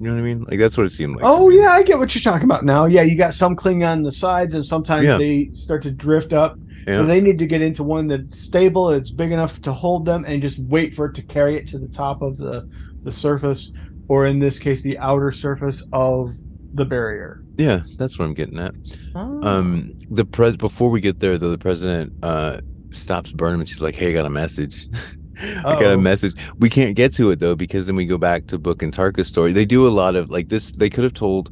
You 0.01 0.09
know 0.09 0.15
what 0.15 0.21
I 0.21 0.23
mean? 0.23 0.45
Like 0.45 0.59
that's 0.59 0.77
what 0.77 0.87
it 0.87 0.93
seemed 0.93 1.17
like. 1.17 1.25
Oh 1.25 1.49
yeah, 1.51 1.69
I 1.71 1.83
get 1.83 1.99
what 1.99 2.15
you're 2.15 2.23
talking 2.23 2.45
about 2.45 2.65
now. 2.65 2.85
Yeah, 2.87 3.03
you 3.03 3.17
got 3.17 3.33
some 3.35 3.55
clinging 3.55 3.85
on 3.85 4.03
the 4.03 4.11
sides, 4.13 4.55
and 4.55 4.65
sometimes 4.65 5.07
Yeah. 5.07 5.19
they 5.19 5.51
start 5.55 5.83
to 5.85 5.91
drift 5.91 6.33
up. 6.33 6.59
Yeah. 6.87 6.97
So 6.97 7.07
they 7.07 7.21
need 7.21 7.39
to 7.39 7.47
get 7.47 7.63
into 7.63 7.83
one 7.85 8.07
that's 8.09 8.39
stable, 8.39 8.89
that's 8.89 9.11
big 9.11 9.31
enough 9.33 9.63
to 9.63 9.73
hold 9.73 10.05
them, 10.05 10.25
and 10.25 10.43
just 10.43 10.59
wait 10.59 10.95
for 10.95 11.07
it 11.07 11.15
to 11.15 11.23
carry 11.23 11.57
it 11.57 11.69
to 11.69 11.79
the 11.79 11.89
top 11.89 12.23
of 12.23 12.37
the 12.39 12.69
the 13.05 13.13
surface, 13.13 13.73
or 14.09 14.27
in 14.27 14.39
this 14.39 14.59
case, 14.59 14.83
the 14.83 14.99
outer 14.99 15.31
surface 15.31 15.87
of 15.93 16.33
the 16.75 16.85
barrier. 16.85 17.41
yeah, 17.57 17.83
that's 17.97 18.19
what 18.19 18.25
I'm 18.25 18.35
getting 18.35 18.59
at. 18.59 18.75
Oh. 19.15 19.41
Um, 19.47 19.95
the 20.11 20.25
pres 20.25 20.57
before 20.57 20.91
we 20.91 21.01
get 21.01 21.21
there, 21.21 21.39
though, 21.39 21.51
the 21.51 21.59
president 21.59 22.13
uh 22.23 22.61
stops 22.91 23.33
Burnham 23.33 23.61
and 23.61 23.69
she's 23.69 23.81
like, 23.83 23.95
"Hey, 23.95 24.11
I 24.11 24.13
got 24.13 24.27
a 24.27 24.31
message." 24.31 24.89
I 25.42 25.81
got 25.81 25.92
a 25.92 25.99
message. 25.99 26.35
We 26.59 26.68
can't 26.68 26.94
get 26.97 27.12
to 27.14 27.31
it 27.31 27.40
though 27.40 27.55
because 27.57 27.87
then 27.87 27.97
we 27.97 28.07
go 28.07 28.18
back 28.18 28.47
to 28.49 28.59
Book 28.59 28.83
and 28.83 28.92
Tarka's 28.92 29.29
story. 29.29 29.53
They 29.53 29.64
do 29.64 29.87
a 29.87 29.90
lot 29.90 30.16
of 30.16 30.31
like 30.31 30.49
this. 30.49 30.73
They 30.73 30.90
could 30.90 31.05
have 31.05 31.14
told 31.14 31.51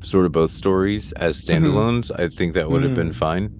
sort 0.00 0.26
of 0.26 0.32
both 0.32 0.52
stories 0.52 1.12
as 1.14 1.44
Mm-hmm. 1.44 1.64
standalones. 1.64 2.10
I 2.18 2.28
think 2.28 2.54
that 2.54 2.70
would 2.70 2.82
have 2.82 2.94
been 2.94 3.10
Mm. 3.10 3.14
fine. 3.16 3.50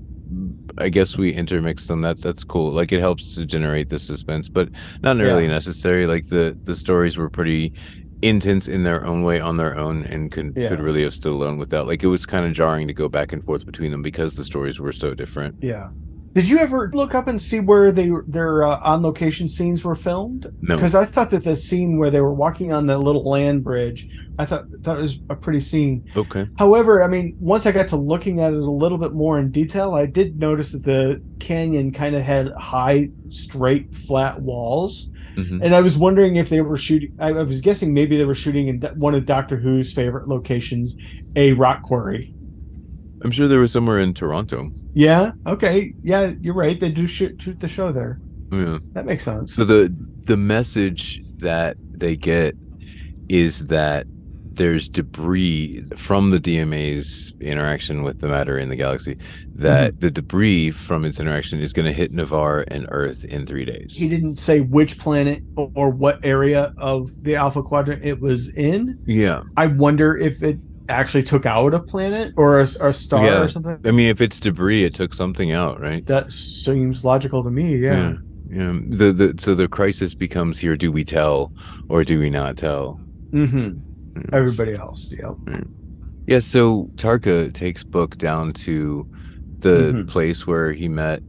I 0.76 0.88
guess 0.90 1.18
we 1.18 1.32
intermix 1.32 1.86
them. 1.88 2.02
That 2.02 2.20
that's 2.22 2.44
cool. 2.44 2.70
Like 2.70 2.92
it 2.92 3.00
helps 3.00 3.34
to 3.34 3.44
generate 3.46 3.88
the 3.88 3.98
suspense, 3.98 4.48
but 4.48 4.68
not 5.02 5.16
really 5.16 5.44
Yeah. 5.44 5.50
necessary. 5.50 6.06
Like 6.06 6.28
the 6.28 6.56
the 6.64 6.74
stories 6.76 7.16
were 7.18 7.28
pretty 7.30 7.72
intense 8.22 8.66
in 8.68 8.82
their 8.84 9.04
own 9.06 9.22
way 9.22 9.38
on 9.40 9.56
their 9.56 9.78
own 9.78 10.02
and 10.04 10.30
could 10.30 10.52
Yeah. 10.56 10.68
could 10.68 10.80
really 10.80 11.02
have 11.04 11.14
stood 11.14 11.32
alone 11.32 11.56
without 11.56 11.86
like 11.86 12.02
it 12.02 12.08
was 12.08 12.26
kind 12.26 12.44
of 12.46 12.52
jarring 12.52 12.88
to 12.88 12.92
go 12.94 13.08
back 13.08 13.32
and 13.32 13.44
forth 13.44 13.64
between 13.64 13.90
them 13.92 14.02
because 14.02 14.34
the 14.34 14.42
stories 14.44 14.78
were 14.80 14.90
so 14.92 15.14
different 15.14 15.54
Yeah. 15.60 15.88
Did 16.34 16.48
you 16.48 16.58
ever 16.58 16.90
look 16.94 17.14
up 17.14 17.26
and 17.26 17.40
see 17.40 17.58
where 17.58 17.90
they 17.90 18.10
their 18.28 18.62
uh, 18.62 18.78
on 18.82 19.02
location 19.02 19.48
scenes 19.48 19.82
were 19.82 19.94
filmed? 19.96 20.46
no 20.60 20.76
Because 20.76 20.94
I 20.94 21.04
thought 21.04 21.30
that 21.30 21.42
the 21.42 21.56
scene 21.56 21.98
where 21.98 22.10
they 22.10 22.20
were 22.20 22.34
walking 22.34 22.72
on 22.72 22.86
the 22.86 22.96
little 22.98 23.28
land 23.28 23.64
bridge, 23.64 24.08
I 24.38 24.44
thought 24.44 24.64
that 24.82 24.96
was 24.96 25.18
a 25.30 25.34
pretty 25.34 25.58
scene. 25.60 26.04
okay 26.16 26.46
However, 26.58 27.02
I 27.02 27.08
mean, 27.08 27.36
once 27.40 27.66
I 27.66 27.72
got 27.72 27.88
to 27.88 27.96
looking 27.96 28.40
at 28.40 28.52
it 28.52 28.58
a 28.60 28.70
little 28.70 28.98
bit 28.98 29.14
more 29.14 29.38
in 29.40 29.50
detail, 29.50 29.94
I 29.94 30.06
did 30.06 30.38
notice 30.38 30.72
that 30.72 30.84
the 30.84 31.20
canyon 31.40 31.92
kind 31.92 32.14
of 32.14 32.22
had 32.22 32.52
high, 32.52 33.10
straight, 33.30 33.94
flat 33.94 34.40
walls, 34.40 35.10
Mhm. 35.36 35.60
and 35.62 35.74
I 35.74 35.80
was 35.80 35.96
wondering 35.98 36.36
if 36.36 36.48
they 36.50 36.60
were 36.60 36.76
shooting. 36.76 37.12
I, 37.18 37.28
I 37.30 37.42
was 37.42 37.60
guessing 37.60 37.92
maybe 37.94 38.16
they 38.16 38.24
were 38.26 38.34
shooting 38.34 38.68
in 38.68 38.80
one 38.96 39.14
of 39.14 39.24
Doctor 39.26 39.56
Who's 39.56 39.92
favorite 39.92 40.28
locations, 40.28 40.94
a 41.36 41.52
rock 41.54 41.82
quarry. 41.82 42.34
i'm 43.22 43.32
sure 43.32 43.48
there 43.48 43.58
was 43.58 43.72
somewhere 43.72 43.98
in 43.98 44.14
toronto 44.14 44.70
Yeah. 44.98 45.30
Okay. 45.46 45.94
Yeah, 46.02 46.32
you're 46.40 46.54
right. 46.54 46.78
They 46.78 46.90
do 46.90 47.06
shoot, 47.06 47.40
shoot 47.40 47.60
the 47.60 47.68
show 47.68 47.92
there. 47.92 48.18
yeah 48.50 48.78
That 48.94 49.06
makes 49.06 49.22
sense. 49.24 49.54
so 49.54 49.64
the 49.64 49.94
the 50.22 50.36
message 50.36 51.22
that 51.38 51.76
they 51.92 52.16
get 52.16 52.56
is 53.28 53.66
that 53.66 54.06
there's 54.58 54.88
debris 54.88 55.84
from 55.96 56.30
the 56.32 56.40
DMA's 56.40 57.32
interaction 57.40 58.02
with 58.02 58.18
the 58.18 58.26
matter 58.26 58.58
in 58.58 58.70
the 58.70 58.74
galaxy 58.74 59.16
that 59.54 59.92
mm-hmm. 59.92 60.00
the 60.00 60.10
debris 60.10 60.72
from 60.72 61.04
its 61.04 61.20
interaction 61.20 61.60
is 61.60 61.72
going 61.72 61.86
to 61.86 61.92
hit 61.92 62.10
Ni'Var 62.10 62.64
and 62.66 62.88
Earth 62.90 63.24
in 63.24 63.46
3 63.46 63.64
days. 63.64 63.94
He 63.96 64.08
didn't 64.08 64.36
say 64.36 64.60
which 64.62 64.98
planet 64.98 65.44
or 65.56 65.90
what 65.90 66.18
area 66.24 66.74
of 66.76 67.08
the 67.22 67.36
Alpha 67.36 67.62
Quadrant 67.62 68.04
it 68.04 68.20
was 68.20 68.52
in. 68.56 68.98
yeah. 69.06 69.42
I 69.56 69.68
wonder 69.68 70.16
if 70.18 70.42
it 70.42 70.58
actually 70.88 71.22
took 71.22 71.46
out 71.46 71.74
a 71.74 71.80
planet 71.80 72.32
or 72.36 72.60
a, 72.60 72.66
or 72.80 72.88
a 72.88 72.94
star 72.94 73.24
Yeah. 73.24 73.42
or 73.42 73.48
something. 73.48 73.78
I 73.84 73.90
mean 73.90 74.08
if 74.08 74.20
it's 74.20 74.40
debris 74.40 74.84
it 74.84 74.94
took 74.94 75.12
something 75.14 75.52
out, 75.52 75.80
right? 75.80 76.04
That 76.06 76.32
seems 76.32 77.04
logical 77.04 77.42
to 77.44 77.50
me. 77.50 77.76
Yeah. 77.76 78.14
Yeah. 78.50 78.78
The 78.88 79.12
the 79.12 79.34
so 79.38 79.54
the 79.54 79.68
crisis 79.68 80.14
becomes 80.14 80.58
here 80.58 80.76
do 80.76 80.90
we 80.90 81.04
tell 81.04 81.52
or 81.88 82.04
do 82.04 82.18
we 82.18 82.30
not 82.30 82.56
tell? 82.56 83.00
Mm-hmm. 83.30 83.78
Everybody 84.32 84.74
else. 84.74 85.12
Yeah. 85.16 85.32
Yeah, 86.26 86.40
so 86.40 86.90
Tarka 86.96 87.52
takes 87.54 87.84
Book 87.84 88.18
down 88.18 88.52
to 88.52 89.06
the 89.60 89.92
Mhm. 89.92 90.08
place 90.08 90.46
where 90.46 90.72
he 90.72 90.88
met 90.88 91.22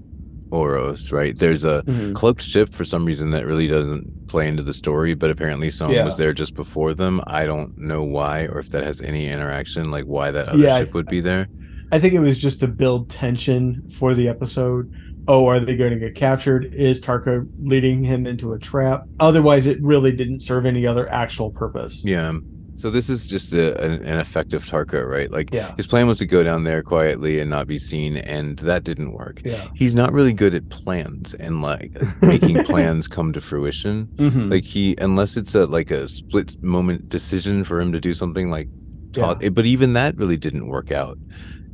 Oros, 0.52 1.12
right? 1.12 1.38
There's 1.38 1.64
a 1.64 1.84
Mhm. 1.86 2.14
cloaked 2.16 2.42
ship 2.44 2.74
for 2.74 2.84
some 2.86 3.06
reason 3.06 3.32
that 3.32 3.46
really 3.46 3.68
doesn't 3.68 4.28
play 4.28 4.48
into 4.48 4.64
the 4.64 4.74
story, 4.74 5.14
but 5.14 5.30
apparently 5.30 5.70
someone 5.72 5.98
Yeah. 5.98 6.06
was 6.06 6.18
there 6.18 6.34
just 6.34 6.56
before 6.56 6.94
them. 6.94 7.22
I 7.28 7.46
don't 7.46 7.78
know 7.78 8.04
why 8.04 8.46
or 8.46 8.60
if 8.60 8.70
that 8.70 8.84
has 8.84 9.02
any 9.02 9.30
interaction, 9.30 9.92
like 9.92 10.06
why 10.06 10.32
that 10.32 10.50
other 10.50 10.58
Yeah, 10.60 10.80
ship 10.80 10.94
would 10.94 11.08
be 11.08 11.22
there. 11.22 11.48
I 11.92 12.00
think 12.00 12.14
it 12.14 12.20
was 12.20 12.38
just 12.40 12.60
to 12.62 12.68
build 12.68 13.10
tension 13.10 13.84
for 13.90 14.14
the 14.14 14.28
episode. 14.30 14.92
Oh, 15.28 15.48
are 15.48 15.60
they 15.60 15.76
going 15.76 15.92
to 15.92 16.00
get 16.00 16.16
captured? 16.16 16.74
Is 16.74 17.02
Tarka 17.02 17.48
leading 17.62 18.04
him 18.04 18.26
into 18.26 18.54
a 18.54 18.60
trap? 18.60 19.04
Otherwise, 19.20 19.68
it 19.68 19.80
really 19.82 20.12
didn't 20.12 20.40
serve 20.42 20.66
any 20.66 20.88
other 20.88 21.08
actual 21.12 21.50
purpose. 21.52 22.02
Yeah. 22.04 22.34
So 22.80 22.90
this 22.90 23.10
is 23.10 23.28
just 23.28 23.52
a, 23.54 23.78
an, 23.84 23.92
an 24.06 24.20
effective 24.20 24.64
Tarka, 24.64 25.06
right? 25.06 25.30
Like 25.30 25.54
Yeah. 25.54 25.76
his 25.76 25.86
plan 25.86 26.08
was 26.08 26.18
to 26.20 26.26
go 26.26 26.44
down 26.44 26.64
there 26.64 26.82
quietly 26.82 27.40
and 27.42 27.50
not 27.50 27.68
be 27.68 27.78
seen, 27.78 28.16
and 28.18 28.58
that 28.60 28.86
didn't 28.86 29.12
work. 29.12 29.42
Yeah. 29.44 29.68
He's 29.76 29.96
not 29.96 30.14
really 30.14 30.32
good 30.32 30.54
at 30.56 30.70
plans 30.70 31.34
and 31.34 31.62
like 31.62 31.92
making 32.22 32.64
plans 32.72 33.08
come 33.10 33.34
to 33.34 33.42
fruition. 33.42 34.08
Mhm. 34.16 34.50
like 34.50 34.64
he 34.64 34.96
unless 35.00 35.36
it's 35.36 35.56
a 35.56 35.66
like 35.66 35.92
a 35.92 36.08
split 36.08 36.56
moment 36.64 37.10
decision 37.10 37.66
for 37.66 37.82
him 37.82 37.92
to 37.92 38.00
do 38.00 38.14
something 38.14 38.50
like 38.50 38.70
talk 39.12 39.42
but 39.54 39.66
even 39.66 39.94
that 39.94 40.16
really 40.18 40.38
didn't 40.38 40.68
work 40.68 40.92
out 40.92 41.18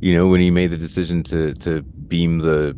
you 0.00 0.12
know 0.14 0.26
when 0.26 0.40
he 0.40 0.50
made 0.50 0.68
the 0.68 0.76
decision 0.76 1.22
to 1.22 1.52
to 1.54 1.82
beam 2.08 2.38
the 2.38 2.74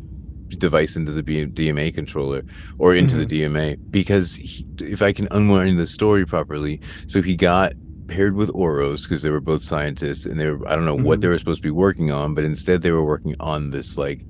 device 0.57 0.95
into 0.97 1.11
the 1.13 1.23
dma 1.23 1.93
controller 1.93 2.43
or 2.77 2.93
into 2.93 3.15
the 3.15 3.25
dma 3.25 3.77
because 3.89 4.35
he, 4.35 4.65
if 4.81 5.01
i 5.01 5.11
can 5.13 5.27
unwind 5.31 5.79
the 5.79 5.87
story 5.87 6.25
properly 6.25 6.79
so 7.07 7.21
he 7.21 7.35
got 7.37 7.71
paired 8.09 8.35
with 8.35 8.49
oros 8.53 9.03
because 9.03 9.21
they 9.21 9.29
were 9.29 9.39
both 9.39 9.61
scientists 9.63 10.25
and 10.25 10.39
they 10.39 10.49
were 10.49 10.67
i 10.67 10.75
don't 10.75 10.85
know 10.85 10.95
what 10.95 11.19
Mhm. 11.19 11.21
they 11.21 11.27
were 11.29 11.37
supposed 11.39 11.61
to 11.61 11.67
be 11.67 11.71
working 11.71 12.11
on 12.11 12.33
but 12.35 12.43
instead 12.43 12.81
they 12.81 12.91
were 12.91 13.05
working 13.05 13.35
on 13.39 13.69
this 13.69 13.97
like 13.97 14.25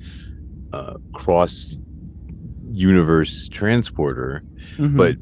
uh 0.73 0.95
cross 1.13 1.77
universe 2.71 3.47
transporter 3.47 4.43
Mhm. 4.77 4.97
but 4.97 5.15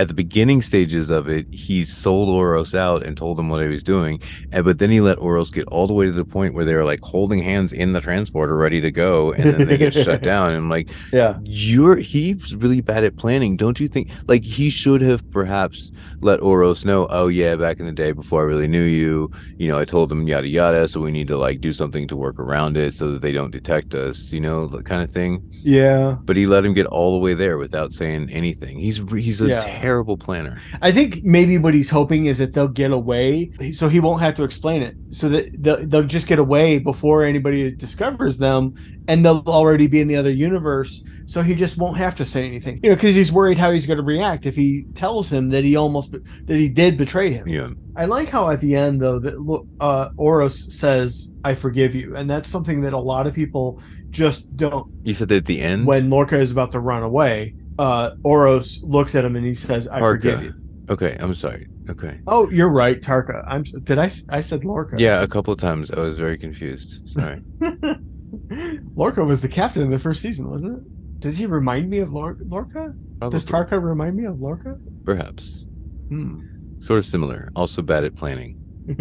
at 0.00 0.08
the 0.08 0.14
beginning 0.14 0.62
stages 0.62 1.10
of 1.10 1.28
it, 1.28 1.46
he 1.52 1.84
sold 1.84 2.28
Oros 2.28 2.74
out 2.74 3.04
and 3.04 3.16
told 3.16 3.38
him 3.38 3.48
what 3.50 3.60
he 3.60 3.68
was 3.68 3.82
doing. 3.82 4.20
And 4.52 4.64
but 4.64 4.78
then 4.78 4.90
he 4.90 5.00
let 5.00 5.18
Oros 5.18 5.50
get 5.50 5.66
all 5.68 5.86
the 5.86 5.92
way 5.94 6.06
to 6.06 6.12
the 6.12 6.24
point 6.24 6.54
where 6.54 6.64
they 6.64 6.74
were 6.74 6.84
like 6.84 7.00
holding 7.02 7.42
hands 7.42 7.72
in 7.72 7.92
the 7.92 8.00
transporter, 8.00 8.56
ready 8.56 8.80
to 8.80 8.90
go, 8.90 9.32
and 9.32 9.44
then 9.44 9.68
they 9.68 9.76
get 9.76 9.92
shut 9.94 10.22
down. 10.32 10.48
And 10.48 10.56
I'm 10.56 10.70
like, 10.70 10.88
yeah. 11.12 11.38
you're 11.44 11.96
he's 11.96 12.54
really 12.56 12.80
bad 12.80 13.04
at 13.04 13.16
planning, 13.16 13.56
don't 13.56 13.78
you 13.78 13.88
think? 13.88 14.10
Like 14.26 14.42
he 14.42 14.70
should 14.70 15.02
have 15.02 15.22
perhaps 15.30 15.92
let 16.20 16.40
Oros 16.42 16.84
know, 16.84 17.06
oh 17.10 17.28
yeah, 17.28 17.56
back 17.56 17.78
in 17.80 17.86
the 17.86 17.92
day 17.92 18.12
before 18.12 18.42
I 18.42 18.46
really 18.46 18.68
knew 18.68 18.82
you, 18.84 19.30
you 19.58 19.68
know, 19.68 19.78
I 19.78 19.84
told 19.84 20.10
him 20.10 20.26
yada 20.26 20.48
yada, 20.48 20.88
so 20.88 21.00
we 21.00 21.10
need 21.10 21.28
to 21.28 21.36
like 21.36 21.60
do 21.60 21.72
something 21.72 22.08
to 22.08 22.16
work 22.16 22.38
around 22.38 22.76
it 22.76 22.94
so 22.94 23.10
that 23.12 23.20
they 23.22 23.32
don't 23.32 23.50
detect 23.50 23.94
us, 23.94 24.32
you 24.32 24.40
know, 24.40 24.66
the 24.66 24.82
kind 24.82 25.02
of 25.02 25.10
thing 25.10 25.42
Yeah. 25.62 26.16
but 26.24 26.36
he 26.36 26.46
let 26.46 26.64
him 26.64 26.72
get 26.72 26.86
all 26.86 27.12
the 27.12 27.18
way 27.18 27.34
there 27.34 27.58
without 27.58 27.92
saying 27.92 28.30
anything. 28.30 28.78
He's 28.78 29.02
he's 29.18 29.40
a 29.42 29.48
Yeah. 29.48 29.60
terrible 29.60 29.89
planner. 30.18 30.60
I 30.82 30.92
think 30.92 31.24
maybe 31.24 31.58
what 31.58 31.74
he's 31.74 31.90
hoping 31.90 32.26
is 32.26 32.38
that 32.38 32.52
they'll 32.52 32.68
get 32.68 32.92
away, 32.92 33.50
so 33.72 33.88
he 33.88 34.00
won't 34.00 34.20
have 34.22 34.34
to 34.34 34.44
explain 34.44 34.82
it. 34.82 34.94
So 35.10 35.28
that 35.28 35.62
they'll, 35.62 35.86
they'll 35.86 36.02
just 36.04 36.26
get 36.26 36.38
away 36.38 36.78
before 36.78 37.24
anybody 37.24 37.70
discovers 37.72 38.38
them, 38.38 38.74
and 39.08 39.24
they'll 39.24 39.42
already 39.46 39.86
be 39.86 40.00
in 40.00 40.08
the 40.08 40.16
other 40.16 40.30
universe. 40.30 41.02
So 41.26 41.42
he 41.42 41.54
just 41.54 41.78
won't 41.78 41.96
have 41.96 42.14
to 42.16 42.24
say 42.24 42.44
anything, 42.44 42.80
you 42.82 42.90
know, 42.90 42.96
because 42.96 43.14
he's 43.14 43.30
worried 43.30 43.58
how 43.58 43.70
he's 43.70 43.86
going 43.86 43.98
to 43.98 44.04
react 44.04 44.46
if 44.46 44.56
he 44.56 44.84
tells 44.94 45.30
him 45.30 45.48
that 45.50 45.64
he 45.64 45.76
almost 45.76 46.12
that 46.12 46.56
he 46.56 46.68
did 46.68 46.98
betray 46.98 47.32
him. 47.32 47.46
Yeah, 47.46 47.68
I 47.96 48.06
like 48.06 48.28
how 48.28 48.50
at 48.50 48.60
the 48.60 48.74
end 48.74 49.00
though 49.00 49.18
that 49.18 49.64
uh, 49.80 50.10
Oros 50.16 50.72
says, 50.76 51.30
"I 51.44 51.54
forgive 51.54 51.94
you," 51.94 52.16
and 52.16 52.28
that's 52.28 52.48
something 52.48 52.80
that 52.82 52.92
a 52.92 52.98
lot 52.98 53.26
of 53.26 53.34
people 53.34 53.80
just 54.10 54.56
don't 54.56 54.92
you 55.04 55.14
said 55.14 55.28
that 55.28 55.36
at 55.36 55.46
the 55.46 55.60
end. 55.60 55.86
when 55.86 56.10
Lorca 56.10 56.36
is 56.36 56.50
about 56.50 56.72
to 56.72 56.80
run 56.80 57.02
away, 57.02 57.54
uh, 57.80 58.14
Oros 58.24 58.82
looks 58.82 59.14
at 59.14 59.24
him 59.24 59.36
and 59.36 59.44
he 59.46 59.54
says, 59.54 59.88
"I 59.88 59.98
forgive 60.00 60.42
you." 60.44 60.54
Okay, 60.90 61.16
I'm 61.20 61.34
sorry. 61.34 61.66
Okay. 61.88 62.20
Oh, 62.26 62.48
you're 62.50 62.68
right, 62.68 63.00
Tarka. 63.00 63.42
I'm. 63.46 63.62
Did 63.62 63.98
I? 63.98 64.10
I 64.28 64.40
said 64.40 64.64
Lorca. 64.64 64.96
Yeah, 64.98 65.22
a 65.22 65.28
couple 65.28 65.52
of 65.52 65.58
times 65.60 65.90
I 65.90 66.00
was 66.00 66.16
very 66.16 66.36
confused. 66.38 67.08
Sorry. 67.08 67.40
Lorca 68.94 69.24
was 69.24 69.40
the 69.40 69.48
captain 69.48 69.82
in 69.82 69.90
the 69.90 69.98
first 69.98 70.20
season, 70.22 70.50
wasn't 70.50 70.78
it? 70.78 71.20
Does 71.20 71.38
he 71.38 71.46
remind 71.46 71.88
me 71.90 71.98
of 71.98 72.12
Lor- 72.12 72.38
Lorca? 72.46 72.94
Does 73.30 73.44
Tarka 73.44 73.82
remind 73.82 74.16
me 74.16 74.24
of 74.24 74.40
Lorca? 74.40 74.76
perhaps 75.04 75.66
Hmm. 76.08 76.40
sort 76.78 76.98
of 76.98 77.06
similar. 77.06 77.50
Also 77.56 77.82
bad 77.82 78.04
at 78.04 78.14
planning. 78.16 78.56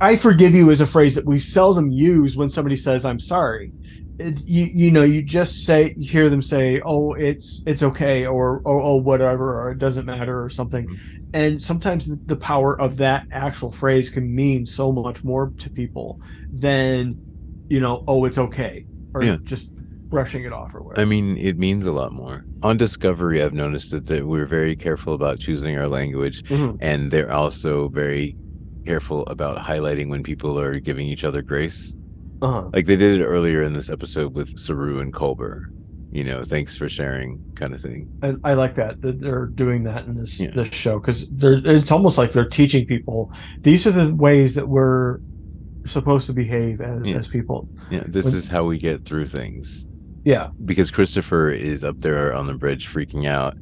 I 0.00 0.16
forgive 0.16 0.54
you 0.54 0.70
is 0.70 0.80
a 0.80 0.86
phrase 0.86 1.14
that 1.16 1.26
we 1.26 1.38
seldom 1.38 1.90
use 1.90 2.36
when 2.36 2.48
somebody 2.48 2.76
says 2.76 3.04
I'm 3.04 3.18
sorry. 3.18 3.72
It, 4.20 4.40
you 4.46 4.64
you 4.66 4.90
know 4.90 5.02
you 5.02 5.22
just 5.22 5.64
say 5.64 5.94
you 5.96 6.08
hear 6.10 6.28
them 6.28 6.42
say 6.42 6.80
oh 6.84 7.14
it's 7.14 7.62
it's 7.66 7.82
okay 7.82 8.26
or 8.26 8.60
or 8.64 8.80
oh 8.80 8.96
whatever 8.96 9.58
or 9.60 9.70
it 9.72 9.78
doesn't 9.78 10.04
matter 10.06 10.42
or 10.44 10.50
something, 10.50 10.86
Mm-hmm. 10.86 11.24
and 11.34 11.62
sometimes 11.62 12.02
the, 12.26 12.36
power 12.36 12.80
of 12.80 12.96
that 12.98 13.26
actual 13.32 13.70
phrase 13.70 14.10
can 14.10 14.26
mean 14.34 14.66
so 14.66 14.92
much 14.92 15.24
more 15.24 15.52
to 15.58 15.70
people 15.70 16.20
than 16.52 17.16
you 17.68 17.80
know 17.80 18.04
oh 18.06 18.24
it's 18.24 18.38
okay 18.38 18.84
or 19.14 19.22
Yeah. 19.24 19.36
just 19.42 19.68
brushing 20.08 20.44
it 20.44 20.52
off 20.52 20.74
or 20.74 20.82
whatever. 20.82 21.00
I 21.02 21.04
mean, 21.08 21.36
it 21.38 21.56
means 21.56 21.86
a 21.86 21.92
lot 21.92 22.12
more. 22.12 22.44
On 22.64 22.76
Discovery, 22.76 23.40
I've 23.42 23.54
noticed 23.54 23.92
that, 23.92 24.06
that 24.06 24.26
we're 24.26 24.44
very 24.46 24.74
careful 24.74 25.14
about 25.14 25.38
choosing 25.38 25.78
our 25.78 25.86
language, 25.86 26.42
Mhm. 26.44 26.78
and 26.80 27.10
they're 27.12 27.30
also 27.32 27.88
very 27.88 28.36
careful 28.84 29.24
about 29.26 29.58
highlighting 29.58 30.08
when 30.08 30.22
people 30.24 30.58
are 30.58 30.80
giving 30.80 31.06
each 31.06 31.22
other 31.22 31.42
grace. 31.42 31.94
Uh-huh. 32.42 32.70
Like 32.72 32.86
they 32.86 32.96
did 32.96 33.20
it 33.20 33.24
earlier 33.24 33.62
in 33.62 33.72
this 33.72 33.90
episode 33.90 34.34
with 34.34 34.58
Saru 34.58 35.00
and 35.00 35.12
Culber. 35.12 35.64
You 36.12 36.24
know, 36.24 36.42
thanks 36.42 36.74
for 36.74 36.88
sharing, 36.88 37.40
kind 37.54 37.72
of 37.72 37.80
thing. 37.80 38.10
I, 38.22 38.34
I 38.42 38.54
like 38.54 38.74
that 38.74 39.00
that 39.02 39.20
they're 39.20 39.46
doing 39.46 39.84
that 39.84 40.06
in 40.06 40.14
this 40.16 40.40
Yeah. 40.40 40.50
this 40.50 40.68
show 40.72 40.98
because 40.98 41.28
they're 41.30 41.60
it's 41.64 41.92
almost 41.92 42.18
like 42.18 42.32
they're 42.32 42.48
teaching 42.48 42.84
people 42.86 43.32
these 43.60 43.86
are 43.86 43.92
the 43.92 44.12
ways 44.14 44.54
that 44.56 44.68
we're 44.68 45.20
supposed 45.86 46.26
to 46.26 46.32
behave 46.32 46.80
as, 46.80 47.00
Yeah. 47.04 47.16
as 47.16 47.28
people. 47.28 47.68
Yeah, 47.90 48.04
this 48.06 48.24
When- 48.26 48.34
is 48.34 48.48
how 48.48 48.64
we 48.64 48.76
get 48.78 49.04
through 49.04 49.26
things. 49.26 49.86
Yeah. 50.24 50.48
because 50.64 50.90
Christopher 50.90 51.50
is 51.50 51.82
up 51.84 51.98
there 52.00 52.34
on 52.34 52.46
the 52.46 52.54
bridge 52.54 52.88
freaking 52.92 53.26
out, 53.26 53.56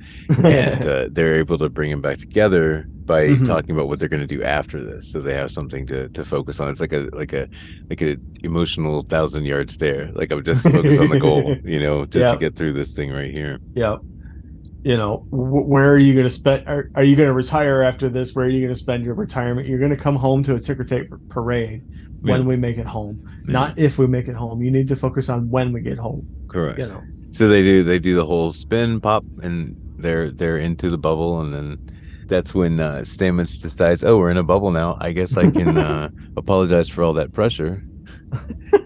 and 0.45 0.87
uh, 0.95 1.09
they're 1.11 1.37
able 1.37 1.59
to 1.59 1.69
bring 1.69 1.91
him 1.91 2.01
back 2.01 2.19
together 2.19 2.87
by 3.05 3.29
Mhm. 3.29 3.47
talking 3.47 3.71
about 3.71 3.89
what 3.89 3.99
they're 4.01 4.09
going 4.09 4.27
to 4.27 4.37
do 4.37 4.43
after 4.43 4.85
this. 4.85 5.11
So 5.11 5.21
they 5.21 5.35
have 5.35 5.51
something 5.51 5.87
to 5.87 6.09
to 6.11 6.25
focus 6.25 6.61
on. 6.61 6.69
It's 6.69 6.81
like 6.81 6.93
a 6.93 7.09
like 7.13 7.33
a 7.33 7.49
like 7.89 8.03
a 8.03 8.17
emotional 8.43 9.03
thousand 9.05 9.45
yard 9.45 9.71
stare. 9.71 10.11
Like 10.15 10.31
I'm 10.33 10.43
just 10.45 10.63
focus 10.69 10.99
on 10.99 11.09
the 11.09 11.19
goal, 11.21 11.57
you 11.65 11.81
know, 11.81 12.05
just 12.05 12.27
Yeah. 12.27 12.33
to 12.33 12.39
get 12.39 12.57
through 12.57 12.73
this 12.75 12.93
thing 12.93 13.11
right 13.13 13.31
here. 13.33 13.59
yeah. 13.75 13.97
You 14.85 14.97
know, 14.97 15.27
wh- 15.31 15.67
where 15.69 15.93
are 15.93 15.99
you 15.99 16.15
going 16.15 16.25
to 16.25 16.31
spend? 16.31 16.67
Are, 16.69 16.89
are 16.95 17.03
you 17.03 17.17
going 17.17 17.27
to 17.29 17.33
retire 17.35 17.83
after 17.83 18.09
this? 18.09 18.35
Where 18.35 18.47
are 18.47 18.49
you 18.49 18.61
going 18.61 18.73
to 18.73 18.79
spend 18.79 19.05
your 19.05 19.15
retirement? 19.15 19.67
You're 19.67 19.81
going 19.81 19.91
to 19.91 19.97
come 19.97 20.15
home 20.15 20.43
to 20.45 20.55
a 20.55 20.61
ticker 20.61 20.85
tape 20.85 21.13
parade 21.29 21.83
when 22.21 22.41
Yeah. 22.43 22.47
we 22.47 22.57
make 22.57 22.79
it 22.79 22.87
home, 22.87 23.21
Yeah. 23.47 23.53
not 23.53 23.79
if 23.79 23.99
we 23.99 24.07
make 24.07 24.29
it 24.29 24.35
home. 24.35 24.63
You 24.63 24.71
need 24.71 24.89
to 24.89 24.97
focus 24.97 25.29
on 25.29 25.49
when 25.51 25.73
we 25.73 25.81
get 25.81 25.99
home. 25.99 26.27
Correct. 26.49 26.79
You 26.79 26.87
know, 26.87 27.03
So 27.33 27.49
they 27.49 27.63
do 27.63 27.83
they 27.83 27.99
do 27.99 28.15
the 28.15 28.25
whole 28.27 28.51
spin 28.51 29.01
pop 29.01 29.25
and 29.43 29.77
they're 29.99 30.31
they're 30.31 30.59
into 30.59 30.89
the 30.91 30.99
bubble 30.99 31.41
and 31.41 31.53
then 31.55 31.79
that's 32.27 32.55
when 32.55 32.79
uh, 32.79 33.01
Stamets 33.05 33.59
decides, 33.61 34.05
oh, 34.05 34.19
we're 34.19 34.31
in 34.31 34.37
a 34.37 34.43
bubble 34.43 34.71
now. 34.71 34.99
I 35.01 35.13
guess 35.13 35.37
I 35.39 35.51
can 35.51 35.79
uh, 35.79 36.11
apologize 36.37 36.87
for 36.89 37.03
all 37.03 37.15
that 37.15 37.33
pressure 37.33 37.83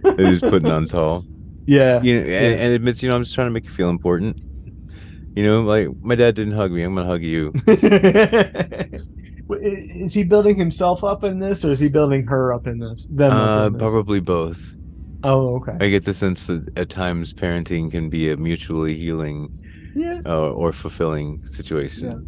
that 0.02 0.14
he's 0.18 0.40
putting 0.40 0.70
on 0.70 0.86
Tal. 0.86 1.24
yeah, 1.66 2.00
You 2.02 2.20
know, 2.20 2.26
and, 2.26 2.60
and 2.60 2.72
admits, 2.72 3.02
you 3.02 3.08
know, 3.08 3.16
I'm 3.16 3.22
just 3.22 3.34
trying 3.34 3.48
to 3.48 3.52
make 3.52 3.64
you 3.64 3.70
feel 3.70 3.90
important. 3.90 4.40
You 5.34 5.42
know, 5.44 5.62
like 5.62 5.88
my 6.02 6.14
dad 6.14 6.34
didn't 6.36 6.52
hug 6.54 6.70
me. 6.70 6.82
I'm 6.84 6.94
gonna 6.94 7.06
hug 7.06 7.22
you. 7.22 7.52
is 9.60 10.12
he 10.14 10.24
building 10.24 10.56
himself 10.56 11.02
up 11.04 11.24
in 11.24 11.38
this, 11.38 11.64
or 11.64 11.72
is 11.72 11.80
he 11.80 11.88
building 11.88 12.26
her 12.26 12.52
up 12.52 12.66
in 12.66 12.78
this? 12.78 13.06
Them 13.10 13.32
Uh, 13.32 13.66
in 13.66 13.72
this? 13.74 13.80
probably 13.80 14.20
both. 14.20 14.76
Oh, 15.24 15.56
okay. 15.56 15.76
I 15.80 15.88
get 15.88 16.04
the 16.04 16.14
sense 16.14 16.46
that 16.48 16.68
at 16.76 16.88
times 16.88 17.32
parenting 17.32 17.90
can 17.90 18.10
be 18.10 18.30
a 18.30 18.36
mutually 18.36 18.96
healing 18.96 19.48
Yeah, 19.94 20.20
uh, 20.26 20.50
or 20.52 20.72
fulfilling 20.72 21.46
situation. 21.46 22.26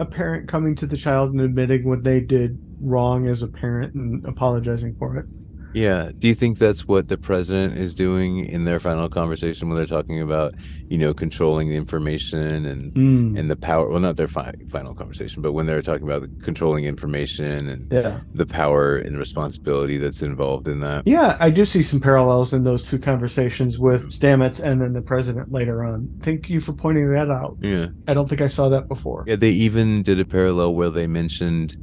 a 0.00 0.06
parent 0.06 0.48
coming 0.48 0.74
to 0.76 0.86
the 0.86 0.96
child 0.96 1.30
and 1.32 1.40
admitting 1.40 1.86
what 1.88 2.02
they 2.02 2.20
did 2.20 2.58
wrong 2.80 3.28
as 3.28 3.42
a 3.42 3.48
parent 3.48 3.94
and 3.94 4.24
apologizing 4.26 4.96
for 4.98 5.16
it. 5.18 5.26
Yeah. 5.74 6.10
Do 6.18 6.28
you 6.28 6.34
think 6.34 6.58
that's 6.58 6.86
what 6.86 7.08
the 7.08 7.16
president 7.18 7.76
is 7.78 7.94
doing 7.94 8.44
in 8.46 8.64
their 8.64 8.78
final 8.80 9.08
conversation 9.08 9.68
when 9.68 9.76
they're 9.76 9.86
talking 9.86 10.20
about, 10.20 10.54
you 10.88 10.98
know, 10.98 11.14
controlling 11.14 11.68
the 11.68 11.76
information 11.76 12.66
and 12.66 12.92
Mm. 12.94 13.38
and 13.38 13.48
the 13.50 13.56
power? 13.56 13.88
Well, 13.88 14.00
not 14.00 14.16
their 14.16 14.28
fi- 14.28 14.54
final 14.68 14.94
conversation, 14.94 15.40
but 15.42 15.52
when 15.52 15.66
they're 15.66 15.82
talking 15.82 16.04
about 16.06 16.28
controlling 16.42 16.84
information 16.84 17.68
and 17.68 17.86
Yeah, 17.92 18.20
the 18.34 18.46
power 18.46 18.96
and 18.96 19.18
responsibility 19.18 19.96
that's 19.98 20.22
involved 20.22 20.68
in 20.68 20.80
that. 20.80 21.02
yeah, 21.06 21.36
I 21.40 21.50
do 21.50 21.64
see 21.64 21.82
some 21.82 22.00
parallels 22.00 22.52
in 22.52 22.64
those 22.64 22.82
two 22.82 22.98
conversations 22.98 23.78
with 23.78 24.10
Stamets 24.10 24.62
and 24.62 24.80
then 24.80 24.92
the 24.92 25.00
president 25.02 25.52
later 25.52 25.82
on. 25.84 26.08
Thank 26.20 26.50
you 26.50 26.60
for 26.60 26.72
pointing 26.72 27.10
that 27.12 27.30
out. 27.30 27.56
Yeah. 27.62 27.86
I 28.06 28.14
don't 28.14 28.28
think 28.28 28.40
I 28.40 28.48
saw 28.48 28.68
that 28.68 28.88
before. 28.88 29.24
Yeah. 29.26 29.36
They 29.36 29.50
even 29.50 30.02
did 30.02 30.20
a 30.20 30.24
parallel 30.24 30.74
where 30.74 30.90
they 30.90 31.06
mentioned 31.06 31.76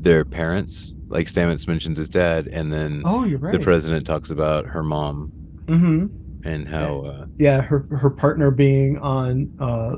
their 0.00 0.24
parents, 0.24 0.94
like 1.08 1.26
Stamets 1.26 1.68
mentions 1.68 1.98
his 1.98 2.08
dad, 2.08 2.48
and 2.48 2.72
then 2.72 3.02
Oh, 3.04 3.24
you're 3.24 3.38
right. 3.38 3.52
the 3.52 3.60
president 3.60 4.06
talks 4.06 4.30
about 4.30 4.66
her 4.66 4.82
mom 4.82 5.32
hmm 5.68 6.06
and 6.44 6.68
how. 6.68 7.00
Uh, 7.00 7.26
Yeah, 7.38 7.62
her 7.62 7.86
her 7.90 8.10
partner 8.10 8.50
being 8.50 8.98
on 8.98 9.52
uh, 9.58 9.96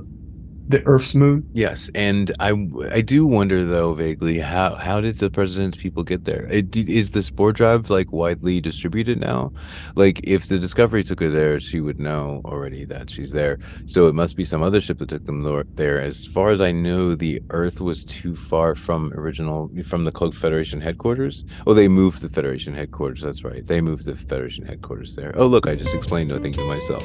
the 0.71 0.87
Earth's 0.87 1.17
moon. 1.17 1.49
Yes, 1.53 1.91
and 1.97 2.31
I 2.39 2.51
I 2.93 3.01
do 3.01 3.27
wonder 3.27 3.65
though 3.65 3.93
vaguely 3.95 4.39
how 4.39 4.77
how 4.77 5.01
did 5.01 5.19
the 5.19 5.29
president's 5.29 5.77
people 5.77 6.05
get 6.05 6.25
there? 6.25 6.47
It, 6.51 6.71
d- 6.71 7.03
the 7.03 7.23
spore 7.23 7.53
drive 7.53 7.91
like 7.91 8.13
widely 8.13 8.61
distributed 8.61 9.19
now? 9.19 9.53
Like 9.97 10.21
if 10.23 10.47
the 10.47 10.61
Discovery 10.61 11.03
took 11.03 11.19
her 11.21 11.29
there, 11.29 11.59
she 11.59 11.81
would 11.81 11.99
know 11.99 12.41
already 12.45 12.85
that 12.85 13.11
she's 13.11 13.33
there. 13.33 13.59
So 13.87 14.07
it 14.07 14.15
must 14.15 14.37
be 14.37 14.45
some 14.45 14.63
other 14.63 14.81
ship 14.81 14.99
that 14.99 15.09
took 15.09 15.27
them 15.27 15.43
there. 15.75 16.01
As 16.01 16.25
far 16.25 16.53
as 16.53 16.61
I 16.61 16.71
know, 16.71 17.17
the 17.17 17.43
Earth 17.51 17.81
was 17.81 18.05
too 18.05 18.37
far 18.37 18.77
from 18.77 19.13
original 19.15 19.71
from 19.85 20.05
the 20.05 20.13
Cloaked 20.13 20.37
Federation 20.37 20.81
headquarters. 20.81 21.45
Oh, 21.67 21.75
they 21.75 21.89
moved 21.89 22.21
the 22.23 22.29
Federation 22.29 22.75
headquarters. 22.75 23.23
That's 23.23 23.43
right. 23.43 23.67
They 23.67 23.81
moved 23.81 24.05
the 24.05 24.15
Federation 24.15 24.67
headquarters 24.67 25.17
there. 25.17 25.35
Oh, 25.37 25.49
look, 25.49 25.67
I 25.67 25.75
just 25.75 25.95
explained 25.95 26.31
nothing 26.31 26.53
to 26.53 26.65
myself. 26.65 27.05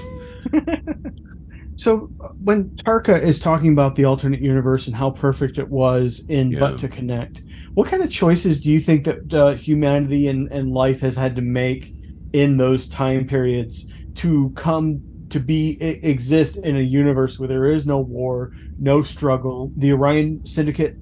So 1.76 2.10
uh, 2.22 2.30
when 2.44 2.70
Tarka 2.72 3.22
is 3.22 3.40
talking 3.40 3.72
about 3.72 3.96
the 3.96 4.06
alternate 4.06 4.42
universe 4.42 4.88
and 4.88 4.96
how 4.96 5.12
perfect 5.12 5.58
it 5.58 5.70
was 5.70 6.26
in 6.30 6.52
Yeah. 6.52 6.60
But 6.60 6.80
to 6.80 6.88
Connect, 6.88 7.42
what 7.74 7.88
kind 7.90 8.02
of 8.02 8.10
choices 8.10 8.62
do 8.62 8.72
you 8.72 8.80
think 8.80 9.06
that 9.06 9.34
uh, 9.34 9.54
humanity 9.56 10.28
and, 10.28 10.52
and 10.52 10.72
life 10.72 11.02
has 11.02 11.16
had 11.16 11.36
to 11.36 11.42
make 11.42 11.94
in 12.34 12.58
those 12.58 12.88
time 12.88 13.28
periods 13.28 13.86
to 14.16 14.52
come 14.56 15.02
to 15.30 15.40
be 15.40 15.78
exist 15.82 16.58
in 16.58 16.78
a 16.78 16.82
universe 16.82 17.40
where 17.40 17.48
there 17.48 17.66
is 17.66 17.86
no 17.86 18.00
war, 18.00 18.54
no 18.80 19.02
struggle? 19.02 19.72
The 19.76 19.92
Orion 19.92 20.46
Syndicate, 20.46 20.96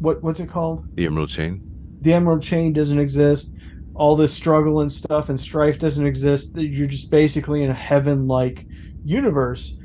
what 0.00 0.22
what's 0.22 0.40
it 0.40 0.48
called? 0.48 0.84
The 0.96 1.06
Emerald 1.06 1.28
Chain. 1.28 1.62
The 2.00 2.12
Emerald 2.12 2.42
Chain 2.42 2.72
doesn't 2.72 2.98
exist. 2.98 3.52
All 3.94 4.16
this 4.16 4.32
struggle 4.32 4.80
and 4.80 4.92
stuff 4.92 5.28
and 5.28 5.38
strife 5.38 5.78
doesn't 5.78 6.06
exist. 6.06 6.56
You're 6.56 6.86
just 6.86 7.10
basically 7.10 7.62
in 7.62 7.70
a 7.70 7.74
heaven-like 7.74 8.66
universe. 9.04 9.76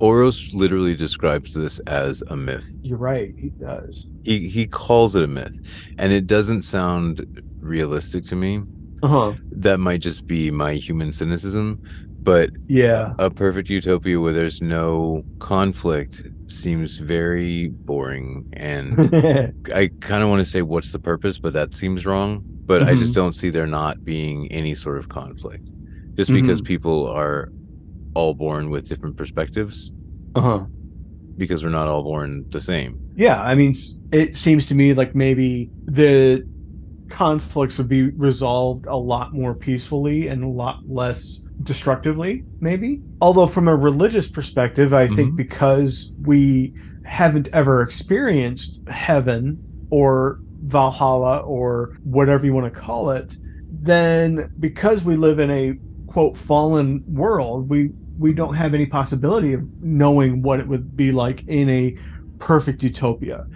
Oros 0.00 0.54
literally 0.54 0.94
describes 0.94 1.52
this 1.54 1.78
as 1.80 2.22
a 2.28 2.36
myth. 2.36 2.66
You're 2.82 2.96
right. 2.98 3.34
He 3.36 3.50
does. 3.50 4.06
he 4.24 4.48
he 4.48 4.66
calls 4.66 5.14
it 5.16 5.22
a 5.22 5.26
myth 5.26 5.60
and 5.98 6.12
it 6.12 6.26
doesn't 6.26 6.62
sound 6.62 7.12
realistic 7.60 8.24
to 8.26 8.36
me 8.36 8.62
Uh 9.02 9.08
huh. 9.08 9.32
that 9.52 9.78
might 9.80 10.00
just 10.00 10.26
be 10.26 10.50
my 10.50 10.72
human 10.74 11.12
cynicism 11.12 11.80
but 12.22 12.50
Yeah. 12.68 13.14
a 13.18 13.30
perfect 13.30 13.68
utopia 13.70 14.20
where 14.20 14.32
there's 14.32 14.60
no 14.60 15.24
conflict 15.38 16.22
seems 16.48 16.96
very 16.98 17.68
boring 17.68 18.44
and 18.54 18.98
i 19.74 19.90
kind 20.00 20.22
of 20.22 20.28
want 20.28 20.40
to 20.44 20.50
say 20.50 20.62
what's 20.62 20.92
the 20.92 20.98
purpose 20.98 21.38
but 21.38 21.52
that 21.54 21.74
seems 21.74 22.04
wrong 22.06 22.42
but 22.70 22.82
i 22.82 22.94
just 22.94 23.14
don't 23.14 23.34
see 23.34 23.50
there 23.50 23.66
not 23.66 24.04
being 24.04 24.50
any 24.52 24.74
sort 24.74 24.96
of 24.98 25.08
conflict 25.08 25.66
just 26.16 26.30
because 26.32 26.60
people 26.60 27.06
are 27.06 27.50
all 28.14 28.34
born 28.34 28.70
with 28.70 28.86
different 28.88 29.16
perspectives 29.16 29.92
uh 30.34 30.40
huh. 30.40 30.64
because 31.36 31.62
we're 31.64 31.70
not 31.70 31.88
all 31.88 32.02
born 32.02 32.44
the 32.50 32.60
same 32.60 32.98
Yeah. 33.16 33.40
I 33.42 33.54
mean, 33.54 33.74
it 34.12 34.36
seems 34.36 34.66
to 34.66 34.74
me 34.74 34.94
like 34.94 35.14
maybe 35.14 35.70
the 35.84 36.46
conflicts 37.08 37.76
would 37.78 37.88
be 37.88 38.10
resolved 38.10 38.86
a 38.86 38.96
lot 38.96 39.32
more 39.32 39.54
peacefully 39.54 40.28
and 40.28 40.44
a 40.44 40.48
lot 40.48 40.80
less 40.88 41.40
destructively, 41.64 42.44
maybe. 42.60 43.00
Although, 43.20 43.46
from 43.48 43.68
a 43.68 43.74
religious 43.76 44.30
perspective, 44.30 44.94
I 44.94 45.06
think 45.08 45.32
Mhm. 45.32 45.36
because 45.36 46.12
we 46.22 46.72
haven't 47.04 47.48
ever 47.52 47.82
experienced 47.82 48.80
heaven 48.88 49.58
or 49.90 50.40
Valhalla 50.64 51.38
or 51.40 51.96
whatever 52.04 52.46
you 52.46 52.52
want 52.54 52.72
to 52.72 52.80
call 52.80 53.10
it, 53.10 53.36
then 53.82 54.50
because 54.60 55.04
we 55.04 55.16
live 55.16 55.38
in 55.38 55.50
a 55.50 55.74
quote 56.10 56.36
fallen 56.36 57.02
world, 57.06 57.68
we 57.68 57.90
we 58.18 58.34
don't 58.34 58.54
have 58.54 58.74
any 58.74 58.84
possibility 58.84 59.54
of 59.54 59.62
knowing 59.82 60.42
what 60.42 60.60
it 60.60 60.68
would 60.68 60.94
be 60.96 61.10
like 61.10 61.46
in 61.48 61.70
a 61.70 61.96
perfect 62.38 62.82
utopia. 62.82 63.46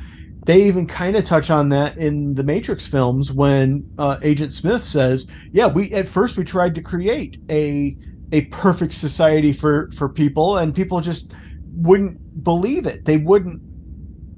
They 0.47 0.63
even 0.63 0.87
kind 0.87 1.17
of 1.17 1.25
touch 1.25 1.51
on 1.51 1.69
that 1.71 1.99
in 1.99 2.35
the 2.35 2.45
Matrix 2.45 2.87
films 2.87 3.33
when 3.33 3.91
uh, 3.99 4.19
Agent 4.23 4.55
Smith 4.55 4.83
says, 4.83 5.27
"Yeah, 5.53 5.67
we 5.67 5.93
at 5.93 6.09
first 6.09 6.37
we 6.37 6.45
tried 6.45 6.75
to 6.77 6.83
create 6.83 7.39
a 7.51 7.97
a 8.33 8.43
perfect 8.47 8.93
society 8.93 9.53
for 9.53 9.91
for 9.95 10.09
people, 10.09 10.59
and 10.59 10.75
people 10.75 11.01
just 11.01 11.33
wouldn't 11.77 12.45
believe 12.45 12.87
it. 12.87 13.05
They 13.05 13.17
wouldn't 13.17 13.61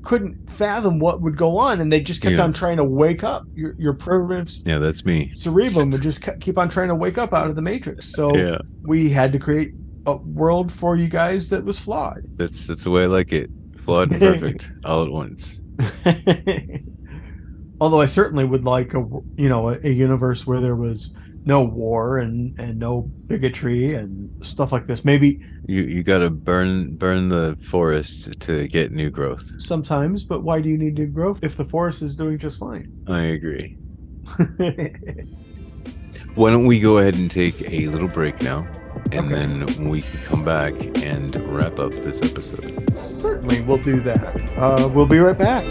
couldn't 0.07 0.49
fathom 0.49 0.99
what 1.01 1.21
would 1.21 1.37
go 1.37 1.59
on, 1.59 1.81
and 1.81 1.93
they 1.93 2.01
just 2.01 2.23
kept 2.23 2.37
Yeah. 2.37 2.45
on 2.45 2.53
trying 2.53 2.77
to 2.79 2.85
wake 2.85 3.25
up. 3.25 3.45
Your 3.55 3.75
your 3.79 3.93
primitive 3.93 4.55
yeah 4.65 4.79
that's 4.79 5.05
me 5.05 5.33
cerebrum 5.35 5.91
would 5.91 6.03
just 6.03 6.25
keep 6.41 6.57
on 6.59 6.69
trying 6.69 6.89
to 6.89 6.95
wake 6.95 7.19
up 7.19 7.33
out 7.33 7.49
of 7.49 7.57
the 7.57 7.63
Matrix. 7.63 8.07
So 8.15 8.35
yeah 8.37 8.59
we 8.83 9.09
had 9.11 9.33
to 9.33 9.39
create 9.39 9.73
a 10.07 10.17
world 10.17 10.71
for 10.71 10.95
you 10.97 11.09
guys 11.09 11.49
that 11.51 11.65
was 11.65 11.79
flawed." 11.79 12.23
That's 12.37 12.67
that's 12.67 12.85
the 12.85 12.91
way 12.91 13.03
I 13.03 13.07
like 13.07 13.33
it. 13.33 13.51
Flawed 13.79 14.11
and 14.13 14.21
perfect 14.21 14.71
all 14.85 15.03
at 15.05 15.11
once. 15.11 15.61
Although 17.81 18.01
I 18.01 18.07
certainly 18.07 18.45
would 18.45 18.65
like 18.65 18.95
a 18.95 19.01
you 19.37 19.49
know 19.49 19.69
a, 19.71 19.79
a 19.85 19.91
universe 19.91 20.47
where 20.47 20.61
there 20.61 20.77
was 20.77 21.11
no 21.47 21.63
war 21.65 22.19
and 22.19 22.59
and 22.59 22.79
no 22.79 23.03
bigotry 23.29 23.95
and 23.95 24.29
stuff 24.45 24.73
like 24.73 24.87
this. 24.87 25.05
Maybe 25.05 25.41
You 25.67 25.83
you 25.83 26.03
gotta 26.03 26.29
burn 26.29 26.97
burn 26.97 27.29
the 27.31 27.57
forest 27.63 28.39
to 28.41 28.67
get 28.69 28.93
new 28.93 29.09
growth. 29.11 29.61
sometimes, 29.61 30.25
but 30.25 30.43
why 30.43 30.61
do 30.61 30.69
you 30.69 30.77
need 30.77 30.95
new 30.95 31.07
growth 31.07 31.39
if 31.43 31.57
the 31.57 31.65
forest 31.65 32.03
is 32.03 32.17
doing 32.17 32.39
just 32.39 32.59
fine? 32.59 32.93
I 33.07 33.21
agree. 33.23 33.79
Why 36.35 36.51
don't 36.51 36.67
we 36.67 36.81
go 36.81 36.99
ahead 36.99 37.17
and 37.17 37.31
take 37.31 37.63
a 37.73 37.89
little 37.89 38.09
break 38.09 38.43
now, 38.43 38.67
and 39.13 39.33
Okay. 39.33 39.35
then 39.35 39.89
we 39.89 40.03
can 40.03 40.21
come 40.27 40.45
back 40.45 40.75
and 41.03 41.35
wrap 41.55 41.79
up 41.79 41.93
this 41.93 42.21
episode. 42.31 42.93
certainly, 42.99 43.63
we'll 43.63 43.79
do 43.79 44.01
that. 44.01 44.53
Uh, 44.59 44.87
we'll 44.93 45.07
be 45.07 45.19
right 45.19 45.39
back. 45.39 45.65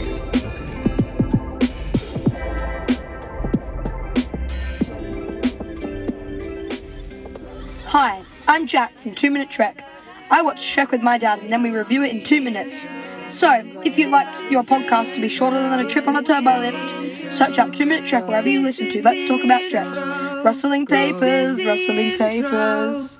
Hi, 7.97 8.25
I'm 8.45 8.67
Jack 8.67 8.97
from 8.97 9.15
Two 9.15 9.31
Minute 9.31 9.49
Trek. 9.49 9.81
I 10.29 10.41
watch 10.41 10.69
Trek 10.73 10.91
with 10.91 11.01
my 11.01 11.17
dad 11.17 11.39
and 11.39 11.53
then 11.53 11.63
we 11.63 11.69
review 11.69 12.03
it 12.03 12.13
in 12.13 12.25
two 12.25 12.41
minutes. 12.41 12.85
So, 13.29 13.49
if 13.85 13.97
you'd 13.97 14.11
like 14.11 14.27
your 14.51 14.63
podcast 14.63 15.15
to 15.15 15.21
be 15.21 15.29
shorter 15.29 15.57
than 15.57 15.79
a 15.79 15.87
trip 15.87 16.05
on 16.05 16.17
a 16.17 16.21
turbo 16.21 16.59
lift, 16.59 17.31
search 17.33 17.57
up 17.57 17.71
Two 17.71 17.85
Minute 17.85 18.05
Trek 18.05 18.27
wherever 18.27 18.49
you 18.49 18.61
listen 18.61 18.89
to 18.89 19.01
Let's 19.01 19.25
Talk 19.25 19.41
About 19.45 19.61
Treks. 19.69 20.03
Rustling 20.43 20.87
papers, 20.87 21.63
rustling 21.63 22.17
papers. 22.17 23.17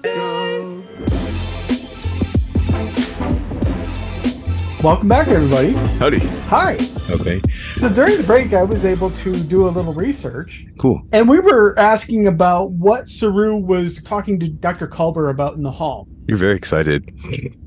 Welcome 4.86 5.08
back, 5.08 5.30
everybody. 5.30 5.72
Howdy. 5.98 6.20
Hi. 6.20 6.74
Okay. 7.10 7.42
So 7.78 7.90
during 7.90 8.18
the 8.18 8.24
break, 8.24 8.54
I 8.54 8.62
was 8.62 8.86
able 8.86 9.10
to 9.10 9.36
do 9.36 9.66
a 9.66 9.70
little 9.70 9.94
research, 9.94 10.64
Cool. 10.80 11.02
and 11.12 11.28
we 11.28 11.40
were 11.40 11.74
asking 11.80 12.28
about 12.28 12.70
what 12.70 13.10
Saru 13.10 13.58
was 13.58 14.00
talking 14.04 14.40
to 14.42 14.48
Dr. 14.48 14.88
Culber 14.88 15.32
about 15.32 15.56
in 15.56 15.64
the 15.64 15.72
hall 15.72 16.08
You're 16.28 16.38
very 16.38 16.56
excited. 16.56 17.12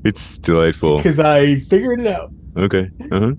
It's 0.05 0.37
delightful. 0.37 0.95
because 1.03 1.19
I 1.19 1.59
figured 1.59 1.99
it 1.99 2.07
out. 2.07 2.31
Okay. 2.55 2.89
Uh-huh. 3.11 3.33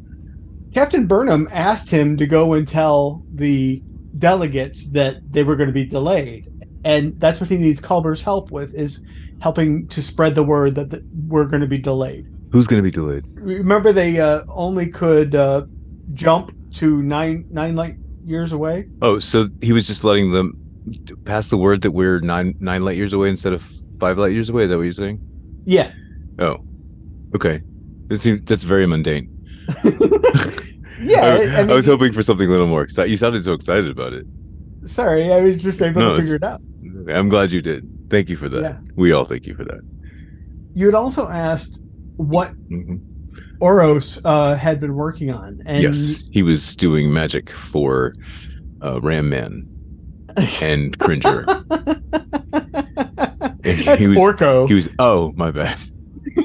Captain 0.75 1.07
Burnham 1.07 1.49
asked 1.51 1.91
him 1.91 2.19
to 2.19 2.27
go 2.27 2.53
and 2.53 2.69
tell 2.69 3.25
the 3.33 3.83
delegates 4.19 4.91
that 4.91 5.33
they 5.33 5.43
were 5.43 5.57
going 5.57 5.71
to 5.71 5.73
be 5.73 5.87
delayed, 5.87 6.51
and 6.85 7.19
that's 7.19 7.41
what 7.41 7.49
he 7.49 7.57
needs 7.57 7.81
Culber's 7.81 8.21
help 8.21 8.51
with 8.51 8.75
is 8.75 9.01
helping 9.41 9.89
to 9.89 10.03
spread 10.03 10.35
the 10.35 10.45
word 10.45 10.75
that 10.75 10.91
the, 10.91 11.03
we're 11.29 11.47
going 11.47 11.63
to 11.63 11.67
be 11.67 11.79
delayed. 11.79 12.27
Who's 12.51 12.67
going 12.67 12.79
to 12.79 12.83
be 12.83 12.91
delayed? 12.91 13.25
Remember, 13.35 13.93
they 13.93 14.19
uh, 14.19 14.43
only 14.49 14.89
could 14.89 15.35
uh, 15.35 15.67
jump 16.13 16.53
to 16.75 17.03
nine 17.03 17.47
nine 17.51 17.77
light 17.77 17.97
years 18.25 18.53
away. 18.53 18.89
Oh, 19.03 19.19
so 19.19 19.47
he 19.61 19.73
was 19.73 19.87
just 19.87 20.05
letting 20.05 20.33
them 20.33 20.57
pass 21.25 21.49
the 21.49 21.57
word 21.57 21.83
that 21.83 21.93
we're 21.93 22.21
nine 22.21 22.57
nine 22.61 22.85
light 22.85 22.97
years 22.97 23.13
away 23.13 23.29
instead 23.29 23.53
of 23.53 23.69
five 23.99 24.19
light 24.19 24.33
years 24.33 24.49
away. 24.49 24.65
Is 24.65 24.71
that 24.71 24.77
what 24.77 24.83
you're 24.85 24.93
saying? 24.93 25.21
Yeah, 25.65 25.93
Oh, 26.41 26.65
okay. 27.35 27.61
It 28.09 28.17
seems, 28.17 28.45
that's 28.47 28.65
very 28.65 28.87
mundane. 28.87 29.29
yeah. 31.01 31.21
I, 31.21 31.59
I, 31.59 31.63
mean, 31.63 31.71
I 31.71 31.75
was 31.75 31.87
hoping 31.87 32.13
for 32.13 32.23
something 32.23 32.47
a 32.47 32.51
little 32.51 32.67
more 32.67 32.83
excited. 32.83 33.11
You 33.11 33.17
sounded 33.17 33.45
so 33.45 33.53
excited 33.53 33.91
about 33.91 34.15
it. 34.15 34.27
Sorry, 34.87 35.31
I 35.33 35.41
was 35.41 35.63
just 35.63 35.83
able 35.83 36.01
No, 36.01 36.17
to 36.17 36.23
figure 36.23 36.37
it 36.37 36.43
out. 36.43 36.63
I'm 37.09 37.29
glad 37.29 37.53
you 37.53 37.61
did. 37.61 37.87
Thank 38.09 38.31
you 38.31 38.37
for 38.37 38.49
that. 38.49 38.63
Yeah. 38.63 38.79
We 38.97 39.13
all 39.13 39.25
thank 39.25 39.47
you 39.47 39.55
for 39.55 39.65
that. 39.65 39.81
You 40.73 40.87
had 40.87 40.95
also 40.95 41.29
asked 41.29 41.83
what 42.21 42.53
Mhm. 42.71 43.01
Oros 43.61 44.19
uh, 44.25 44.55
had 44.57 44.81
been 44.81 44.95
working 44.95 45.31
on, 45.31 45.61
and 45.67 45.83
yes, 45.83 46.29
he 46.33 46.43
was 46.43 46.75
doing 46.77 47.13
magic 47.13 47.51
for 47.51 48.15
uh, 48.83 49.01
Ram 49.03 49.29
Man 49.29 49.67
and 50.63 50.99
Cringer. 50.99 51.45
That's 53.63 53.99
he 53.99 54.09
was- 54.09 54.19
Orko. 54.19 54.67
He 54.69 54.75
was. 54.75 54.89
Oh, 54.99 55.33
my 55.37 55.51
bad. 55.51 55.79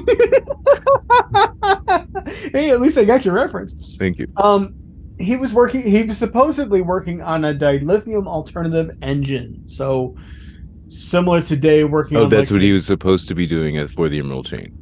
hey, 2.52 2.70
at 2.70 2.80
least 2.80 2.98
I 2.98 3.04
got 3.04 3.24
your 3.24 3.34
reference. 3.34 3.96
Thank 3.98 4.18
you. 4.18 4.26
Um, 4.36 4.74
he 5.18 5.36
was 5.36 5.52
working. 5.54 5.82
He 5.82 6.02
was 6.04 6.18
supposedly 6.18 6.82
working 6.82 7.22
on 7.22 7.44
a 7.44 7.54
dilithium 7.54 8.26
alternative 8.26 8.90
engine. 9.02 9.62
So 9.66 10.14
similar 10.88 11.40
to 11.42 11.56
Day 11.56 11.84
working 11.84 12.16
Oh, 12.18 12.24
on. 12.24 12.30
that's 12.30 12.50
like, 12.50 12.56
what 12.56 12.62
he 12.62 12.72
was 12.72 12.86
supposed 12.86 13.28
to 13.28 13.34
be 13.34 13.46
doing 13.46 13.76
at- 13.78 13.90
for 13.90 14.08
the 14.08 14.18
Emerald 14.18 14.46
Chain. 14.46 14.76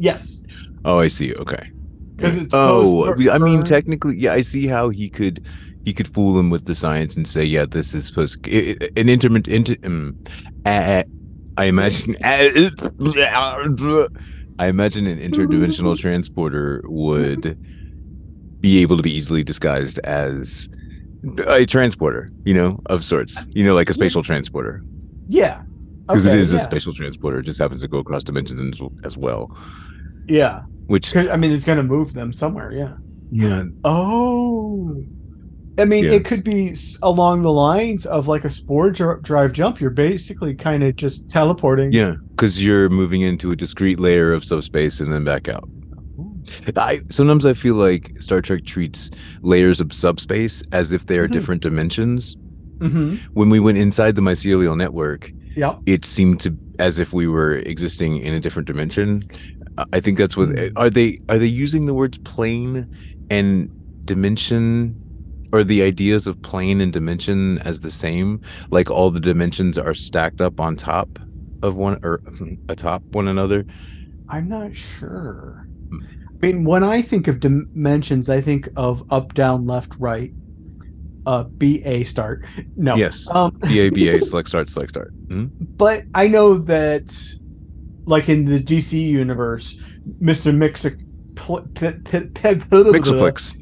Yes, 0.00 0.42
Oh, 0.84 0.98
I 0.98 1.08
see. 1.08 1.34
Okay. 1.34 1.70
because 2.16 2.38
it's 2.38 2.54
Oh, 2.54 3.14
I 3.30 3.38
mean, 3.38 3.62
technically, 3.62 4.16
yeah, 4.16 4.32
I 4.32 4.40
see 4.40 4.66
how 4.66 4.88
he 4.88 5.10
could 5.10 5.44
he 5.84 5.94
could 5.94 6.08
fool 6.08 6.38
him 6.38 6.50
with 6.50 6.64
the 6.64 6.74
science 6.74 7.16
and 7.16 7.26
say, 7.26 7.44
yeah, 7.44 7.66
this 7.66 7.94
is 7.94 8.06
supposed 8.06 8.38
i- 8.46 8.76
i- 8.80 8.90
an 8.96 9.08
intermittent. 9.08 9.68
Inter, 9.68 9.76
um, 9.84 10.16
uh, 10.64 11.02
I 11.56 11.64
imagine. 11.64 12.16
I 12.22 12.70
imagine 14.66 15.06
an 15.06 15.18
interdimensional 15.18 15.98
transporter 16.04 16.82
would 16.86 17.58
be 18.60 18.82
able 18.82 18.96
to 18.96 19.02
be 19.02 19.12
easily 19.12 19.42
disguised 19.42 19.98
as 20.04 20.68
a 21.46 21.66
transporter, 21.66 22.30
you 22.44 22.54
know, 22.54 22.80
of 22.86 23.04
sorts. 23.04 23.46
You 23.52 23.64
know, 23.64 23.74
like 23.74 23.90
a 23.90 23.94
spatial 23.94 24.22
transporter, 24.22 24.82
Yeah, 25.28 25.62
because 26.10 26.26
Okay, 26.26 26.36
it 26.36 26.40
is 26.40 26.52
yeah. 26.52 26.58
a 26.58 26.60
spatial 26.60 26.92
transporter. 26.92 27.38
It 27.38 27.44
just 27.46 27.58
happens 27.58 27.80
to 27.82 27.88
go 27.88 27.98
across 27.98 28.24
dimensions 28.24 28.80
as 29.04 29.16
well. 29.18 29.56
Yeah, 30.26 30.62
Which 30.86 31.14
I 31.16 31.36
mean, 31.36 31.50
it's 31.52 31.64
going 31.64 31.78
to 31.78 31.82
move 31.84 32.12
them 32.14 32.32
somewhere. 32.32 32.72
Yeah. 32.72 32.94
yeah, 33.30 33.64
Oh. 33.84 35.02
I 35.78 35.84
mean, 35.86 36.04
Yes. 36.04 36.12
it 36.14 36.24
could 36.26 36.44
be 36.44 36.74
along 37.02 37.42
the 37.42 37.52
lines 37.52 38.04
of 38.04 38.28
like 38.28 38.44
a 38.44 38.50
spore 38.50 38.90
dr- 38.90 39.22
drive 39.22 39.52
jump. 39.52 39.80
You're 39.80 39.90
basically 39.90 40.54
kind 40.54 40.82
of 40.82 40.94
just 40.96 41.30
teleporting. 41.30 41.92
Yeah, 41.92 42.16
because 42.30 42.62
you're 42.62 42.88
moving 42.90 43.22
into 43.22 43.50
a 43.50 43.56
discrete 43.56 43.98
layer 43.98 44.32
of 44.32 44.44
subspace 44.44 45.00
and 45.00 45.10
then 45.12 45.24
back 45.24 45.48
out. 45.48 45.68
I 46.76 47.00
sometimes 47.08 47.46
I 47.46 47.54
feel 47.54 47.76
like 47.76 48.12
Star 48.20 48.42
Trek 48.42 48.64
treats 48.64 49.10
layers 49.42 49.80
of 49.80 49.92
subspace 49.92 50.62
as 50.72 50.92
if 50.92 51.06
they 51.06 51.18
are 51.18 51.28
Mhm. 51.28 51.32
different 51.32 51.62
dimensions. 51.62 52.36
Mm-hmm. 52.78 53.14
When 53.34 53.48
we 53.50 53.60
went 53.60 53.78
inside 53.78 54.16
the 54.16 54.22
mycelial 54.22 54.76
network, 54.76 55.30
Yep. 55.56 55.80
it 55.86 56.04
seemed 56.04 56.40
to 56.40 56.56
as 56.78 56.98
if 56.98 57.12
we 57.12 57.26
were 57.26 57.56
existing 57.56 58.18
in 58.18 58.32
a 58.34 58.40
different 58.40 58.66
dimension. 58.66 59.22
I- 59.78 59.84
I 59.94 60.00
think 60.00 60.16
that's 60.18 60.36
what 60.36 60.48
Hmm. 60.50 60.68
are 60.76 60.90
they 60.90 61.20
are 61.28 61.38
they 61.38 61.46
using 61.46 61.86
the 61.86 61.94
words 61.94 62.18
plane 62.18 62.86
and 63.30 63.68
dimension 64.04 64.94
or 65.52 65.64
the 65.64 65.82
ideas 65.82 66.26
of 66.26 66.40
plane 66.42 66.80
and 66.80 66.92
dimension 66.92 67.58
as 67.58 67.80
the 67.80 67.90
same 67.90 68.40
like 68.70 68.90
all 68.90 69.10
the 69.10 69.20
dimensions 69.20 69.76
are 69.78 69.94
stacked 69.94 70.40
up 70.40 70.60
on 70.60 70.76
top 70.76 71.18
of 71.62 71.74
one 71.76 71.98
or 72.02 72.20
atop 72.68 73.02
one 73.12 73.26
another 73.28 73.64
I'm 74.28 74.48
not 74.48 74.74
sure. 74.76 75.66
Hmm. 75.90 75.98
I 76.42 76.46
mean, 76.46 76.64
when 76.64 76.84
I 76.84 77.02
think 77.02 77.26
of 77.28 77.40
dimensions, 77.40 78.30
I 78.30 78.40
think 78.40 78.68
of 78.76 79.02
up, 79.10 79.34
down, 79.34 79.66
left, 79.66 79.92
right. 79.98 80.32
Uh, 81.26 81.44
B 81.44 81.82
A 81.84 82.04
start. 82.04 82.46
No. 82.76 82.96
yes 82.96 83.28
Um, 83.30 83.50
BABA 83.60 84.22
select 84.30 84.48
start 84.48 84.68
select 84.70 84.90
start 84.90 85.12
Mhm. 85.28 85.50
but 85.76 86.04
I 86.14 86.28
know 86.28 86.54
that, 86.58 87.14
like 88.06 88.28
in 88.28 88.44
the 88.46 88.58
DC 88.58 88.92
universe, 89.00 89.76
Mister 90.18 90.52
Mixic, 90.52 90.98
pl- 91.36 91.66
p- 91.74 91.92
p- 91.92 92.20
p- 92.20 92.48
Mixoplex 92.98 93.54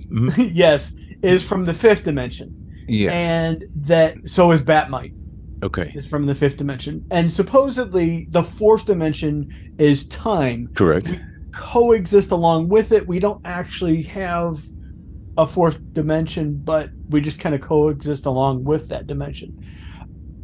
yes, 0.55 0.95
is 1.23 1.43
from 1.43 1.65
the 1.65 1.75
fifth 1.75 2.05
dimension. 2.05 2.55
yes 2.89 3.13
and 3.23 3.65
that 3.75 4.15
so 4.25 4.51
is 4.53 4.63
Bat-Mite 4.63 5.13
okay 5.65 5.93
is 5.95 6.07
from 6.07 6.25
the 6.27 6.35
fifth 6.35 6.57
dimension, 6.57 7.05
and 7.11 7.31
supposedly 7.33 8.29
the 8.31 8.43
fourth 8.43 8.85
dimension 8.87 9.49
is 9.79 10.07
time 10.09 10.69
correct 10.75 11.21
coexist 11.53 12.31
along 12.31 12.69
with 12.69 12.93
it. 12.93 13.07
We 13.09 13.19
don't 13.19 13.41
actually 13.45 14.03
have 14.05 14.63
a 15.39 15.47
fourth 15.47 15.79
dimension, 15.95 16.61
but 16.63 16.91
we 17.09 17.21
just 17.21 17.41
kind 17.41 17.55
of 17.55 17.63
coexist 17.63 18.27
along 18.27 18.65
with 18.65 18.89
that 18.89 19.07
dimension. 19.07 19.65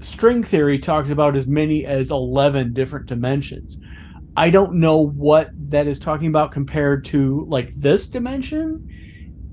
String 0.01 0.43
theory 0.43 0.79
talks 0.79 1.11
about 1.11 1.37
as 1.37 1.47
many 1.47 1.85
as 1.85 2.11
11 2.11 2.73
different 2.73 3.07
dimensions. 3.07 3.81
I 4.37 4.51
don't 4.51 4.75
know 4.75 4.99
what 4.99 5.51
that 5.71 5.87
is 5.87 6.01
talking 6.01 6.29
about 6.29 6.53
compared 6.53 7.05
to 7.07 7.45
like 7.49 7.75
this 7.75 8.09
dimension. 8.09 8.89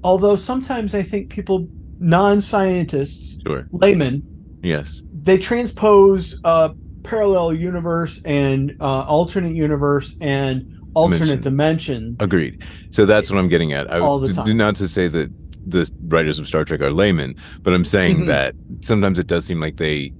Although 0.03 0.35
sometimes 0.35 0.95
I 0.95 1.03
think 1.03 1.29
people, 1.29 1.67
non 1.99 2.41
scientists, 2.41 3.41
sure 3.45 3.67
laymen, 3.71 4.23
yes 4.63 5.03
they 5.23 5.37
transpose 5.37 6.39
a 6.43 6.73
parallel 7.03 7.53
universe 7.53 8.21
and 8.23 8.75
uh, 8.79 9.03
alternate 9.03 9.53
universe 9.53 10.17
and 10.21 10.80
alternate 10.93 11.41
dimension. 11.41 12.15
Agreed. 12.19 12.61
So 12.91 13.05
that's 13.05 13.29
what 13.31 13.39
I'm 13.39 13.47
getting 13.49 13.73
at. 13.73 13.91
I, 13.91 13.99
All 13.99 14.19
the 14.19 14.33
time. 14.33 14.57
Not 14.57 14.75
to 14.77 14.87
say 14.87 15.07
that 15.07 15.31
the 15.65 15.89
writers 16.07 16.39
of 16.39 16.47
Star 16.47 16.65
Trek 16.65 16.81
are 16.81 16.91
laymen, 16.91 17.35
but 17.63 17.73
I'm 17.73 17.85
saying 17.85 18.21
Mhm. 18.21 18.27
that 18.27 18.55
sometimes 18.81 19.19
it 19.19 19.27
does 19.27 19.45
seem 19.45 19.59
like 19.59 19.77
they 19.77 20.13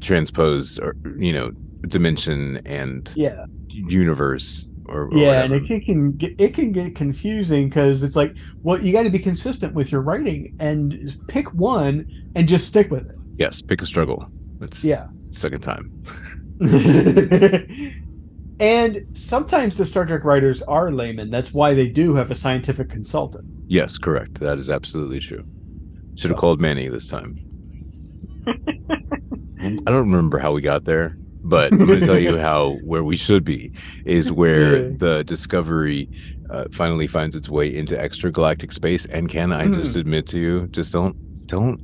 transpose 0.00 0.78
or 0.78 0.96
you 1.18 1.32
know 1.32 1.52
dimension 1.86 2.60
and 2.64 3.10
Yeah, 3.14 3.44
universe 3.68 4.68
or, 4.86 5.08
or 5.08 5.18
yeah, 5.18 5.42
and 5.44 5.54
it 5.54 5.66
can, 5.66 5.80
can 5.80 6.12
get 6.12 6.34
it 6.38 6.54
can 6.54 6.72
get 6.72 6.94
confusing 6.94 7.68
because 7.68 8.02
it's 8.02 8.16
like, 8.16 8.36
well, 8.62 8.82
you 8.82 8.92
got 8.92 9.04
to 9.04 9.10
be 9.10 9.18
consistent 9.18 9.74
with 9.74 9.92
your 9.92 10.00
writing 10.02 10.52
and 10.58 11.16
pick 11.28 11.52
one 11.54 12.06
and 12.34 12.48
just 12.48 12.66
stick 12.68 12.90
with 12.90 13.06
it. 13.06 13.16
yes, 13.38 13.62
pick 13.62 13.80
a 13.82 13.86
struggle. 13.86 14.30
It's 14.60 14.84
Yeah. 14.84 15.06
second 15.30 15.60
time. 15.62 15.90
and 18.60 19.06
sometimes 19.14 19.76
the 19.76 19.84
Star 19.86 20.06
Trek 20.06 20.24
writers 20.24 20.62
are 20.62 20.90
laymen. 20.90 21.30
That's 21.30 21.52
why 21.52 21.74
they 21.74 21.88
do 21.88 22.14
have 22.14 22.30
a 22.30 22.34
scientific 22.34 22.88
consultant. 22.90 23.44
Yes, 23.66 23.98
correct. 23.98 24.34
That 24.40 24.58
is 24.58 24.70
absolutely 24.70 25.20
true. 25.20 25.44
Should 26.16 26.30
have 26.30 26.36
So- 26.36 26.40
called 26.40 26.60
Manny 26.60 26.88
this 26.88 27.08
time. 27.08 27.38
I 28.46 29.68
don't 29.86 30.10
remember 30.10 30.38
how 30.38 30.52
we 30.52 30.60
got 30.60 30.84
there, 30.84 31.16
but 31.42 31.72
I'm 31.72 31.86
going 31.86 32.00
to 32.00 32.06
tell 32.06 32.18
you 32.18 32.36
how 32.50 32.74
where 32.84 33.02
we 33.02 33.16
should 33.16 33.44
be 33.44 33.72
is 34.04 34.30
where 34.30 34.82
Yeah. 34.82 34.88
the 34.98 35.24
Discovery 35.24 36.08
uh, 36.50 36.66
finally 36.72 37.06
finds 37.06 37.34
its 37.34 37.48
way 37.48 37.74
into 37.74 37.94
extragalactic 37.96 38.72
space. 38.72 39.06
And 39.06 39.28
can 39.30 39.52
I 39.52 39.68
just 39.68 39.96
admit 39.96 40.26
to 40.28 40.38
you, 40.38 40.66
just 40.68 40.92
don't 40.92 41.16
don't 41.46 41.80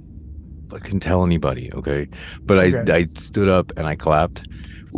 fucking 0.69 1.01
tell 1.01 1.25
anybody, 1.25 1.73
okay? 1.73 2.09
But 2.43 2.59
I 2.59 2.93
I 2.93 3.09
stood 3.15 3.49
up 3.49 3.73
and 3.79 3.87
I 3.87 3.97
clapped 3.97 4.47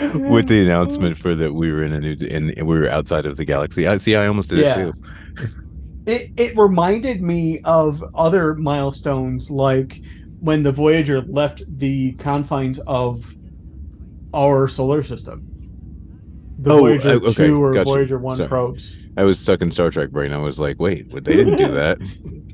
with 0.14 0.48
the 0.48 0.62
announcement 0.62 1.16
for 1.16 1.34
that 1.34 1.52
we 1.52 1.70
were 1.72 1.84
in 1.84 1.92
a 1.92 2.00
new 2.00 2.16
and 2.30 2.46
we 2.66 2.78
were 2.78 2.88
outside 2.88 3.26
of 3.26 3.36
the 3.36 3.44
galaxy. 3.44 3.86
I 3.86 3.96
see. 3.98 4.16
I 4.16 4.26
almost 4.26 4.48
did 4.50 4.58
Yeah. 4.60 4.78
it 4.88 4.92
too. 5.36 5.48
it 6.06 6.30
it 6.36 6.56
reminded 6.56 7.22
me 7.22 7.60
of 7.64 8.02
other 8.14 8.54
milestones 8.54 9.50
like 9.50 10.00
when 10.40 10.62
the 10.62 10.72
Voyager 10.72 11.20
left 11.22 11.62
the 11.78 12.12
confines 12.14 12.78
of 12.86 13.36
our 14.34 14.66
solar 14.68 15.02
system. 15.02 15.46
The 16.58 16.72
Oh, 16.72 16.78
Voyager 16.78 17.08
I- 17.10 17.12
okay, 17.14 17.46
2 17.48 17.62
or 17.62 17.74
gotcha. 17.74 17.84
Voyager 17.84 18.18
1 18.18 18.36
Sorry. 18.36 18.48
probes. 18.48 18.96
I 19.16 19.24
was 19.24 19.38
stuck 19.38 19.60
in 19.60 19.70
Star 19.70 19.90
Trek 19.90 20.10
brain. 20.10 20.32
I 20.32 20.38
was 20.38 20.58
like, 20.58 20.80
wait, 20.80 21.10
but 21.12 21.24
they 21.24 21.36
didn't 21.36 21.56
do 21.56 21.68
that. 21.74 21.98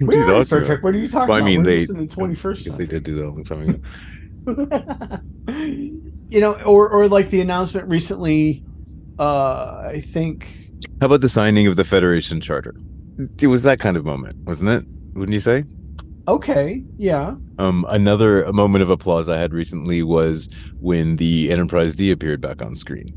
What 0.01 0.09
We 0.09 0.17
are 0.17 0.35
in 0.39 0.45
Star? 0.45 0.65
Trek. 0.65 0.83
What 0.83 0.93
are 0.95 0.99
you 0.99 1.09
talking 1.09 1.29
Well, 1.29 1.39
I 1.41 1.45
mean, 1.45 1.61
We're 1.63 1.67
they. 1.67 1.83
in 1.83 2.07
the 2.07 2.15
21st 2.15 2.73
I 2.75 2.77
they 2.79 2.87
did 2.87 3.05
do 3.05 3.15
that 3.15 3.27
a 3.27 3.31
long 3.31 3.45
time 3.45 3.63
ago. 3.69 3.79
you 6.31 6.41
know, 6.41 6.55
or 6.63 6.89
or 6.91 7.09
like 7.09 7.31
the 7.31 7.41
announcement 7.41 7.89
recently. 7.89 8.65
Uh, 9.19 9.83
I 9.95 10.01
think 10.01 10.71
How 11.01 11.07
about 11.07 11.21
the 11.23 11.29
signing 11.29 11.67
of 11.67 11.75
the 11.77 11.85
Federation 11.85 12.41
Charter? 12.41 12.75
It 13.41 13.47
was 13.49 13.63
that 13.65 13.81
kind 13.81 13.97
of 13.97 14.05
moment, 14.05 14.37
wasn't 14.45 14.71
it? 14.71 14.85
Wouldn't 15.15 15.33
you 15.35 15.41
say? 15.41 15.65
okay, 16.27 16.85
yeah, 16.97 17.37
Um, 17.59 17.85
another 17.89 18.51
moment 18.53 18.83
of 18.83 18.91
applause 18.91 19.29
I 19.29 19.37
had 19.39 19.53
recently 19.53 20.03
was 20.03 20.49
when 20.79 21.17
the 21.17 21.51
Enterprise 21.51 21.95
D 21.95 22.11
appeared 22.11 22.41
back 22.41 22.63
on 22.63 22.75
screen. 22.75 23.15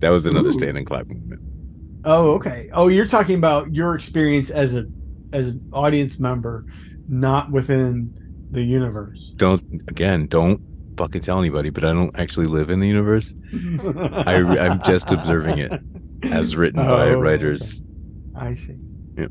That 0.00 0.10
was 0.10 0.26
another 0.26 0.48
Ooh. 0.48 0.52
stand 0.52 0.76
and 0.78 0.86
clap 0.86 1.06
moment. 1.08 1.42
Oh, 2.04 2.32
okay. 2.32 2.68
Oh, 2.72 2.88
you're 2.88 3.06
talking 3.06 3.36
about 3.36 3.74
your 3.74 3.94
experience 3.94 4.50
as 4.50 4.74
a 4.74 4.86
as 5.32 5.46
an 5.48 5.68
audience 5.72 6.18
member, 6.18 6.64
not 7.08 7.50
within 7.50 8.14
the 8.50 8.62
universe. 8.62 9.34
Don't 9.36 9.62
again, 9.88 10.26
don't 10.26 10.60
fucking 11.00 11.22
tell 11.22 11.38
anybody. 11.38 11.70
But 11.70 11.84
I 11.84 11.92
don't 11.92 12.16
actually 12.18 12.46
live 12.46 12.68
in 12.70 12.80
the 12.80 12.86
universe. 12.86 13.34
I, 14.26 14.36
I'm 14.36 14.82
just 14.82 15.10
observing 15.10 15.58
it 15.58 15.72
as 16.24 16.56
written 16.56 16.84
by 16.84 17.08
Oh, 17.10 17.20
writers. 17.20 17.82
okay. 18.36 18.46
I 18.48 18.54
see. 18.54 18.76
Yeah. 19.16 19.26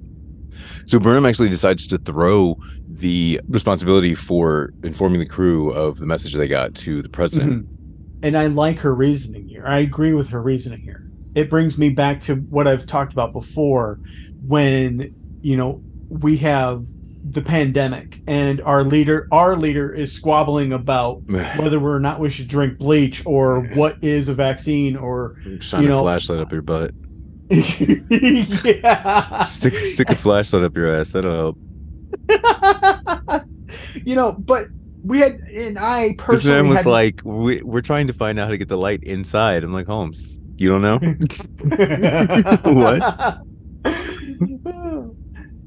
So 0.88 1.00
Burnham 1.00 1.26
actually 1.26 1.50
decides 1.50 1.86
to 1.88 1.98
throw 2.00 2.58
the 2.88 3.40
responsibility 3.48 4.16
for 4.16 4.74
informing 4.84 5.20
the 5.20 5.28
crew 5.28 5.72
of 5.72 6.00
the 6.00 6.06
message 6.08 6.34
they 6.34 6.48
got 6.48 6.74
to 6.76 7.02
the 7.04 7.10
president. 7.10 7.66
Mhm. 7.66 7.76
And 8.24 8.36
I 8.38 8.48
like 8.48 8.80
her 8.80 8.94
reasoning 8.94 9.48
here. 9.48 9.64
I 9.66 9.80
agree 9.80 10.14
with 10.14 10.30
her 10.30 10.42
reasoning 10.42 10.82
here. 10.82 11.06
It 11.36 11.50
brings 11.50 11.78
me 11.78 11.90
back 11.92 12.20
to 12.22 12.36
what 12.36 12.68
I've 12.68 12.86
talked 12.88 13.14
about 13.14 13.32
before 13.32 14.00
when, 14.46 15.14
you 15.42 15.56
know, 15.56 15.82
we 16.10 16.38
have 16.38 16.84
the 17.32 17.42
pandemic 17.42 18.22
and 18.28 18.62
our 18.62 18.84
leader 18.84 19.28
our 19.32 19.56
leader 19.56 19.94
is 19.94 20.12
squabbling 20.12 20.74
about 20.74 21.22
whether 21.58 21.80
or 21.80 22.00
not 22.00 22.20
we 22.20 22.30
should 22.30 22.48
drink 22.48 22.78
bleach 22.78 23.22
or 23.26 23.62
what 23.76 23.96
is 24.04 24.30
a 24.30 24.34
vaccine 24.34 24.96
or 24.96 25.36
Shine 25.60 25.82
You 25.84 25.88
a 25.88 25.92
know- 25.92 26.02
flashlight 26.04 26.40
up 26.40 26.52
your 26.52 26.62
butt. 26.62 26.92
yeah. 27.50 29.44
Stick 29.44 29.74
stick 29.74 30.10
a 30.10 30.16
flashlight 30.16 30.64
up 30.64 30.76
your 30.78 30.88
ass. 30.88 31.10
That'll 31.10 31.36
help. 31.36 31.58
you 34.06 34.16
know, 34.16 34.34
but 34.34 34.68
we 35.04 35.20
had 35.20 35.40
and 35.54 35.80
I 35.80 36.16
personally 36.18 36.38
This 36.38 36.46
man 36.64 36.68
was 36.70 36.78
had- 36.80 36.86
like, 36.88 37.22
we, 37.24 37.62
"We're 37.64 37.82
trying 37.82 38.08
to 38.08 38.14
find 38.14 38.40
out 38.40 38.46
how 38.46 38.52
to 38.52 38.58
get 38.58 38.68
the 38.68 38.78
light 38.78 39.04
inside." 39.04 39.64
I'm 39.64 39.74
like, 39.74 39.88
Holmes, 39.88 40.42
you 40.58 40.70
don't 40.70 40.82
know? 40.82 41.00
what? 42.74 43.42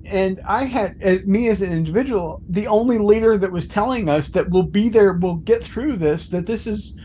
And 0.05 0.40
I 0.46 0.64
had 0.64 0.96
as 1.00 1.24
me 1.24 1.48
as 1.48 1.62
an 1.62 1.72
individual, 1.72 2.42
the 2.48 2.66
only 2.66 2.98
leader 2.98 3.36
that 3.38 3.53
was 3.53 3.66
telling 3.68 4.09
us 4.09 4.30
that 4.30 4.50
we'll 4.50 4.62
be 4.64 4.88
there, 4.88 5.12
we'll 5.14 5.36
get 5.36 5.62
through 5.62 5.96
this, 5.96 6.28
that 6.28 6.46
this 6.46 6.66
is, 6.66 6.98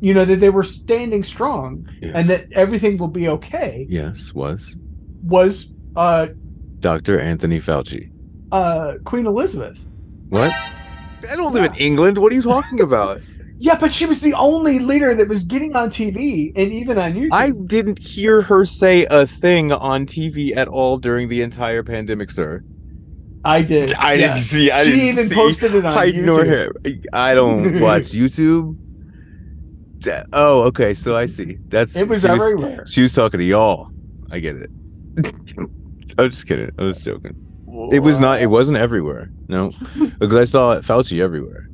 you 0.00 0.14
know, 0.14 0.24
that 0.24 0.36
they 0.40 0.50
were 0.50 0.64
standing 0.64 1.22
strong 1.24 1.84
Yes. 2.00 2.14
and 2.14 2.28
that 2.28 2.46
everything 2.52 2.96
will 2.96 3.08
be 3.08 3.28
okay 3.28 3.86
yes 3.88 4.32
was 4.34 4.78
was 5.22 5.72
uh 5.96 6.28
Dr. 6.78 7.20
Anthony 7.20 7.60
Fauci. 7.60 8.10
uh 8.52 8.94
Queen 9.04 9.26
Elizabeth. 9.26 9.86
What? 10.30 10.50
I 11.30 11.36
don't 11.36 11.52
live 11.52 11.64
in 11.64 11.74
England. 11.78 12.16
What 12.18 12.32
are 12.32 12.34
you 12.34 12.42
talking 12.42 12.80
about? 12.80 13.20
Yeah, 13.62 13.76
but 13.78 13.92
she 13.92 14.06
was 14.06 14.22
the 14.22 14.32
only 14.34 14.78
leader 14.78 15.14
that 15.14 15.28
was 15.28 15.44
getting 15.44 15.76
on 15.76 15.90
TV 15.90 16.50
and 16.56 16.72
even 16.72 16.98
on 16.98 17.12
YouTube. 17.12 17.28
I 17.32 17.50
didn't 17.50 17.98
hear 17.98 18.40
her 18.40 18.64
say 18.64 19.04
a 19.10 19.26
thing 19.26 19.70
on 19.70 20.06
TV 20.06 20.56
at 20.56 20.66
all 20.66 20.96
during 20.96 21.28
the 21.28 21.42
entire 21.42 21.82
pandemic, 21.82 22.30
sir. 22.30 22.64
I 23.44 23.60
did. 23.62 23.92
I 23.94 24.14
yeah. 24.14 24.28
didn't 24.28 24.42
see. 24.42 24.70
I 24.70 24.84
she 24.84 24.90
didn't 24.92 25.08
even 25.08 25.28
see. 25.28 25.34
posted 25.34 25.74
it 25.74 25.84
on 25.84 25.96
I 25.96 26.10
YouTube. 26.10 26.24
nor 26.24 26.44
her. 26.44 26.72
I 27.12 27.34
don't 27.34 27.80
watch 27.82 28.04
YouTube. 28.12 28.76
Oh, 30.32 30.62
okay. 30.62 30.94
So 30.94 31.14
I 31.14 31.26
see. 31.26 31.58
That's 31.68 31.96
It 31.96 32.08
was 32.08 32.22
she 32.22 32.28
everywhere. 32.28 32.86
She 32.86 33.02
was 33.02 33.12
talking 33.12 33.40
to 33.40 33.44
y'all. 33.44 33.90
I 34.30 34.38
get 34.40 34.56
it. 34.56 34.70
I'm 36.18 36.30
just 36.30 36.48
kidding. 36.48 36.70
I 36.78 36.82
was 36.82 37.04
joking. 37.04 37.36
It 37.92 38.00
was 38.00 38.20
not. 38.20 38.40
It 38.40 38.46
wasn't 38.46 38.78
everywhere. 38.78 39.30
No, 39.48 39.72
because 40.18 40.36
I 40.36 40.44
saw 40.44 40.80
Fauci 40.80 41.20
everywhere, 41.20 41.69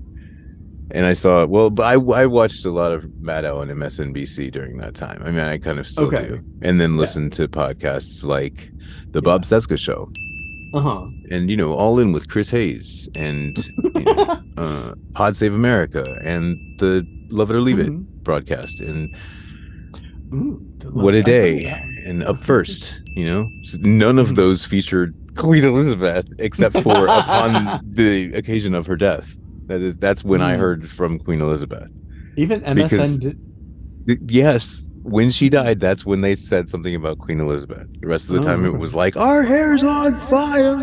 and 0.96 1.04
I 1.06 1.12
saw. 1.12 1.46
Well, 1.46 1.70
but 1.70 1.84
I 1.84 1.94
I 2.22 2.26
watched 2.26 2.64
a 2.64 2.70
lot 2.70 2.92
of 2.92 3.04
Maddow 3.28 3.62
and 3.62 3.70
MSNBC 3.70 4.50
during 4.50 4.78
that 4.78 4.94
time. 4.94 5.22
I 5.24 5.30
mean, 5.30 5.44
I 5.44 5.58
kind 5.58 5.78
of 5.78 5.86
still 5.86 6.06
Okay. 6.06 6.26
do, 6.28 6.40
and 6.62 6.80
then 6.80 6.96
listen 6.96 7.30
to 7.36 7.46
podcasts 7.48 8.24
like 8.24 8.70
the 9.12 9.20
Bob 9.22 9.42
Cesca 9.42 9.78
Show, 9.78 10.10
Uh 10.74 10.80
huh. 10.80 11.06
and 11.30 11.48
you 11.50 11.56
know, 11.56 11.72
All 11.72 11.98
In 12.00 12.12
with 12.12 12.28
Chris 12.28 12.50
Hayes, 12.50 13.08
and 13.14 13.56
you 13.94 14.04
know, 14.04 14.40
uh, 14.56 14.94
Pod 15.14 15.36
Save 15.36 15.54
America, 15.54 16.04
and 16.24 16.56
the 16.78 17.06
Love 17.30 17.50
It 17.50 17.56
or 17.56 17.60
Leave 17.60 17.78
It 17.80 17.88
Mm-hmm. 17.92 18.22
broadcast, 18.22 18.80
and 18.80 19.14
Ooh, 20.34 20.60
What 20.92 21.14
a 21.14 21.22
Day, 21.22 21.66
and 22.06 22.22
Up 22.24 22.38
First. 22.42 23.02
You 23.16 23.24
know, 23.26 23.48
none 23.80 24.18
of 24.18 24.34
those 24.36 24.64
featured 24.64 25.14
Queen 25.36 25.64
Elizabeth 25.64 26.26
except 26.38 26.76
for 26.82 27.06
upon 27.20 27.80
the 27.84 28.32
occasion 28.34 28.74
of 28.74 28.86
her 28.86 28.96
death. 28.96 29.34
That 29.66 29.80
is, 29.80 29.96
that's 29.96 30.24
when 30.24 30.42
I 30.42 30.54
Hmm. 30.54 30.60
heard 30.60 30.88
from 30.90 31.18
Queen 31.18 31.40
Elizabeth. 31.40 31.90
Even 32.36 32.60
because- 32.74 33.18
did. 33.18 33.38
Yes, 34.30 34.88
when 35.02 35.30
she 35.32 35.48
died, 35.48 35.80
that's 35.80 36.06
when 36.06 36.20
they 36.20 36.36
said 36.36 36.68
something 36.70 36.94
about 36.94 37.18
Queen 37.18 37.40
Elizabeth. 37.40 37.86
The 38.00 38.06
rest 38.06 38.30
of 38.30 38.36
the 38.36 38.42
time, 38.42 38.64
Oh. 38.64 38.68
it 38.68 38.78
was 38.78 38.94
like, 38.94 39.16
"Our 39.16 39.42
hair's 39.42 39.82
on 39.82 40.14
fire." 40.16 40.76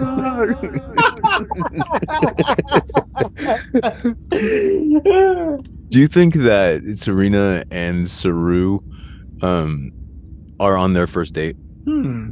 Do 5.89 5.99
you 5.99 6.07
think 6.07 6.33
that 6.35 6.81
T'Rina 6.83 7.63
and 7.71 8.07
Saru 8.09 8.79
um, 9.41 9.91
are 10.59 10.75
on 10.77 10.93
their 10.93 11.07
first 11.07 11.33
date? 11.33 11.55
hmm. 11.85 12.31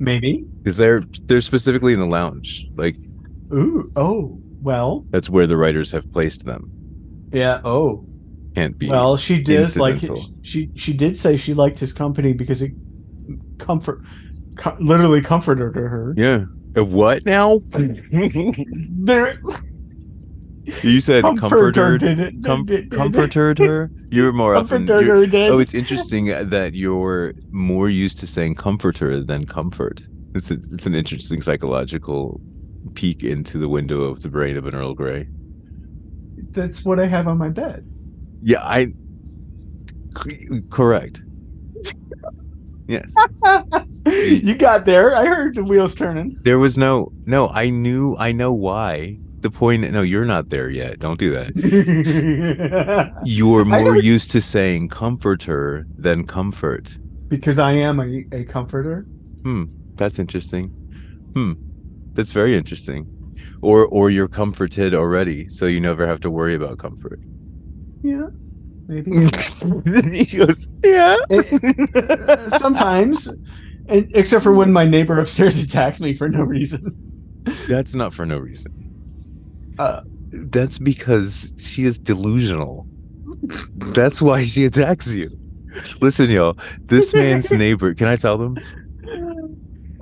Maybe. 0.00 0.44
Because 0.62 0.76
they're 0.76 1.02
they're 1.24 1.40
specifically 1.40 1.92
in 1.92 1.98
the 2.00 2.06
lounge. 2.06 2.66
Like 2.76 2.96
Ooh. 3.52 3.90
Oh. 3.96 4.40
Well. 4.60 5.04
that's 5.10 5.30
where 5.30 5.46
the 5.46 5.56
writers 5.56 5.90
have 5.92 6.10
placed 6.12 6.44
them. 6.44 6.70
Yeah. 7.32 7.60
Oh. 7.64 8.04
Can't 8.54 8.76
be. 8.78 8.88
Well, 8.88 9.16
she 9.16 9.40
did 9.42 9.76
like 9.76 10.00
she 10.42 10.70
she 10.74 10.92
did 10.92 11.16
say 11.16 11.36
she 11.36 11.54
liked 11.54 11.78
his 11.78 11.92
company 11.92 12.32
because 12.32 12.62
it 12.62 12.72
comfort 13.58 14.00
co- 14.56 14.76
literally 14.80 15.20
comforted 15.20 15.74
her. 15.76 16.14
yeah. 16.16 16.44
What 16.74 17.24
now? 17.24 17.60
There, 19.00 19.40
you 20.82 21.00
said 21.00 21.24
comforted. 21.24 22.00
did. 22.00 22.44
Com- 22.44 22.66
comforted 22.90 23.58
her. 23.58 23.90
You're 24.10 24.32
more 24.32 24.54
often. 24.54 24.86
Comforted 24.86 25.06
you're- 25.06 25.20
her 25.20 25.26
did. 25.26 25.50
Oh, 25.50 25.58
it's 25.58 25.74
interesting 25.74 26.26
that 26.26 26.74
you're 26.74 27.32
more 27.50 27.88
used 27.88 28.18
to 28.18 28.26
saying 28.26 28.56
comforter 28.56 29.22
than 29.22 29.46
comfort. 29.46 30.02
It's 30.34 30.50
a, 30.50 30.54
it's 30.54 30.86
an 30.86 30.94
interesting 30.94 31.40
psychological 31.42 32.40
peek 32.88 33.22
into 33.22 33.58
the 33.58 33.68
window 33.68 34.02
of 34.02 34.22
the 34.22 34.28
brain 34.28 34.56
of 34.56 34.66
an 34.66 34.74
Earl 34.74 34.94
Grey. 34.94 35.28
That's 36.50 36.84
what 36.84 36.98
I 36.98 37.06
have 37.06 37.28
on 37.28 37.38
my 37.38 37.48
bed. 37.48 37.84
Yeah, 38.42 38.62
I. 38.62 38.92
c- 40.22 40.48
Correct. 40.70 41.20
yes. 42.86 43.12
you 44.42 44.54
got 44.54 44.84
there. 44.84 45.14
I 45.16 45.26
heard 45.26 45.54
the 45.56 45.64
wheels 45.64 45.94
turning. 45.94 46.38
There 46.42 46.58
was 46.58 46.78
no 46.78 47.12
no. 47.26 47.48
I 47.48 47.70
knew. 47.70 48.16
I 48.18 48.32
know 48.32 48.52
why. 48.52 49.18
The 49.40 49.50
point. 49.50 49.82
No, 49.92 50.02
you're 50.02 50.24
not 50.24 50.50
there 50.50 50.68
yet. 50.70 50.98
Don't 50.98 51.18
do 51.18 51.30
that. 51.32 51.52
You're 53.24 53.64
more 53.64 53.96
used 53.96 54.30
to 54.32 54.40
saying 54.42 54.88
comforter 54.88 55.86
than 55.96 56.26
comfort. 56.26 56.98
because 57.28 57.58
I 57.58 57.72
am 57.72 58.00
a, 58.00 58.24
a 58.32 58.44
comforter. 58.44 59.02
Hmm. 59.44 59.64
That's 59.94 60.18
interesting. 60.18 60.68
Hmm. 61.34 61.52
That's 62.18 62.32
very 62.32 62.56
interesting. 62.56 63.06
Or 63.62 63.86
or 63.86 64.10
you're 64.10 64.26
comforted 64.26 64.92
already, 64.92 65.48
so 65.48 65.66
you 65.66 65.78
never 65.78 66.04
have 66.04 66.18
to 66.22 66.30
worry 66.30 66.56
about 66.56 66.78
comfort. 66.78 67.20
Yeah, 68.02 68.26
maybe. 68.88 69.28
he 70.26 70.36
goes, 70.36 70.68
yeah. 70.82 71.16
Uh, 71.30 72.58
Sometimes, 72.58 73.28
and, 73.86 74.10
except 74.16 74.42
for 74.42 74.52
when 74.52 74.72
my 74.72 74.84
neighbor 74.84 75.20
upstairs 75.20 75.62
attacks 75.62 76.00
me 76.00 76.12
for 76.12 76.28
no 76.28 76.42
reason. 76.42 76.92
That's 77.68 77.94
not 77.94 78.12
for 78.12 78.26
no 78.26 78.38
reason. 78.38 78.72
Uh, 79.78 80.00
That's 80.32 80.80
because 80.80 81.54
she 81.56 81.84
is 81.84 82.00
delusional. 82.00 82.84
That's 83.94 84.20
why 84.20 84.42
she 84.42 84.64
attacks 84.64 85.14
you. 85.14 85.30
Listen, 86.02 86.30
y'all. 86.30 86.58
This 86.80 87.14
man's 87.14 87.52
neighbor. 87.52 87.94
Can 87.94 88.08
I 88.08 88.16
tell 88.16 88.38
them? 88.38 88.58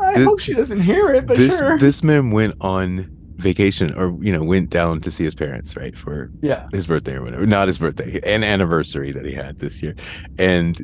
I 0.07 0.15
This- 0.15 0.25
hope 0.25 0.41
she 0.41 0.55
doesn't 0.55 0.81
hear 0.81 1.09
it, 1.11 1.27
but 1.27 1.37
this 1.37 1.59
sure. 1.59 1.79
this 1.79 2.03
man 2.05 2.31
went 2.31 2.55
on 2.61 3.09
vacation, 3.37 3.93
or 3.95 4.17
you 4.23 4.33
know, 4.33 4.43
went 4.43 4.71
down 4.71 5.01
to 5.03 5.11
see 5.11 5.25
his 5.25 5.35
parents, 5.35 5.77
right, 5.77 5.97
for 5.97 6.31
yeah. 6.41 6.67
his 6.73 6.87
birthday 6.87 7.17
or 7.17 7.23
whatever. 7.23 7.45
Not 7.47 7.69
his 7.69 7.79
birthday, 7.79 8.21
an 8.25 8.43
anniversary 8.43 9.13
that 9.13 9.27
he 9.27 9.33
had 9.33 9.59
this 9.59 9.83
year, 9.83 9.95
and. 10.39 10.81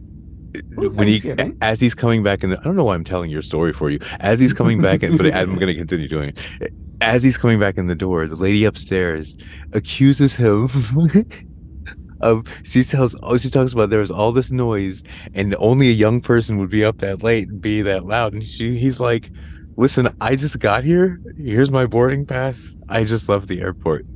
Uh, 0.77 0.83
Ooh, 0.83 0.91
when 0.91 1.09
he 1.09 1.23
as 1.62 1.81
he's 1.81 1.95
coming 1.95 2.23
back 2.23 2.45
in 2.45 2.53
I 2.53 2.62
don't 2.62 2.77
know 2.77 2.85
why 2.85 2.95
I'm 2.95 3.05
telling 3.05 3.31
your 3.31 3.41
story 3.41 3.73
for 3.73 3.89
you. 3.89 3.99
As 4.20 4.39
he's 4.39 4.53
coming 4.53 4.83
back 4.83 5.03
in, 5.03 5.16
but 5.16 5.33
I'm 5.35 5.55
going 5.55 5.68
to 5.68 5.75
continue 5.75 6.07
doing 6.09 6.35
it. 6.61 6.73
As 7.01 7.23
he's 7.23 7.39
coming 7.39 7.59
back 7.59 7.79
in 7.79 7.87
the 7.87 7.95
door, 7.95 8.27
the 8.27 8.37
lady 8.37 8.66
upstairs 8.66 9.35
accuses 9.73 10.37
him 10.37 10.68
of 12.23 12.47
she 12.64 12.83
tells 12.83 13.16
oh 13.23 13.37
she 13.37 13.51
talks 13.51 13.73
about 13.73 13.91
there 13.91 14.01
was 14.01 14.11
all 14.11 14.33
this 14.33 14.51
noise 14.51 15.03
and 15.35 15.55
only 15.59 15.89
a 15.89 15.93
young 15.93 16.20
person 16.20 16.59
would 16.59 16.70
be 16.70 16.85
up 16.85 16.99
that 16.99 17.23
late 17.23 17.49
and 17.49 17.61
be 17.61 17.83
that 17.83 18.07
loud 18.07 18.33
and 18.33 18.47
she 18.47 18.79
he's 18.79 19.01
like 19.01 19.31
listen 19.77 20.09
I 20.20 20.37
just 20.37 20.59
got 20.61 20.85
here 20.85 21.20
here's 21.37 21.70
my 21.70 21.87
boarding 21.87 22.25
pass 22.25 22.77
I 22.89 23.05
just 23.05 23.29
left 23.29 23.49
the 23.49 23.61
airport 23.61 24.07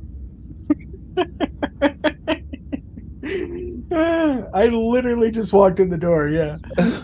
I 4.53 4.67
literally 4.67 5.31
just 5.31 5.53
walked 5.53 5.79
in 5.79 5.89
the 5.89 5.97
door. 5.97 6.29
Yeah. 6.29 6.57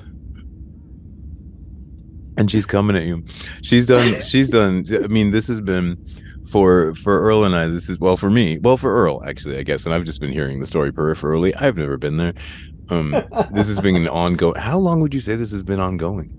and 2.38 2.50
she's 2.50 2.66
coming 2.66 2.96
at 2.96 3.04
you 3.04 3.24
she's 3.62 3.86
done 3.86 4.24
she's 4.24 4.50
done 4.50 4.84
I 4.92 5.08
mean 5.08 5.30
this 5.30 5.48
has 5.48 5.62
been 5.62 6.04
for 6.46 6.94
for 6.96 7.22
Earl 7.22 7.44
and 7.46 7.56
I 7.56 7.68
this 7.68 7.90
is 7.90 8.00
well 8.00 8.18
for 8.18 8.30
me 8.30 8.60
well 8.60 8.78
for 8.78 8.92
Earl 8.94 9.24
actually 9.26 9.58
I 9.58 9.64
guess 9.64 9.86
and 9.86 9.96
I've 9.96 10.04
just 10.06 10.20
been 10.20 10.34
hearing 10.34 10.60
the 10.60 10.68
story 10.68 10.92
peripherally 10.92 11.54
I've 11.62 11.78
never 11.78 11.98
been 11.98 12.18
there 12.18 12.34
um 12.90 13.26
this 13.50 13.68
has 13.68 13.80
been 13.82 13.96
an 13.98 14.08
ongoing 14.10 14.60
how 14.60 14.78
long 14.80 15.02
would 15.02 15.14
you 15.14 15.22
say 15.22 15.36
this 15.36 15.52
has 15.54 15.64
been 15.64 15.80
ongoing 15.80 16.32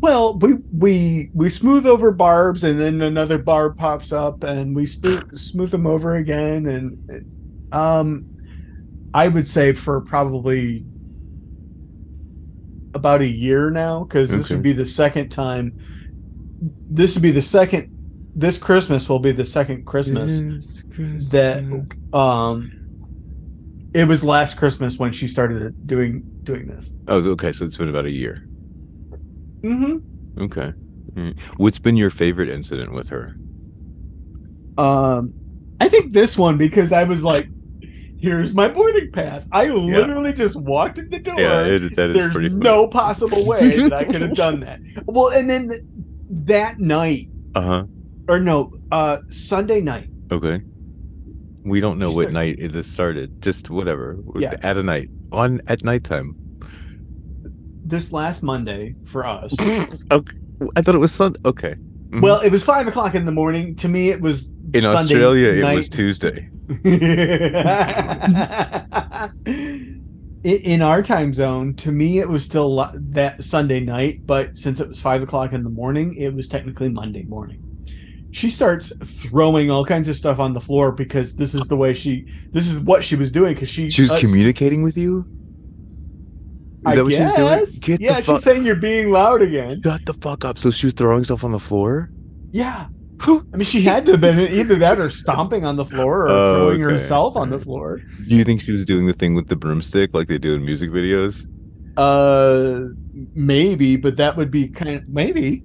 Well, 0.00 0.38
we 0.38 0.54
we 0.72 1.30
we 1.34 1.50
smooth 1.50 1.84
over 1.86 2.12
barbs, 2.12 2.62
and 2.62 2.78
then 2.78 3.02
another 3.02 3.38
barb 3.38 3.76
pops 3.76 4.12
up, 4.12 4.44
and 4.44 4.76
we 4.76 4.86
smooth 4.86 5.36
smooth 5.36 5.70
them 5.72 5.86
over 5.86 6.14
again, 6.16 6.66
and 6.66 6.98
um, 7.72 8.26
I 9.14 9.28
would 9.28 9.48
say 9.48 9.74
for 9.74 10.00
probably 10.02 10.86
about 12.94 13.22
a 13.22 13.26
year 13.28 13.70
now, 13.70 14.04
because 14.04 14.32
this 14.32 14.50
Okay. 14.50 14.52
would 14.52 14.62
be 14.62 14.72
the 14.72 14.86
second 14.86 15.28
time. 15.30 15.76
This 16.88 17.14
would 17.14 17.22
be 17.22 17.30
the 17.30 17.42
second. 17.42 17.88
This 18.38 18.56
Christmas 18.56 19.08
will 19.08 19.18
be 19.18 19.32
the 19.32 19.44
second 19.44 19.84
Christmas 19.84 20.84
that 21.32 21.88
um. 22.12 22.72
It 23.94 24.04
was 24.06 24.22
last 24.22 24.58
Christmas 24.58 24.98
when 24.98 25.12
she 25.12 25.26
started 25.26 25.86
doing 25.86 26.22
doing 26.44 26.66
this. 26.68 26.90
oh 27.08 27.18
okay 27.30 27.52
so 27.52 27.64
it's 27.64 27.76
been 27.76 27.88
about 27.88 28.04
a 28.04 28.10
year 28.10 28.46
Mm-hmm. 29.62 30.42
okay 30.44 30.72
Mm. 31.16 31.40
what's 31.56 31.78
been 31.80 31.96
your 31.96 32.10
favorite 32.10 32.48
incident 32.50 32.92
with 32.92 33.08
her 33.08 33.34
Um, 34.76 35.32
I 35.80 35.88
think 35.88 36.12
this 36.12 36.36
one 36.38 36.56
because 36.58 36.92
I 36.92 37.04
was 37.04 37.24
like, 37.24 37.48
"Here's 38.20 38.54
my 38.54 38.68
boarding 38.68 39.10
pass." 39.10 39.48
I 39.50 39.66
literally 39.68 40.32
just 40.32 40.54
walked 40.54 40.98
in 40.98 41.08
the 41.08 41.18
door. 41.18 41.40
it, 41.40 41.96
that 41.96 42.10
is 42.10 42.14
There's 42.16 42.32
pretty 42.32 42.50
funny. 42.50 42.60
no 42.62 42.86
possible 42.86 43.44
way 43.46 43.76
that 43.78 43.92
I 43.94 44.04
could 44.04 44.20
have 44.20 44.34
done 44.36 44.60
that. 44.60 44.78
Well, 45.06 45.28
and 45.28 45.48
then 45.50 45.70
th- 45.70 45.82
that 46.44 46.78
night, 46.78 47.28
uh-huh 47.54 47.86
or 48.28 48.38
no, 48.38 48.72
uh, 48.92 49.18
Sunday 49.30 49.80
night. 49.80 50.08
okay 50.30 50.60
we 51.64 51.80
don't 51.80 51.98
know 51.98 52.08
Just 52.08 52.16
what 52.16 52.26
like- 52.32 52.58
night 52.58 52.72
this 52.72 52.86
started 52.90 53.42
just 53.42 53.68
whatever 53.70 54.16
Yeah. 54.36 54.54
at 54.62 54.76
a 54.76 54.82
night 54.82 55.08
on 55.32 55.60
at 55.66 55.82
nighttime 55.84 56.34
This 57.84 58.12
last 58.12 58.42
Monday 58.42 58.94
for 59.04 59.26
us. 59.26 59.54
okay 60.10 60.36
I 60.76 60.82
thought 60.82 60.94
it 60.94 60.98
was 60.98 61.12
Sun 61.14 61.34
okay 61.44 61.74
Mhm. 62.10 62.22
well, 62.22 62.40
it 62.40 62.50
was 62.50 62.64
five 62.64 62.86
o'clock 62.88 63.14
in 63.14 63.26
the 63.26 63.32
morning. 63.32 63.74
To 63.76 63.86
me, 63.88 64.08
it 64.08 64.22
was 64.22 64.50
in 64.72 64.80
Sunday 64.80 64.98
Australia 64.98 65.48
it 65.48 65.74
was 65.74 65.90
Tuesday 65.90 66.48
in, 69.46 70.02
in 70.44 70.82
our 70.82 71.02
time 71.02 71.34
zone, 71.34 71.74
to 71.74 71.92
me, 71.92 72.18
it 72.18 72.28
was 72.28 72.44
still 72.44 72.88
that 72.94 73.42
Sunday 73.44 73.80
night, 73.80 74.26
but 74.26 74.56
since 74.56 74.80
it 74.80 74.88
was 74.88 75.00
five 75.00 75.22
o'clock 75.22 75.52
in 75.52 75.62
the 75.64 75.70
morning, 75.70 76.14
it 76.14 76.34
was 76.34 76.48
technically 76.48 76.88
Monday 76.88 77.24
morning. 77.24 77.62
She 78.30 78.50
starts 78.50 78.92
throwing 79.04 79.70
all 79.70 79.84
kinds 79.84 80.08
of 80.08 80.16
stuff 80.16 80.38
on 80.38 80.52
the 80.52 80.60
floor 80.60 80.92
because 80.92 81.34
this 81.36 81.54
is 81.54 81.62
the 81.62 81.76
way 81.76 81.94
she, 81.94 82.26
this 82.52 82.68
is 82.68 82.76
what 82.76 83.02
she 83.02 83.16
was 83.16 83.30
doing 83.30 83.54
because 83.54 83.68
she, 83.70 83.88
She 83.90 84.02
was 84.02 84.12
uh, 84.12 84.18
communicating 84.18 84.82
with 84.82 84.98
you? 84.98 85.20
Is 86.80 86.92
I 86.92 86.94
that 86.96 87.04
what 87.04 87.12
she 87.12 87.20
was 87.22 87.32
doing? 87.34 87.58
guess. 87.58 87.78
Get 87.78 88.00
yeah, 88.00 88.14
the 88.16 88.22
fuck 88.22 88.36
she's 88.36 88.44
saying 88.44 88.64
you're 88.66 88.76
being 88.76 89.10
loud 89.10 89.40
again. 89.42 89.80
Shut 89.82 90.04
the 90.06 90.14
fuck 90.14 90.44
up. 90.44 90.58
So 90.58 90.70
she 90.70 90.86
was 90.86 90.94
throwing 90.94 91.24
stuff 91.24 91.42
on 91.42 91.52
the 91.52 91.58
floor? 91.58 92.10
Yeah. 92.52 92.86
I 93.26 93.40
mean, 93.56 93.64
she 93.66 93.82
had 93.82 94.06
to 94.06 94.12
have 94.12 94.20
been 94.20 94.38
either 94.52 94.76
that 94.76 95.00
or 95.00 95.10
stomping 95.10 95.64
on 95.64 95.74
the 95.74 95.84
floor 95.84 96.26
or 96.26 96.28
Oh, 96.28 96.54
throwing 96.68 96.82
okay. 96.84 96.92
herself 96.92 97.34
on 97.36 97.50
the 97.50 97.58
floor. 97.58 97.98
Do 98.28 98.36
you 98.36 98.44
think 98.44 98.60
she 98.60 98.70
was 98.72 98.84
doing 98.84 99.06
the 99.06 99.12
thing 99.12 99.34
with 99.34 99.48
the 99.48 99.56
broomstick 99.56 100.14
like 100.14 100.28
they 100.28 100.38
do 100.38 100.54
in 100.54 100.64
music 100.64 100.90
videos? 100.90 101.46
Uh, 101.96 102.90
maybe, 103.34 103.96
but 103.96 104.16
that 104.18 104.36
would 104.36 104.50
be 104.52 104.68
kind 104.68 104.96
of 104.96 105.08
maybe. 105.08 105.64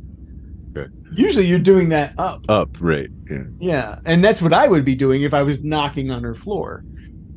Usually, 1.13 1.45
you're 1.45 1.59
doing 1.59 1.89
that 1.89 2.13
up. 2.17 2.45
Up, 2.49 2.69
right. 2.81 3.09
Yeah. 3.29 3.43
Yeah, 3.59 3.99
and 4.05 4.23
that's 4.23 4.41
what 4.41 4.53
I 4.53 4.67
would 4.67 4.83
be 4.85 4.95
doing 4.95 5.21
if 5.23 5.33
I 5.33 5.43
was 5.43 5.63
knocking 5.63 6.09
on 6.11 6.23
her 6.23 6.33
floor. 6.35 6.83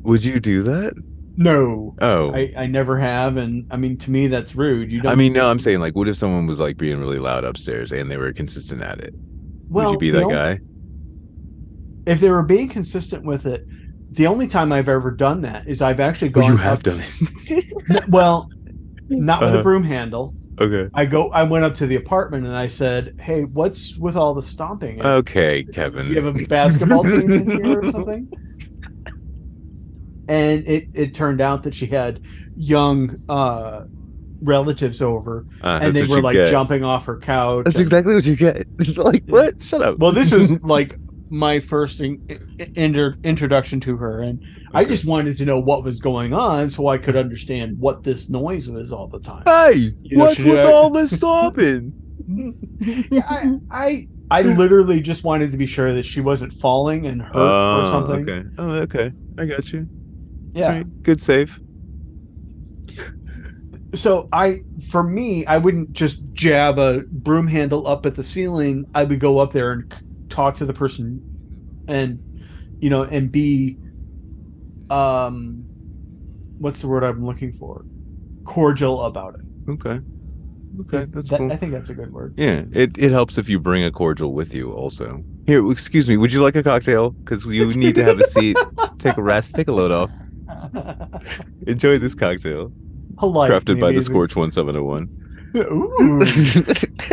Would 0.01 0.23
you 0.25 0.39
do 0.39 0.63
that? 0.63 0.93
No, 1.39 1.95
Oh. 2.01 2.33
I, 2.33 2.51
I 2.57 2.65
never 2.65 2.97
have, 2.97 3.37
and 3.37 3.67
I 3.69 3.77
mean 3.77 3.97
to 3.99 4.09
me 4.11 4.25
that's 4.27 4.55
rude. 4.55 4.91
You 4.91 5.01
don't. 5.01 5.11
I 5.11 5.15
mean, 5.15 5.33
no, 5.33 5.49
I'm 5.51 5.59
saying 5.59 5.79
like, 5.79 5.95
what 5.95 6.07
if 6.07 6.17
someone 6.17 6.47
was 6.47 6.59
like 6.59 6.77
being 6.77 6.99
really 6.99 7.19
loud 7.19 7.43
upstairs 7.43 7.91
and 7.91 8.09
they 8.09 8.17
were 8.17 8.33
consistent 8.33 8.81
at 8.81 8.99
it? 9.01 9.13
well, 9.69 9.91
Would 9.91 10.01
you 10.01 10.11
be 10.13 10.17
that 10.19 10.29
guy? 10.29 10.59
If 12.11 12.19
they 12.21 12.29
were 12.29 12.41
being 12.43 12.69
consistent 12.69 13.23
with 13.25 13.45
it, 13.45 13.65
the 14.11 14.25
only 14.27 14.47
time 14.47 14.71
I've 14.71 14.87
ever 14.89 15.11
done 15.11 15.41
that 15.41 15.67
is 15.67 15.81
I've 15.81 15.99
actually 15.99 16.29
Oh, 16.29 16.41
gone. 16.41 16.51
you 16.51 16.57
have 16.57 16.81
done 16.81 17.01
it. 17.03 17.65
Well, 18.07 18.49
not 19.09 19.41
with 19.41 19.49
Uh-huh. 19.49 19.59
a 19.59 19.63
broom 19.63 19.83
handle. 19.83 20.33
Okay. 20.59 20.89
I 20.93 21.05
go. 21.05 21.29
I 21.31 21.43
went 21.43 21.65
up 21.65 21.75
to 21.75 21.87
the 21.87 21.95
apartment 21.95 22.45
and 22.45 22.55
I 22.55 22.67
said, 22.67 23.15
"Hey, 23.21 23.43
what's 23.43 23.95
with 23.97 24.15
all 24.15 24.33
the 24.33 24.41
stomping? 24.41 25.01
Okay, 25.05 25.63
Kevin. 25.63 26.07
you 26.07 26.21
have 26.21 26.35
a 26.35 26.45
basketball 26.45 27.03
team 27.03 27.31
in 27.31 27.49
here 27.49 27.79
or 27.81 27.91
something?" 27.91 28.31
And 30.29 30.67
it 30.67 30.89
it 30.93 31.13
turned 31.13 31.39
out 31.41 31.63
that 31.63 31.73
she 31.73 31.85
had 31.85 32.21
young 32.55 33.21
uh 33.29 33.85
relatives 34.41 35.01
over, 35.01 35.45
Uh, 35.63 35.79
and 35.81 35.95
they 35.95 36.03
were 36.03 36.21
like 36.21 36.35
get. 36.35 36.51
jumping 36.51 36.83
off 36.83 37.05
her 37.05 37.17
couch. 37.17 37.65
That's 37.65 37.77
and- 37.77 37.81
exactly 37.83 38.13
what 38.13 38.25
you 38.25 38.35
get. 38.35 38.65
It's 38.79 38.97
like, 38.97 39.23
what? 39.27 39.63
Shut 39.63 39.81
up. 39.81 39.97
Well, 39.99 40.11
this 40.11 40.31
is 40.33 40.51
like 40.63 40.97
my 41.29 41.59
first 41.59 41.99
in, 42.01 42.21
in- 42.57 42.73
inter, 42.75 43.15
introduction 43.23 43.79
to 43.81 43.97
her, 43.97 44.21
and 44.21 44.43
I 44.73 44.85
just 44.85 45.05
wanted 45.05 45.37
to 45.37 45.45
know 45.45 45.59
what 45.59 45.83
was 45.83 45.99
going 45.99 46.33
on 46.33 46.69
so 46.69 46.87
I 46.87 46.97
could 46.97 47.15
understand 47.15 47.77
what 47.79 48.03
this 48.03 48.29
noise 48.29 48.69
was 48.69 48.91
all 48.91 49.07
the 49.07 49.19
time. 49.19 49.43
Hey, 49.45 49.91
You 50.03 50.17
know, 50.17 50.25
what's 50.25 50.39
with 50.39 50.59
I- 50.59 50.71
all 50.71 50.89
this 50.89 51.15
stopping? 51.15 51.93
Yeah, 53.09 53.23
I, 53.29 53.55
I 53.71 54.07
I 54.29 54.41
literally 54.41 54.99
just 54.99 55.23
wanted 55.23 55.51
to 55.53 55.57
be 55.57 55.65
sure 55.65 55.93
that 55.93 56.03
she 56.03 56.19
wasn't 56.19 56.51
falling 56.51 57.07
and 57.07 57.21
hurt 57.21 57.35
or 57.35 57.39
Oh, 57.39 57.87
something. 57.89 58.29
Okay. 58.29 58.47
Oh, 58.57 58.71
okay. 58.81 59.11
I 59.37 59.45
got 59.45 59.71
you. 59.71 59.87
Yeah. 60.53 60.77
Right. 60.77 61.03
Good 61.03 61.21
save. 61.21 61.57
So 63.95 64.27
I, 64.33 64.57
for 64.91 65.01
me, 65.03 65.45
I 65.45 65.57
wouldn't 65.57 65.93
just 65.93 66.33
jab 66.33 66.77
a 66.77 67.03
broom 67.09 67.47
handle 67.47 67.87
up 67.87 68.05
at 68.05 68.15
the 68.15 68.23
ceiling. 68.23 68.83
I 68.93 69.05
would 69.05 69.19
go 69.21 69.37
up 69.39 69.53
there 69.53 69.71
and 69.71 69.91
c- 69.93 69.99
talk 70.37 70.55
to 70.55 70.65
the 70.65 70.73
person, 70.73 71.19
and 71.87 72.19
you 72.79 72.91
know, 72.91 73.01
and 73.01 73.31
be, 73.31 73.75
um, 74.91 75.63
what's 76.59 76.81
the 76.81 76.87
word 76.87 77.03
I'm 77.03 77.25
looking 77.25 77.53
for? 77.53 77.83
Cordial 78.45 79.03
about 79.03 79.33
it. 79.35 79.41
Okay. 79.71 79.99
Okay, 80.81 81.05
that's 81.09 81.31
That- 81.31 81.39
cool. 81.39 81.51
I 81.51 81.55
think 81.55 81.71
that's 81.71 81.89
a 81.89 81.95
good 81.95 82.13
word. 82.13 82.35
Yeah, 82.37 82.65
it, 82.71 82.95
it 82.99 83.09
helps 83.11 83.39
if 83.39 83.49
you 83.49 83.59
bring 83.59 83.83
a 83.83 83.89
cordial 83.89 84.31
with 84.31 84.53
you 84.53 84.71
also. 84.71 85.23
Here, 85.47 85.71
excuse 85.71 86.07
me, 86.07 86.17
would 86.17 86.31
you 86.31 86.43
like 86.43 86.55
a 86.55 86.61
cocktail? 86.61 87.09
Because 87.11 87.43
you 87.45 87.65
need 87.73 87.95
to 87.95 88.03
have 88.03 88.19
a 88.19 88.23
seat, 88.23 88.57
take 88.99 89.17
a 89.17 89.23
rest, 89.23 89.55
take 89.55 89.67
a 89.67 89.71
load 89.71 89.91
off. 89.91 90.11
Enjoy 91.67 91.97
this 91.97 92.13
cocktail. 92.13 92.71
Polite, 93.17 93.49
Crafted 93.49 93.79
by 93.79 93.91
the. 93.91 94.01
Scorch 94.01 94.35
1701. 94.35 95.09
Ooh, 95.57 96.19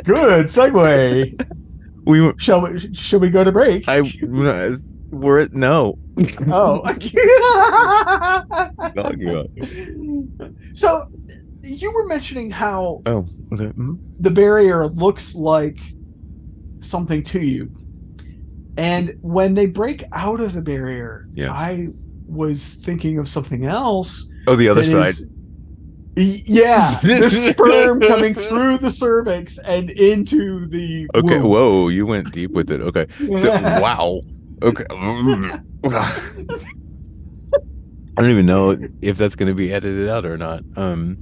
good 0.04 0.46
segue. 0.46 1.50
we 2.04 2.32
Shall 2.38 2.62
we? 2.62 2.94
Shall 2.94 3.20
we 3.20 3.30
go 3.30 3.44
to 3.44 3.52
break? 3.52 3.88
I, 3.88 4.02
we're 5.10 5.40
at, 5.40 5.52
no. 5.52 5.98
oh, 6.48 6.82
Dog 8.94 9.20
you 9.20 9.38
up. 9.38 9.46
so 10.74 11.04
you 11.62 11.92
were 11.92 12.06
mentioning 12.06 12.50
how 12.50 13.02
Oh, 13.06 13.26
okay. 13.52 13.66
mhm. 13.72 13.98
the 14.20 14.30
barrier 14.30 14.86
looks 14.88 15.34
like 15.34 15.78
something 16.80 17.22
to 17.24 17.40
you, 17.40 17.70
and 18.76 19.14
when 19.22 19.54
they 19.54 19.66
break 19.66 20.04
out 20.12 20.40
of 20.40 20.52
the 20.52 20.62
barrier, 20.62 21.28
Yes. 21.32 21.50
I 21.52 21.88
was 22.26 22.74
thinking 22.76 23.18
of 23.18 23.28
something 23.28 23.64
else. 23.64 24.30
Oh, 24.46 24.56
the 24.56 24.68
other 24.68 24.84
side. 24.84 25.08
is- 25.10 25.28
yeah, 26.16 26.98
the 27.02 27.28
sperm 27.52 28.00
coming 28.00 28.34
through 28.34 28.78
the 28.78 28.90
cervix 28.90 29.58
and 29.58 29.90
into 29.90 30.66
the 30.66 31.08
Okay. 31.14 31.38
womb. 31.38 31.50
Whoa, 31.50 31.88
you 31.88 32.06
went 32.06 32.32
deep 32.32 32.52
with 32.52 32.70
it. 32.70 32.80
Okay. 32.80 33.06
So 33.38 33.50
wow. 33.80 34.20
Okay. 34.62 34.84
I 38.16 38.20
don't 38.22 38.30
even 38.30 38.46
know 38.46 38.76
if 39.02 39.16
that's 39.18 39.34
going 39.34 39.48
to 39.48 39.54
be 39.54 39.72
edited 39.72 40.08
out 40.08 40.24
or 40.24 40.38
not. 40.38 40.62
Um. 40.76 41.16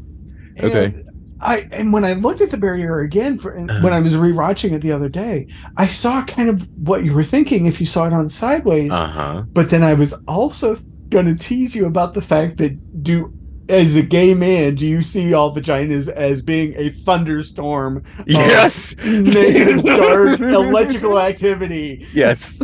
Okay. 0.63 0.87
And 0.87 1.09
I 1.41 1.67
and 1.73 1.93
when 1.93 2.05
I 2.05 2.13
looked 2.13 2.41
at 2.43 2.51
the 2.51 2.59
barrier 2.59 3.01
again 3.01 3.39
for 3.39 3.53
and 3.53 3.71
Uh-huh. 3.71 3.81
when 3.83 3.93
I 3.95 4.01
was 4.01 4.15
rewatching 4.15 4.73
it 4.73 4.81
the 4.81 4.93
other 4.93 5.09
day, 5.09 5.47
I 5.77 5.87
saw 5.89 6.23
kind 6.25 6.51
of 6.51 6.69
what 6.87 7.05
you 7.05 7.15
were 7.15 7.25
thinking 7.25 7.67
if 7.67 7.81
you 7.81 7.87
saw 7.87 8.07
it 8.07 8.13
on 8.13 8.29
sideways. 8.29 8.93
Uh 8.93 9.07
huh. 9.09 9.43
But 9.53 9.71
then 9.71 9.83
I 9.83 9.95
was 9.95 10.13
also 10.29 10.77
going 11.09 11.27
to 11.27 11.35
tease 11.35 11.75
you 11.75 11.87
about 11.87 12.15
the 12.15 12.23
fact 12.23 12.59
that 12.59 13.03
do 13.03 13.33
as 13.69 13.97
a 13.97 14.03
gay 14.03 14.35
man, 14.35 14.75
do 14.75 14.87
you 14.87 15.03
see 15.03 15.33
all 15.35 15.55
vaginas 15.55 16.09
as 16.09 16.43
being 16.43 16.75
a 16.77 16.91
thunderstorm, 16.91 18.03
Yes. 18.27 18.97
naked, 19.05 19.85
dark, 19.85 20.41
electrical 20.41 21.19
activity? 21.19 22.07
Yes. 22.13 22.61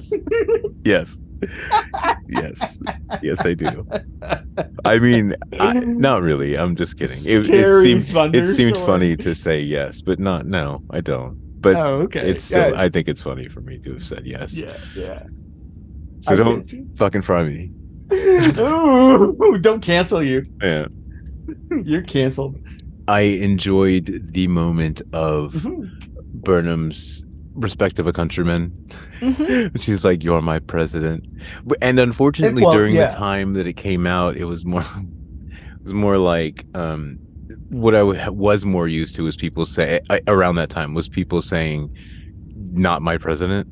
yes. 0.84 1.18
Yes. 2.28 2.80
Yes, 3.22 3.46
I 3.46 3.54
do. 3.54 3.86
I 4.84 4.98
mean, 4.98 5.36
I, 5.60 5.74
not 5.80 6.22
really. 6.22 6.58
I'm 6.58 6.74
just 6.74 6.98
kidding. 6.98 7.16
It, 7.26 7.48
it 7.48 7.82
seemed 7.82 8.34
it 8.34 8.46
seemed 8.46 8.76
funny 8.76 9.16
to 9.18 9.34
say 9.34 9.60
yes, 9.60 10.02
but 10.02 10.18
not 10.18 10.46
no. 10.46 10.82
I 10.90 11.00
don't. 11.00 11.38
But 11.60 11.76
Oh, 11.76 12.00
okay. 12.02 12.28
it's 12.30 12.42
still. 12.44 12.70
Yeah, 12.70 12.80
I 12.80 12.88
think 12.88 13.06
it's 13.08 13.22
funny 13.22 13.48
for 13.48 13.60
me 13.60 13.78
to 13.80 13.94
have 13.94 14.04
said 14.04 14.26
yes. 14.26 14.56
yeah, 14.56 14.76
yeah. 14.96 15.22
So 16.20 16.32
I 16.32 16.36
don't 16.36 16.96
fucking 16.98 17.22
fry 17.22 17.44
me. 17.44 17.70
Ooh, 18.12 19.58
don't 19.60 19.80
cancel 19.80 20.22
you. 20.22 20.46
Yeah. 20.62 20.86
You're 21.84 22.02
canceled. 22.02 22.56
I 23.06 23.20
enjoyed 23.20 24.06
the 24.32 24.48
moment 24.48 25.02
of 25.12 25.54
Mm-hmm. 25.54 25.84
Burnham's 26.40 27.24
respect 27.54 27.98
of 27.98 28.06
a 28.06 28.12
countryman. 28.12 28.72
She's 29.76 30.04
like, 30.04 30.22
"You're 30.22 30.40
my 30.42 30.58
president," 30.60 31.26
and 31.82 31.98
unfortunately, 31.98 32.62
well, 32.62 32.72
during 32.72 32.94
yeah. 32.94 33.08
the 33.08 33.16
time 33.16 33.54
that 33.54 33.66
it 33.66 33.72
came 33.74 34.06
out, 34.06 34.36
it 34.36 34.44
was 34.44 34.64
more, 34.64 34.82
it 34.82 35.82
was 35.82 35.92
more 35.92 36.18
like 36.18 36.64
um, 36.74 37.18
what 37.70 37.94
I 37.94 37.98
w- 37.98 38.32
was 38.32 38.64
more 38.64 38.86
used 38.88 39.14
to 39.16 39.24
was 39.24 39.36
people 39.36 39.64
say 39.64 40.00
I, 40.10 40.20
around 40.28 40.56
that 40.56 40.70
time 40.70 40.94
was 40.94 41.08
people 41.08 41.42
saying, 41.42 41.94
"Not 42.72 43.02
my 43.02 43.18
president." 43.18 43.66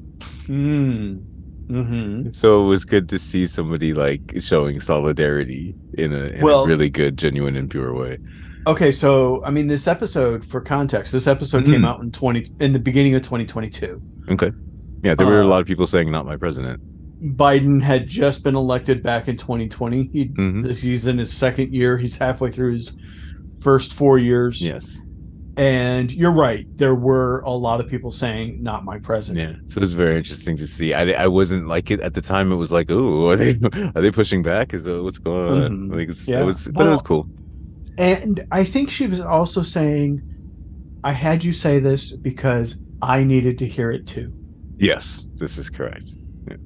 Mm. 0.49 1.22
Mm-hmm. 1.69 2.33
So 2.33 2.62
it 2.64 2.67
was 2.67 2.85
good 2.85 3.09
to 3.09 3.19
see 3.19 3.47
somebody 3.47 3.93
like 3.95 4.35
showing 4.41 4.81
solidarity 4.81 5.75
in 5.95 6.12
a, 6.12 6.27
in 6.27 6.41
Well- 6.43 6.64
a 6.64 6.67
really 6.67 6.91
good, 6.91 7.17
genuine, 7.19 7.57
and 7.57 7.69
pure 7.71 7.95
way. 7.95 8.19
Okay, 8.67 8.91
so 8.91 9.45
I 9.45 9.51
mean, 9.51 9.69
this 9.69 9.87
episode, 9.87 10.45
for 10.45 10.61
context, 10.61 11.12
this 11.12 11.27
episode 11.29 11.64
came 11.67 11.83
Mhm. 11.83 11.87
out 11.89 12.03
in 12.03 12.11
twenty 12.11 12.51
in 12.61 12.73
the 12.73 12.81
beginning 12.81 13.14
of 13.14 13.23
2022. 13.23 14.03
Okay, 14.31 14.51
yeah, 15.05 15.14
there 15.14 15.27
were 15.27 15.41
a 15.41 15.45
Uh, 15.47 15.49
lot 15.49 15.61
of 15.61 15.67
people 15.69 15.87
saying, 15.87 16.11
"Not 16.11 16.27
my 16.27 16.37
president." 16.37 16.81
Biden 17.37 17.81
had 17.81 18.09
just 18.09 18.43
been 18.45 18.57
elected 18.57 19.03
back 19.03 19.29
in 19.29 19.37
2020. 19.37 20.11
He 20.12 20.29
Mhm. 20.29 20.67
he's 20.77 21.07
in 21.07 21.19
his 21.19 21.33
second 21.33 21.73
year. 21.73 21.97
He's 21.99 22.19
halfway 22.19 22.51
through 22.51 22.73
his 22.75 22.93
first 23.62 23.95
four 23.95 24.19
years. 24.19 24.61
Yes. 24.61 25.01
And 25.57 26.13
you're 26.13 26.33
right. 26.33 26.67
There 26.77 26.95
were 26.95 27.41
a 27.41 27.51
lot 27.51 27.81
of 27.81 27.89
people 27.89 28.11
saying, 28.11 28.63
"Not 28.63 28.85
my 28.85 28.99
president." 28.99 29.39
Yeah, 29.49 29.57
so 29.67 29.79
it 29.79 29.81
was 29.81 29.95
very 29.95 30.15
interesting 30.17 30.55
to 30.59 30.67
see. 30.67 30.93
I, 30.93 31.25
I 31.25 31.27
wasn't 31.29 31.67
like 31.67 31.91
it 31.91 32.01
at 32.01 32.13
the 32.13 32.21
time. 32.21 32.53
It 32.53 32.57
was 32.57 32.71
like, 32.73 32.91
oh, 32.91 33.31
are 33.31 33.37
they 33.37 33.59
are 33.95 34.03
they 34.03 34.11
pushing 34.11 34.43
back? 34.43 34.75
Is 34.75 34.87
uh, 34.87 35.03
what's 35.03 35.19
going 35.19 35.65
on? 35.65 35.71
Mhm. 35.89 35.97
Like, 35.97 36.09
it's, 36.11 36.29
Yeah. 36.29 36.43
it 36.43 36.45
was, 36.45 36.69
but 36.69 36.87
it 36.87 36.91
was 36.91 37.01
cool. 37.01 37.27
And 37.97 38.45
I 38.53 38.65
think 38.65 38.91
she 38.91 39.07
was 39.07 39.21
also 39.21 39.63
saying, 39.63 40.21
"I 41.03 41.13
had 41.13 41.43
you 41.43 41.55
say 41.55 41.79
this 41.79 42.15
because 42.15 42.79
I 43.01 43.25
needed 43.25 43.59
to 43.61 43.67
hear 43.67 43.91
it 43.91 44.07
too." 44.07 44.35
Yes, 44.79 45.33
this 45.39 45.57
is 45.57 45.71
correct. 45.71 46.05
Yeah, 46.51 46.57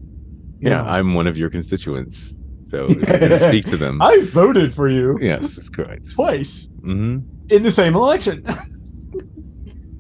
You 0.59 0.71
know? 0.71 0.83
I'm 0.85 1.15
one 1.15 1.29
of 1.29 1.39
your 1.39 1.49
constituents, 1.49 2.41
so 2.65 2.89
speak 3.37 3.67
to 3.67 3.77
them. 3.77 4.03
I 4.03 4.19
voted 4.33 4.75
for 4.75 4.89
you 4.89 5.17
yes, 5.23 5.55
that's 5.55 5.69
correct. 5.69 6.11
twice 6.13 6.69
hmm 6.83 7.19
in 7.51 7.63
the 7.63 7.71
same 7.71 7.95
election. 7.95 8.45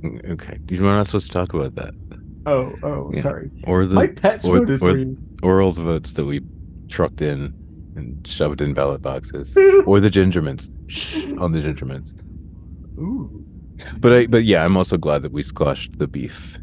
Okay, 0.04 0.58
you're 0.68 0.82
not 0.82 1.06
supposed 1.06 1.26
to 1.26 1.32
talk 1.32 1.52
about 1.54 1.74
that, 1.74 1.92
oh, 2.46 2.72
oh, 2.82 3.10
Yeah. 3.14 3.20
sorry. 3.22 3.50
or 3.64 3.84
the 3.86 3.94
My 3.94 4.06
pets 4.06 4.44
or- 4.44 4.58
voted 4.58 4.76
or- 4.82 4.90
for 4.92 4.96
you. 4.96 5.18
or 5.42 5.60
all 5.60 5.72
the 5.72 5.82
votes 5.82 6.12
that 6.14 6.24
we 6.24 6.40
trucked 6.88 7.20
in 7.20 7.52
and 7.96 8.26
shoved 8.26 8.60
in 8.60 8.72
ballot 8.72 9.02
boxes, 9.02 9.54
or 9.86 10.00
the 10.00 10.08
gingermints 10.10 10.70
on 11.40 11.52
the 11.52 11.60
gingermints. 11.60 12.14
Ooh. 12.98 13.44
But 13.98 14.12
I, 14.12 14.26
but 14.26 14.44
yeah, 14.44 14.64
I'm 14.64 14.76
also 14.76 14.96
glad 14.96 15.22
that 15.22 15.32
we 15.32 15.42
squashed 15.42 15.98
the 15.98 16.06
beef. 16.06 16.58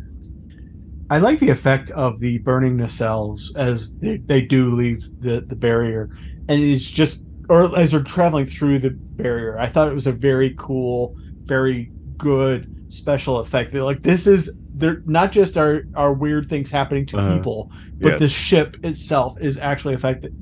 I 1.09 1.19
like 1.19 1.39
the 1.39 1.49
effect 1.49 1.89
of 1.91 2.19
the 2.19 2.37
burning 2.39 2.77
nacelles 2.77 3.55
as 3.55 3.97
they, 3.99 4.17
they 4.17 4.41
do 4.41 4.67
leave 4.67 5.01
the, 5.21 5.41
the 5.41 5.55
barrier. 5.55 6.09
And 6.49 6.61
it's 6.61 6.89
just, 6.91 7.23
or 7.49 7.75
as 7.77 7.91
they're 7.91 8.01
traveling 8.03 8.45
through 8.45 8.79
the 8.79 8.91
barrier. 8.91 9.57
I 9.57 9.67
thought 9.67 9.87
it 9.89 9.93
was 9.93 10.05
a 10.07 10.11
very 10.11 10.53
cool, 10.57 11.15
very 11.45 11.91
good 12.17 12.76
special 12.89 13.37
effect. 13.39 13.71
They're 13.71 13.83
like, 13.83 14.03
this 14.03 14.27
is, 14.27 14.55
they're 14.75 15.01
not 15.05 15.31
just 15.31 15.57
our, 15.57 15.83
our 15.95 16.13
weird 16.13 16.47
things 16.47 16.71
happening 16.71 17.05
to 17.07 17.17
Uh-huh. 17.17 17.35
people, 17.37 17.71
but 17.99 18.11
Yes. 18.13 18.19
the 18.19 18.29
ship 18.29 18.77
itself 18.83 19.37
is 19.41 19.57
actually 19.57 19.93
affected. 19.95 20.33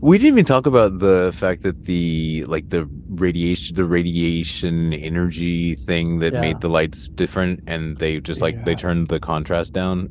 We 0.00 0.18
didn't 0.18 0.34
even 0.34 0.44
talk 0.44 0.66
about 0.66 1.00
the 1.00 1.32
fact 1.34 1.62
that 1.62 1.84
the 1.84 2.44
like 2.46 2.68
the 2.68 2.88
radiation 3.08 3.74
the 3.74 3.84
radiation 3.84 4.92
energy 4.92 5.74
thing 5.74 6.20
that 6.20 6.32
Yeah. 6.32 6.40
made 6.40 6.60
the 6.60 6.68
lights 6.68 7.08
different 7.08 7.60
and 7.66 7.96
they 7.96 8.20
just 8.20 8.40
like 8.40 8.64
they 8.64 8.76
turned 8.76 9.08
the 9.08 9.18
contrast 9.18 9.72
down 9.74 10.08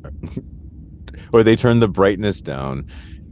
or 1.32 1.42
they 1.42 1.56
turned 1.56 1.80
the 1.80 1.88
brightness 1.88 2.42
down 2.42 2.86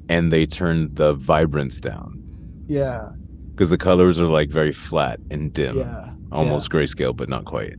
and 0.08 0.32
they 0.32 0.46
turned 0.46 0.96
the 0.96 1.12
vibrance 1.14 1.80
down 1.80 2.18
Yeah. 2.66 3.10
because 3.50 3.68
the 3.70 3.76
colors 3.78 4.18
are 4.18 4.26
like 4.26 4.48
very 4.50 4.72
flat 4.72 5.20
and 5.30 5.52
dim 5.52 5.78
Yeah. 5.78 6.10
almost 6.32 6.70
grayscale 6.70 7.14
but 7.14 7.28
not 7.28 7.44
quite 7.44 7.76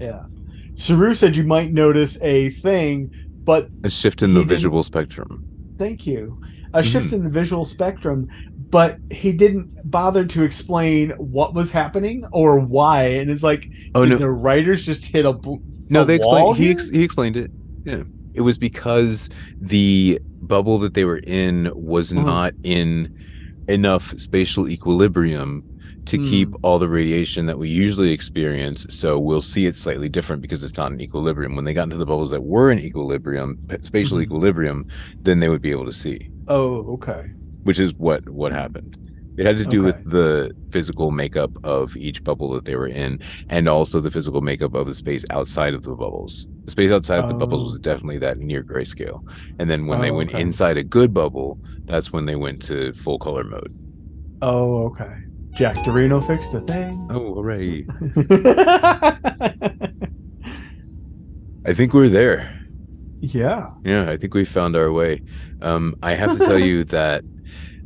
Yeah. 0.00 0.24
Saru 0.74 1.14
said 1.14 1.36
you 1.36 1.44
might 1.44 1.72
notice 1.72 2.20
a 2.22 2.50
thing, 2.50 3.10
but 3.44 3.68
a 3.84 3.90
shift 3.90 4.22
in 4.22 4.34
the 4.34 4.40
didn't- 4.40 4.48
visual 4.50 4.82
spectrum 4.82 5.44
thank 5.78 6.06
you. 6.08 6.36
A 6.74 6.82
shift 6.82 7.06
Mm-hmm. 7.06 7.14
in 7.14 7.22
the 7.24 7.30
visual 7.30 7.64
spectrum, 7.64 8.28
but 8.68 8.98
he 9.12 9.30
didn't 9.32 9.88
bother 9.88 10.24
to 10.26 10.42
explain 10.42 11.10
what 11.12 11.54
was 11.54 11.70
happening 11.70 12.24
or 12.32 12.58
why. 12.58 13.04
And 13.04 13.30
it's 13.30 13.44
like, 13.44 13.70
oh 13.94 14.04
did 14.04 14.10
no 14.10 14.26
the 14.26 14.30
writers 14.32 14.84
just 14.84 15.04
hit 15.04 15.24
a 15.24 15.32
bl- 15.32 15.58
No, 15.88 16.02
a 16.02 16.04
they 16.04 16.18
wall 16.18 16.50
explained. 16.50 16.56
He 16.58 16.70
ex- 16.70 16.90
he 16.90 17.02
explained 17.04 17.36
it. 17.36 17.50
Yeah, 17.84 18.02
it 18.34 18.40
was 18.40 18.58
because 18.58 19.30
the 19.60 20.18
bubble 20.42 20.78
that 20.78 20.94
they 20.94 21.04
were 21.04 21.18
in 21.18 21.70
was 21.76 22.12
Mhm. 22.12 22.24
not 22.26 22.54
in 22.64 23.14
enough 23.68 24.18
spatial 24.18 24.68
equilibrium 24.68 25.62
to 26.08 26.18
Hmm. 26.18 26.24
keep 26.24 26.48
all 26.62 26.78
the 26.78 26.88
radiation 26.88 27.46
that 27.46 27.58
we 27.58 27.68
usually 27.68 28.12
experience. 28.12 28.86
So 28.90 29.18
we'll 29.18 29.40
see 29.40 29.66
it 29.66 29.76
slightly 29.76 30.08
different 30.08 30.42
because 30.42 30.62
it's 30.62 30.76
not 30.76 30.92
in 30.92 31.00
equilibrium. 31.00 31.54
When 31.56 31.64
they 31.64 31.74
got 31.74 31.84
into 31.84 31.96
the 31.96 32.06
bubbles 32.06 32.30
that 32.30 32.44
were 32.44 32.70
in 32.70 32.78
equilibrium, 32.78 33.58
spatial 33.82 34.18
Mhm. 34.18 34.22
equilibrium, 34.22 34.86
then 35.22 35.40
they 35.40 35.48
would 35.48 35.62
be 35.62 35.70
able 35.70 35.84
to 35.86 35.92
see, 35.92 36.30
Oh, 36.48 36.94
okay. 36.94 37.24
which 37.62 37.78
is 37.78 37.94
what 37.94 38.28
what 38.28 38.52
happened. 38.52 38.96
It 39.36 39.46
had 39.46 39.56
to 39.58 39.64
do 39.64 39.78
Okay. 39.78 39.86
with 39.86 40.04
the 40.10 40.50
physical 40.72 41.12
makeup 41.12 41.52
of 41.62 41.96
each 41.96 42.24
bubble 42.24 42.50
that 42.54 42.64
they 42.64 42.74
were 42.74 42.88
in, 42.88 43.20
and 43.48 43.68
also 43.68 44.00
the 44.00 44.10
physical 44.10 44.40
makeup 44.40 44.74
of 44.74 44.88
the 44.88 44.96
space 44.96 45.24
outside 45.30 45.74
of 45.74 45.84
the 45.84 45.94
bubbles. 45.94 46.48
The 46.64 46.72
space 46.72 46.90
outside 46.90 47.20
of 47.20 47.28
the 47.28 47.34
bubbles 47.36 47.60
Oh. 47.60 47.64
was 47.66 47.78
definitely 47.78 48.18
that 48.18 48.38
near 48.40 48.64
grayscale. 48.64 49.20
And 49.60 49.70
then 49.70 49.86
when 49.86 50.00
they 50.00 50.10
Oh, 50.10 50.14
went 50.16 50.30
okay. 50.30 50.40
inside 50.40 50.76
a 50.76 50.82
good 50.82 51.14
bubble, 51.14 51.60
that's 51.86 52.12
when 52.12 52.26
they 52.26 52.34
went 52.34 52.60
to 52.62 52.92
full 52.94 53.18
color 53.20 53.44
mode. 53.44 53.72
Oh, 54.42 54.86
okay. 54.86 55.12
Jack 55.54 55.76
Darino 55.78 56.24
fixed 56.24 56.52
the 56.52 56.60
thing. 56.60 57.08
Oh, 57.10 57.34
hooray. 57.34 57.84
I 61.64 61.74
think 61.74 61.92
we're 61.92 62.08
there. 62.08 62.54
yeah. 63.20 63.70
Yeah, 63.84 64.10
I 64.10 64.16
think 64.16 64.34
we 64.34 64.44
found 64.44 64.76
our 64.76 64.92
way. 64.92 65.20
Um, 65.60 65.94
I 66.02 66.14
have 66.14 66.38
to 66.38 66.44
tell 66.44 66.58
you 66.58 66.84
that 66.96 67.24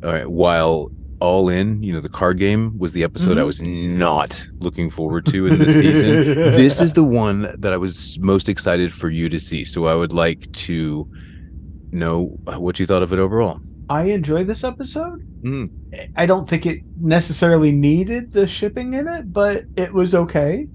all 0.05 0.13
right, 0.13 0.29
while 0.29 0.91
All 1.21 1.49
In, 1.49 1.83
you 1.83 1.93
know, 1.93 2.01
the 2.01 2.09
card 2.09 2.39
game 2.39 2.79
was 2.79 2.93
the 2.93 3.05
episode 3.05 3.39
I 3.39 3.43
Mhm. 3.43 3.47
was 3.47 3.63
not 3.63 4.47
looking 4.59 4.91
forward 4.91 5.25
to 5.27 5.47
in 5.47 5.59
this 5.59 5.79
season. 5.79 6.25
this 6.25 6.81
is 6.81 6.93
the 6.95 7.05
one 7.05 7.49
that 7.59 7.73
I 7.73 7.77
was 7.77 8.19
most 8.21 8.49
excited 8.49 8.93
for 8.93 9.09
you 9.09 9.29
to 9.31 9.39
see. 9.41 9.65
So 9.65 9.87
I 9.87 9.95
would 9.95 10.13
like 10.13 10.51
to 10.53 11.09
know 11.93 12.37
what 12.59 12.79
you 12.81 12.87
thought 12.87 13.03
of 13.03 13.13
it 13.13 13.19
overall. 13.19 13.61
I 13.93 14.05
enjoyed 14.05 14.47
this 14.47 14.65
episode. 14.65 15.19
Mm. 15.43 15.71
I 16.17 16.25
don't 16.27 16.49
think 16.49 16.67
it 16.67 16.79
necessarily 16.97 17.73
needed 17.73 18.33
the 18.33 18.47
shipping 18.47 18.95
in 18.95 19.07
it, 19.09 19.33
but 19.33 19.65
it 19.77 19.93
was 19.93 20.15
okay. 20.15 20.67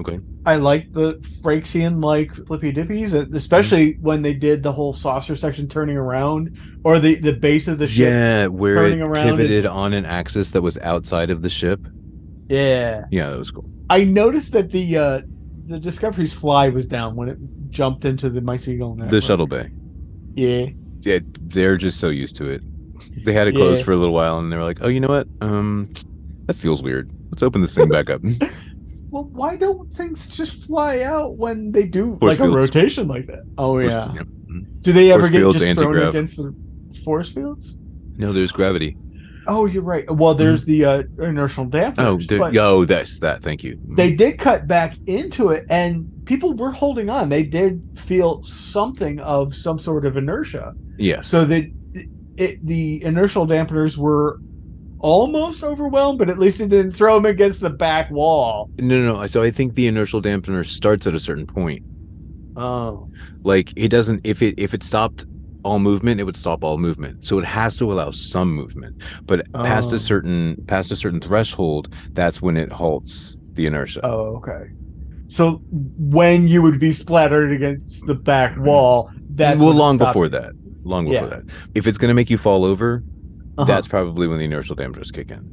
Okay. 0.00 0.20
I 0.46 0.56
like 0.56 0.92
the 0.92 1.14
Phraxian 1.42 2.02
like 2.04 2.30
flippy 2.46 2.72
dippies, 2.72 3.12
uh, 3.14 3.26
especially 3.36 3.94
Mm-hmm. 3.94 4.02
when 4.08 4.22
they 4.22 4.34
did 4.34 4.62
the 4.62 4.72
whole 4.72 4.92
saucer 4.92 5.34
section 5.36 5.66
turning 5.68 5.96
around 5.96 6.56
or 6.84 6.98
the 7.00 7.16
the 7.16 7.32
base 7.32 7.66
of 7.68 7.78
the 7.78 7.88
ship. 7.88 7.98
Yeah, 8.12 8.46
where 8.46 8.86
it 8.86 9.00
around, 9.00 9.24
pivoted 9.36 9.50
it's- 9.64 9.72
on 9.82 9.92
an 9.94 10.04
axis 10.04 10.50
that 10.50 10.62
was 10.62 10.78
outside 10.78 11.30
of 11.30 11.42
the 11.42 11.50
ship. 11.50 11.80
Yeah. 12.48 13.04
Yeah, 13.10 13.30
that 13.30 13.38
was 13.38 13.50
cool. 13.50 13.68
I 13.90 14.04
noticed 14.04 14.52
that 14.52 14.70
the 14.70 14.96
uh 14.96 15.20
the 15.66 15.78
Discovery's 15.80 16.32
fly 16.32 16.68
was 16.70 16.86
down 16.86 17.14
when 17.16 17.28
it 17.28 17.38
jumped 17.70 18.04
into 18.04 18.30
the 18.30 18.40
mycelial 18.40 18.90
network. 18.96 19.10
The 19.10 19.20
shuttle 19.20 19.46
bay. 19.46 19.70
Yeah. 20.34 20.66
Yeah, 21.00 21.18
they're 21.42 21.76
just 21.76 22.00
so 22.00 22.08
used 22.08 22.36
to 22.36 22.48
it. 22.48 22.62
They 23.24 23.32
had 23.32 23.46
it 23.48 23.54
closed 23.54 23.80
Yeah. 23.80 23.84
for 23.84 23.92
a 23.92 23.96
little 23.96 24.14
while, 24.14 24.38
and 24.38 24.50
they 24.52 24.56
were 24.56 24.64
like, 24.64 24.78
"Oh, 24.80 24.88
you 24.88 25.00
know 25.00 25.08
what? 25.08 25.28
Um, 25.40 25.90
that 26.46 26.54
feels 26.54 26.82
weird. 26.82 27.10
Let's 27.30 27.42
open 27.42 27.60
this 27.62 27.74
thing 27.74 27.88
back 27.88 28.10
up." 28.10 28.20
Well, 29.10 29.24
why 29.24 29.56
don't 29.56 29.90
things 29.96 30.28
just 30.28 30.64
fly 30.64 31.00
out 31.00 31.38
when 31.38 31.72
they 31.72 31.86
do 31.86 32.18
Force 32.20 32.38
like 32.38 32.46
a 32.46 32.50
rotation 32.52 33.08
like 33.08 33.26
that? 33.28 33.42
Oh 33.56 33.78
yeah. 33.78 34.12
Yeah. 34.12 34.22
Do 34.82 34.92
they 34.92 35.10
ever 35.10 35.22
Force 35.22 35.30
get 35.32 35.38
fields, 35.38 35.60
just 35.60 35.78
thrown 35.78 35.94
anti-grav. 35.94 36.08
against 36.14 36.36
the 36.36 36.54
force 37.04 37.32
fields? 37.32 37.78
No, 38.18 38.34
there's 38.34 38.52
gravity. 38.52 38.98
Oh, 39.46 39.64
you're 39.64 39.82
right. 39.82 40.04
Well, 40.14 40.34
there's 40.34 40.66
the 40.66 40.84
uh, 40.84 41.02
inertial 41.20 41.64
dampeners. 41.64 41.94
Mm-hmm. 42.26 42.42
Oh, 42.42 42.50
there, 42.50 42.62
oh, 42.62 42.84
that's 42.84 43.18
that. 43.20 43.40
Thank 43.40 43.64
you. 43.64 43.80
they 43.96 44.14
did 44.14 44.38
cut 44.38 44.66
back 44.68 44.98
into 45.06 45.48
it, 45.52 45.64
and 45.70 46.06
people 46.28 46.52
were 46.52 46.70
holding 46.70 47.08
on. 47.08 47.30
They 47.30 47.42
did 47.42 47.82
feel 47.98 48.42
something 48.44 49.18
of 49.20 49.54
some 49.54 49.78
sort 49.78 50.04
of 50.04 50.16
inertia, 50.16 50.74
yes. 50.98 51.26
so 51.26 51.44
that 51.46 51.64
it, 52.36 52.64
the 52.64 53.02
inertial 53.02 53.46
dampeners 53.46 53.96
were 53.96 54.38
almost 54.98 55.64
overwhelmed, 55.64 56.18
but 56.18 56.28
at 56.28 56.38
least 56.38 56.60
it 56.60 56.68
didn't 56.68 56.92
throw 56.92 57.14
them 57.14 57.24
against 57.26 57.60
the 57.60 57.70
back 57.70 58.10
wall. 58.10 58.70
no, 58.78 59.00
no, 59.00 59.16
no. 59.20 59.26
So 59.26 59.42
I 59.42 59.50
think 59.50 59.74
the 59.74 59.86
inertial 59.88 60.20
dampener 60.20 60.64
starts 60.66 61.06
at 61.06 61.14
a 61.14 61.18
certain 61.18 61.46
point. 61.46 61.82
Oh, 62.56 63.08
Like 63.42 63.72
it 63.76 63.88
doesn't. 63.88 64.20
If 64.24 64.42
it 64.42 64.54
if 64.58 64.74
it 64.74 64.82
stopped 64.82 65.24
all 65.64 65.78
movement, 65.78 66.20
it 66.20 66.24
would 66.24 66.36
stop 66.36 66.62
all 66.62 66.76
movement. 66.76 67.24
So 67.24 67.38
it 67.38 67.44
has 67.44 67.76
to 67.76 67.90
allow 67.92 68.10
some 68.10 68.52
movement. 68.54 69.00
But 69.24 69.50
past 69.52 69.92
Oh. 69.92 69.96
a 69.96 69.98
certain 69.98 70.56
past 70.66 70.90
a 70.92 70.96
certain 70.96 71.20
threshold, 71.20 71.94
that's 72.12 72.42
when 72.42 72.56
it 72.56 72.70
halts 72.70 73.36
the 73.54 73.64
inertia. 73.66 74.00
oh, 74.04 74.36
okay. 74.36 74.70
So 75.28 75.62
when 75.70 76.48
you 76.48 76.62
would 76.62 76.78
be 76.80 76.90
splattered 76.92 77.52
against 77.52 78.06
the 78.06 78.14
back 78.14 78.56
wall, 78.58 79.10
that's 79.30 79.60
well, 79.60 79.74
long 79.74 79.98
before 79.98 80.28
that. 80.28 80.52
Long 80.84 81.06
before 81.08 81.28
Yeah. 81.28 81.34
that. 81.36 81.42
If 81.74 81.86
it's 81.86 81.98
going 81.98 82.08
to 82.08 82.14
make 82.14 82.30
you 82.30 82.38
fall 82.38 82.64
over, 82.64 83.04
Uh-huh. 83.58 83.64
that's 83.66 83.86
probably 83.88 84.26
when 84.26 84.38
the 84.38 84.44
inertial 84.46 84.74
dampeners 84.74 85.12
kick 85.12 85.30
in. 85.30 85.50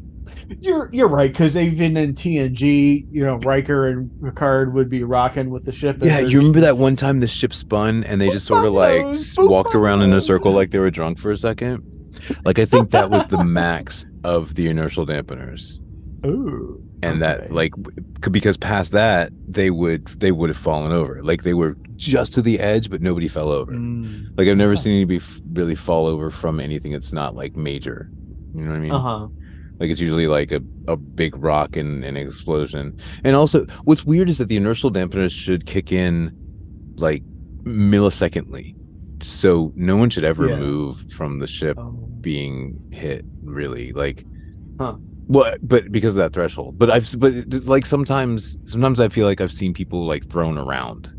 You're 0.61 0.89
you're 0.93 1.07
right 1.07 1.31
because 1.31 1.55
even 1.57 1.97
in 1.97 2.13
TNG, 2.13 3.05
you 3.11 3.23
know, 3.25 3.37
Riker 3.37 3.87
and 3.87 4.09
Picard 4.23 4.73
would 4.73 4.89
be 4.89 5.03
rocking 5.03 5.49
with 5.49 5.65
the 5.65 5.71
ship. 5.71 5.97
Yeah, 6.01 6.19
you 6.19 6.37
remember 6.39 6.59
that 6.61 6.77
one 6.77 6.95
time 6.95 7.19
the 7.19 7.27
ship 7.27 7.53
spun 7.53 8.03
and 8.03 8.19
they 8.21 8.29
just 8.29 8.45
sort 8.45 8.65
of 8.65 8.73
like 8.73 9.05
walked 9.37 9.75
around 9.75 10.01
in 10.01 10.13
a 10.13 10.21
circle 10.21 10.51
like 10.51 10.71
they 10.71 10.79
were 10.79 10.91
drunk 10.91 11.19
for 11.19 11.31
a 11.31 11.37
second? 11.37 11.83
Like 12.43 12.59
I 12.59 12.65
think 12.65 12.91
that 12.91 13.09
was 13.09 13.25
the 13.27 13.43
max 13.43 14.05
of 14.23 14.55
the 14.55 14.67
inertial 14.67 15.05
dampeners. 15.05 15.81
Ooh, 16.25 16.81
And 17.03 17.21
that 17.21 17.51
like 17.51 17.73
because 18.31 18.57
past 18.57 18.91
that 18.93 19.31
they 19.47 19.69
would 19.69 20.07
they 20.19 20.31
would 20.31 20.49
have 20.49 20.57
fallen 20.57 20.91
over. 20.91 21.21
Like 21.23 21.43
they 21.43 21.53
were 21.53 21.77
just 21.95 22.33
to 22.33 22.41
the 22.41 22.59
edge 22.59 22.89
but 22.89 23.01
nobody 23.01 23.27
fell 23.27 23.49
over. 23.49 23.71
Mm. 23.73 24.29
Like 24.37 24.47
I've 24.47 24.57
never 24.57 24.71
Okay. 24.73 24.81
seen 24.81 24.93
anybody 24.95 25.17
f- 25.17 25.41
really 25.53 25.75
fall 25.75 26.07
over 26.07 26.31
from 26.31 26.59
anything 26.59 26.91
that's 26.91 27.13
not 27.13 27.35
like 27.35 27.55
major. 27.55 28.09
You 28.55 28.61
know 28.61 28.71
what 28.71 28.77
I 28.77 28.79
mean? 28.79 28.91
Uh 28.91 28.99
huh. 28.99 29.27
Like 29.79 29.89
it's 29.91 29.99
usually 29.99 30.27
like 30.27 30.51
a, 30.51 30.61
a 30.87 30.95
big 30.95 31.35
rock 31.37 31.75
and 31.75 32.03
an 32.05 32.15
explosion. 32.17 32.97
And 33.23 33.35
also, 33.35 33.65
what's 33.83 34.05
weird 34.05 34.29
is 34.29 34.37
that 34.37 34.47
the 34.47 34.55
inertial 34.57 34.89
dampeners 34.89 35.31
should 35.31 35.65
kick 35.65 35.91
in 35.91 36.31
like 36.97 37.21
millisecondly. 37.63 38.75
So 39.21 39.71
no 39.75 39.97
one 39.97 40.09
should 40.09 40.23
ever 40.23 40.47
Yeah. 40.49 40.59
move 40.59 41.11
from 41.11 41.39
the 41.39 41.47
ship 41.47 41.77
Um, 41.77 41.97
being 42.21 42.79
hit, 42.91 43.25
really. 43.43 43.91
Like, 43.93 44.25
Huh. 44.79 44.95
Well, 45.27 45.55
but 45.61 45.91
because 45.91 46.15
of 46.17 46.23
that 46.23 46.33
threshold. 46.33 46.77
But 46.77 46.91
I've, 46.91 47.19
but 47.19 47.33
it's 47.33 47.67
like 47.67 47.85
sometimes, 47.85 48.57
sometimes 48.71 48.99
I 48.99 49.09
feel 49.09 49.25
like 49.27 49.41
I've 49.41 49.51
seen 49.51 49.73
people 49.73 50.05
like 50.05 50.23
thrown 50.25 50.57
around. 50.57 51.11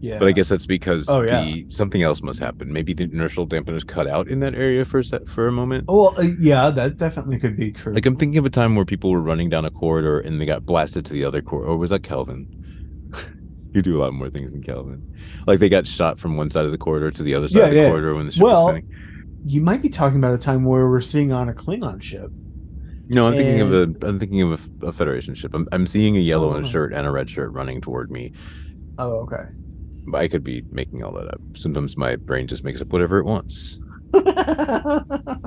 yeah. 0.00 0.18
But 0.18 0.28
I 0.28 0.32
guess 0.32 0.48
that's 0.48 0.66
because 0.66 1.08
Oh, 1.08 1.22
yeah. 1.22 1.44
the 1.44 1.66
something 1.70 2.02
else 2.02 2.20
must 2.22 2.40
happen. 2.40 2.72
Maybe 2.72 2.92
the 2.94 3.04
inertial 3.04 3.46
dampeners 3.46 3.86
cut 3.86 4.06
out 4.08 4.28
in 4.28 4.40
that 4.40 4.54
area 4.54 4.84
for 4.84 4.98
a 4.98 5.04
sec, 5.04 5.28
for 5.28 5.46
a 5.46 5.52
moment. 5.52 5.84
Oh, 5.88 5.96
well, 6.12 6.14
uh, 6.18 6.32
yeah, 6.38 6.68
that 6.70 6.96
definitely 6.96 7.38
could 7.38 7.56
be 7.56 7.70
true. 7.72 7.94
Like 7.94 8.06
I'm 8.06 8.16
thinking 8.16 8.38
of 8.38 8.44
a 8.44 8.50
time 8.50 8.74
where 8.76 8.84
people 8.84 9.10
were 9.10 9.20
running 9.22 9.48
down 9.50 9.64
a 9.64 9.70
corridor 9.70 10.18
and 10.20 10.40
they 10.40 10.46
got 10.46 10.66
blasted 10.66 11.04
to 11.06 11.12
the 11.12 11.24
other 11.24 11.40
corridor. 11.40 11.70
Or 11.70 11.76
was 11.76 11.90
that 11.90 12.02
Kelvin? 12.02 12.48
you 13.72 13.82
do 13.82 13.96
a 13.98 14.00
lot 14.02 14.12
more 14.14 14.30
things 14.30 14.50
than 14.52 14.62
Kelvin. 14.62 15.00
Like 15.46 15.60
they 15.60 15.68
got 15.68 15.86
shot 15.86 16.18
from 16.18 16.36
one 16.36 16.50
side 16.50 16.64
of 16.64 16.72
the 16.72 16.78
corridor 16.78 17.10
to 17.12 17.22
the 17.22 17.34
other 17.34 17.48
side 17.48 17.58
Yeah, 17.58 17.64
of 17.66 17.70
the 17.70 17.76
yeah. 17.76 17.88
corridor 17.88 18.14
when 18.16 18.26
the 18.26 18.32
ship 18.32 18.42
Well, 18.42 18.64
was 18.64 18.72
spinning. 18.74 18.94
you 19.46 19.60
might 19.60 19.80
be 19.80 19.88
talking 19.88 20.18
about 20.18 20.34
a 20.34 20.38
time 20.38 20.64
where 20.64 20.88
we're 20.88 21.00
seeing 21.00 21.32
on 21.32 21.48
a 21.48 21.52
Klingon 21.54 22.02
ship. 22.02 22.30
No, 23.08 23.26
I'm 23.26 23.34
thinking 23.34 23.60
of 23.60 23.72
a. 23.72 23.82
I'm 24.06 24.18
thinking 24.18 24.40
of 24.42 24.68
a, 24.82 24.86
a 24.86 24.92
Federation 24.92 25.34
ship. 25.34 25.52
I'm, 25.54 25.68
I'm 25.72 25.86
seeing 25.86 26.16
a 26.16 26.20
yellow 26.20 26.54
and 26.54 26.64
Oh. 26.64 26.68
a 26.68 26.70
shirt 26.70 26.92
and 26.94 27.06
a 27.06 27.10
red 27.10 27.28
shirt 27.28 27.52
running 27.52 27.80
toward 27.80 28.10
me. 28.10 28.32
Oh, 28.98 29.16
okay. 29.20 29.44
But 30.06 30.18
I 30.18 30.28
could 30.28 30.44
be 30.44 30.62
making 30.70 31.02
all 31.02 31.12
that 31.12 31.28
up. 31.28 31.40
Sometimes 31.54 31.96
my 31.96 32.16
brain 32.16 32.46
just 32.46 32.64
makes 32.64 32.80
up 32.80 32.88
whatever 32.88 33.18
it 33.18 33.24
wants. 33.24 33.80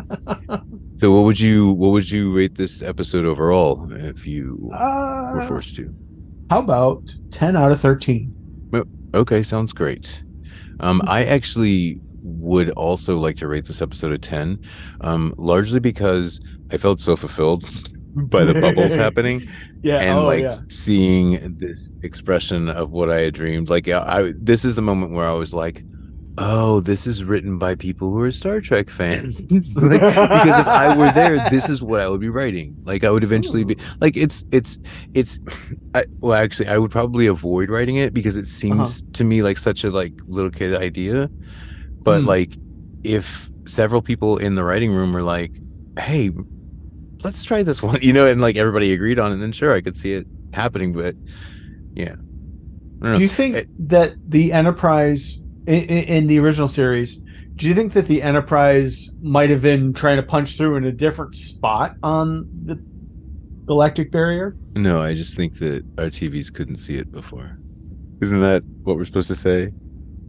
So 0.99 1.11
what 1.11 1.25
would 1.25 1.39
you 1.39 1.73
what 1.73 1.89
would 1.91 2.09
you 2.09 2.35
rate 2.35 2.55
this 2.55 2.81
episode 2.81 3.23
overall 3.23 3.87
if 3.93 4.25
you 4.25 4.57
were 4.59 4.75
uh, 4.75 5.47
forced 5.47 5.75
to? 5.75 5.93
how 6.49 6.57
about 6.59 7.13
ten 7.29 7.55
out 7.55 7.71
of 7.71 7.79
thirteen? 7.79 8.33
Okay, 9.13 9.43
sounds 9.43 9.73
great. 9.73 10.23
Um, 10.79 11.01
I 11.05 11.23
actually 11.23 12.01
would 12.23 12.71
also 12.71 13.17
like 13.19 13.35
to 13.37 13.47
rate 13.47 13.65
this 13.65 13.81
episode 13.81 14.11
a 14.11 14.17
10, 14.17 14.59
um, 15.01 15.33
largely 15.37 15.79
because 15.79 16.41
I 16.71 16.77
felt 16.77 16.99
so 16.99 17.15
fulfilled 17.15 17.63
by 18.15 18.43
the 18.43 18.59
bubbles 18.59 18.95
happening 19.05 19.47
Yeah. 19.83 19.99
and 19.99 20.19
oh, 20.19 20.25
like 20.25 20.41
yeah. 20.43 20.59
seeing 20.69 21.57
this 21.57 21.91
expression 22.03 22.69
of 22.69 22.91
what 22.91 23.09
I 23.11 23.19
had 23.21 23.33
dreamed. 23.33 23.69
Like, 23.69 23.87
I, 23.87 23.99
I 23.99 24.33
this 24.35 24.65
is 24.65 24.75
the 24.75 24.81
moment 24.81 25.11
where 25.13 25.27
I 25.27 25.33
was 25.33 25.53
like, 25.53 25.83
oh, 26.39 26.79
this 26.81 27.07
is 27.07 27.23
written 27.23 27.57
by 27.57 27.73
people 27.73 28.11
who 28.11 28.21
are 28.21 28.31
Star 28.31 28.61
Trek 28.61 28.89
fans. 28.89 29.39
Like, 29.49 30.01
because 30.01 30.59
if 30.59 30.67
I 30.67 30.95
were 30.95 31.11
there, 31.11 31.37
this 31.49 31.67
is 31.69 31.81
what 31.81 31.99
I 32.01 32.07
would 32.09 32.21
be 32.21 32.29
writing. 32.29 32.75
Like, 32.83 33.03
I 33.03 33.09
would 33.09 33.23
eventually 33.23 33.63
be 33.63 33.75
like, 34.01 34.15
it's, 34.17 34.45
it's, 34.51 34.77
it's. 35.15 35.39
I, 35.95 36.05
well, 36.19 36.33
actually, 36.33 36.69
I 36.69 36.77
would 36.77 36.91
probably 36.91 37.25
avoid 37.27 37.69
writing 37.71 37.95
it 37.95 38.13
because 38.13 38.37
it 38.37 38.47
seems 38.47 39.01
to 39.13 39.23
me 39.23 39.41
like 39.41 39.57
such 39.57 39.83
a 39.83 39.89
like 39.89 40.13
little 40.27 40.51
kid 40.51 40.75
idea. 40.75 41.27
But 42.03 42.21
Hmm. 42.21 42.27
like, 42.27 42.55
if 43.03 43.49
several 43.65 44.01
people 44.01 44.37
in 44.37 44.55
the 44.55 44.63
writing 44.63 44.91
room 44.91 45.13
were 45.13 45.23
like, 45.23 45.53
"Hey, 45.99 46.29
let's 47.23 47.43
try 47.43 47.63
this 47.63 47.81
one," 47.83 47.99
you 48.01 48.13
know, 48.13 48.25
and 48.27 48.41
like 48.41 48.55
everybody 48.55 48.93
agreed 48.93 49.19
on 49.19 49.31
it, 49.31 49.35
and 49.35 49.41
then 49.43 49.51
sure, 49.51 49.73
I 49.73 49.81
could 49.81 49.97
see 49.97 50.13
it 50.13 50.27
happening. 50.53 50.93
But 50.93 51.15
yeah. 51.93 52.15
Do 53.13 53.21
you 53.21 53.27
think 53.27 53.55
it- 53.55 53.89
that 53.89 54.15
the 54.27 54.51
Enterprise 54.53 55.39
in, 55.67 55.83
in 55.83 56.27
the 56.27 56.39
original 56.39 56.67
series? 56.67 57.17
Do 57.55 57.67
you 57.67 57.73
think 57.73 57.93
that 57.93 58.05
the 58.07 58.21
Enterprise 58.21 59.09
might 59.21 59.49
have 59.49 59.61
been 59.63 59.93
trying 59.93 60.17
to 60.17 60.23
punch 60.23 60.57
through 60.57 60.75
in 60.75 60.83
a 60.85 60.91
different 60.91 61.35
spot 61.35 61.95
on 62.03 62.47
the 62.65 62.75
galactic 63.65 64.11
barrier? 64.11 64.55
no, 64.75 65.01
I 65.01 65.13
just 65.15 65.35
think 65.35 65.57
that 65.59 65.83
our 65.97 66.05
TVs 66.05 66.53
couldn't 66.53 66.75
see 66.75 66.97
it 66.97 67.11
before. 67.11 67.57
Isn't 68.21 68.41
that 68.41 68.63
what 68.83 68.95
we're 68.95 69.05
supposed 69.05 69.27
to 69.29 69.35
say? 69.35 69.71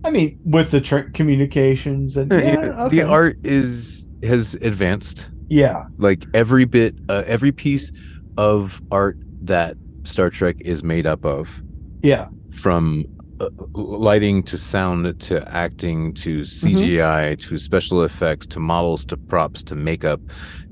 I 0.05 0.11
mean, 0.11 0.39
with 0.45 0.71
the 0.71 0.81
tr- 0.81 1.11
communications 1.13 2.17
and 2.17 2.31
Yeah, 2.33 2.39
yeah, 2.39 2.85
okay. 2.85 2.97
The 2.97 3.03
art 3.03 3.39
is 3.45 4.09
has 4.23 4.55
advanced. 4.63 5.31
Yeah, 5.49 5.85
Like 5.99 6.25
every 6.35 6.65
bit, 6.65 6.95
uh, 7.09 7.23
every 7.27 7.53
piece 7.53 7.91
of 8.37 8.81
art 8.91 9.17
that 9.43 9.77
Star 10.05 10.31
Trek 10.31 10.57
is 10.61 10.83
made 10.83 11.07
up 11.07 11.25
of, 11.25 11.63
yeah, 12.03 12.29
from 12.51 13.05
uh, 13.41 13.49
lighting 13.75 14.43
to 14.45 14.59
sound 14.59 15.21
to 15.21 15.49
acting 15.55 16.13
to 16.15 16.41
CGI 16.41 17.39
to 17.41 17.59
special 17.59 18.03
effects 18.03 18.47
to 18.49 18.59
models 18.61 19.05
to 19.07 19.17
props 19.17 19.63
to 19.65 19.75
makeup 19.75 20.21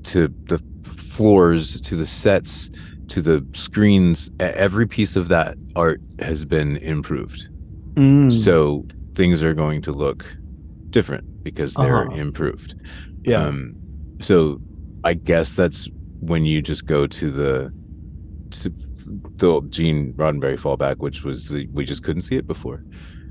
to 0.03 0.27
the 0.47 0.59
floors 0.83 1.79
to 1.81 1.95
the 1.95 2.05
sets 2.05 2.69
to 3.07 3.21
the 3.21 3.45
screens 3.53 4.29
every 4.39 4.85
piece 4.85 5.15
of 5.15 5.29
that 5.29 5.55
art 5.77 6.01
has 6.19 6.43
been 6.45 6.75
improved. 6.77 7.47
Mm, 7.95 8.31
so 8.33 8.85
things 9.15 9.41
are 9.41 9.53
going 9.53 9.81
to 9.83 9.91
look 9.93 10.25
different 10.89 11.43
because 11.43 11.73
they're 11.73 12.07
Uh-huh. 12.07 12.15
improved. 12.15 12.75
Yeah. 13.23 13.45
um 13.45 13.75
so 14.19 14.59
i 15.07 15.13
guess 15.13 15.53
that's 15.53 15.89
when 16.19 16.43
you 16.45 16.61
just 16.61 16.85
go 16.85 17.07
to 17.07 17.31
the 17.31 17.71
to 18.51 18.69
the 19.37 19.61
Gene 19.69 20.13
Roddenberry 20.13 20.57
fallback, 20.57 20.97
which 20.97 21.23
was 21.23 21.49
the, 21.49 21.67
we 21.73 21.85
just 21.85 22.03
couldn't 22.03 22.21
see 22.23 22.35
it 22.37 22.47
before. 22.47 22.83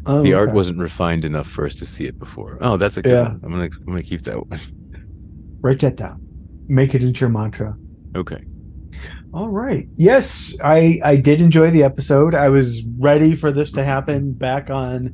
Oh, 0.06 0.22
the 0.22 0.34
art 0.34 0.52
wasn't 0.52 0.78
refined 0.78 1.24
enough 1.24 1.48
for 1.48 1.66
us 1.66 1.74
to 1.76 1.86
see 1.86 2.04
it 2.04 2.18
before. 2.18 2.58
Oh, 2.60 2.76
that's 2.76 2.96
a 2.96 3.02
good 3.02 3.12
Yeah. 3.12 3.22
one. 3.28 3.40
I'm 3.42 3.50
gonna 3.50 3.64
I'm 3.64 3.86
gonna 3.86 4.02
keep 4.02 4.22
that 4.22 4.36
one. 4.36 4.58
Write 5.60 5.80
that 5.80 5.96
down. 5.96 6.20
Make 6.68 6.94
it 6.94 7.02
into 7.02 7.20
your 7.20 7.30
mantra. 7.30 7.76
okay. 8.14 8.42
All 9.34 9.50
right. 9.50 9.86
Yes, 9.96 10.54
I 10.62 11.00
I 11.04 11.16
did 11.16 11.40
enjoy 11.40 11.70
the 11.70 11.82
episode. 11.82 12.34
I 12.34 12.48
was 12.48 12.84
ready 12.98 13.34
for 13.34 13.50
this 13.50 13.70
to 13.72 13.84
happen 13.84 14.32
back 14.32 14.70
on 14.70 15.12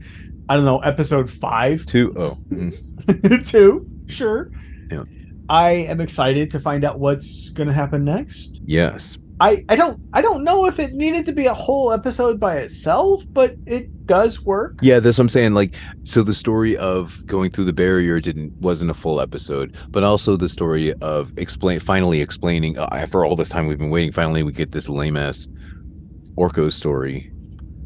I 0.49 0.57
don't 0.57 0.65
know, 0.67 0.81
episode 0.81 1.31
5 1.31 1.87
Two 1.87 2.13
oh, 2.17 2.37
mm. 2.51 3.49
two. 3.49 3.87
Sure. 4.07 4.51
Yeah. 4.91 5.05
I 5.53 5.71
am 5.71 6.01
excited 6.01 6.51
to 6.53 6.59
find 6.59 6.83
out 6.83 6.99
what's 6.99 7.51
going 7.51 7.69
to 7.69 7.75
happen 7.75 8.05
next. 8.05 8.61
yes. 8.65 9.19
I 9.41 9.65
I 9.69 9.75
don't 9.75 10.01
I 10.13 10.23
don't 10.23 10.45
know 10.45 10.67
if 10.67 10.79
it 10.79 10.93
needed 10.93 11.27
to 11.27 11.33
be 11.33 11.47
a 11.47 11.55
whole 11.55 11.93
episode 11.93 12.39
by 12.39 12.59
itself, 12.59 13.25
but 13.31 13.57
it 13.67 14.07
does 14.07 14.43
work. 14.43 14.79
Yeah, 14.83 15.01
that's 15.01 15.19
what 15.19 15.23
I'm 15.23 15.29
saying. 15.31 15.55
Like, 15.55 15.75
so 16.05 16.23
the 16.23 16.35
story 16.35 16.77
of 16.77 17.27
going 17.27 17.51
through 17.51 17.65
the 17.65 17.73
barrier 17.73 18.21
didn't 18.21 18.53
wasn't 18.61 18.93
a 18.93 18.95
full 18.95 19.21
episode, 19.21 19.77
but 19.89 20.05
also 20.05 20.37
the 20.37 20.49
story 20.49 20.93
of 21.01 21.37
explain 21.37 21.81
finally 21.81 22.21
explaining 22.21 22.79
uh, 22.79 22.89
after 22.93 23.25
all 23.25 23.35
this 23.35 23.49
time 23.49 23.67
we've 23.67 23.79
been 23.79 23.91
waiting. 23.91 24.13
Finally, 24.13 24.45
we 24.45 24.53
get 24.53 24.71
this 24.71 24.89
lame 24.89 25.17
ass 25.17 25.49
Orko 26.37 26.73
story. 26.73 27.33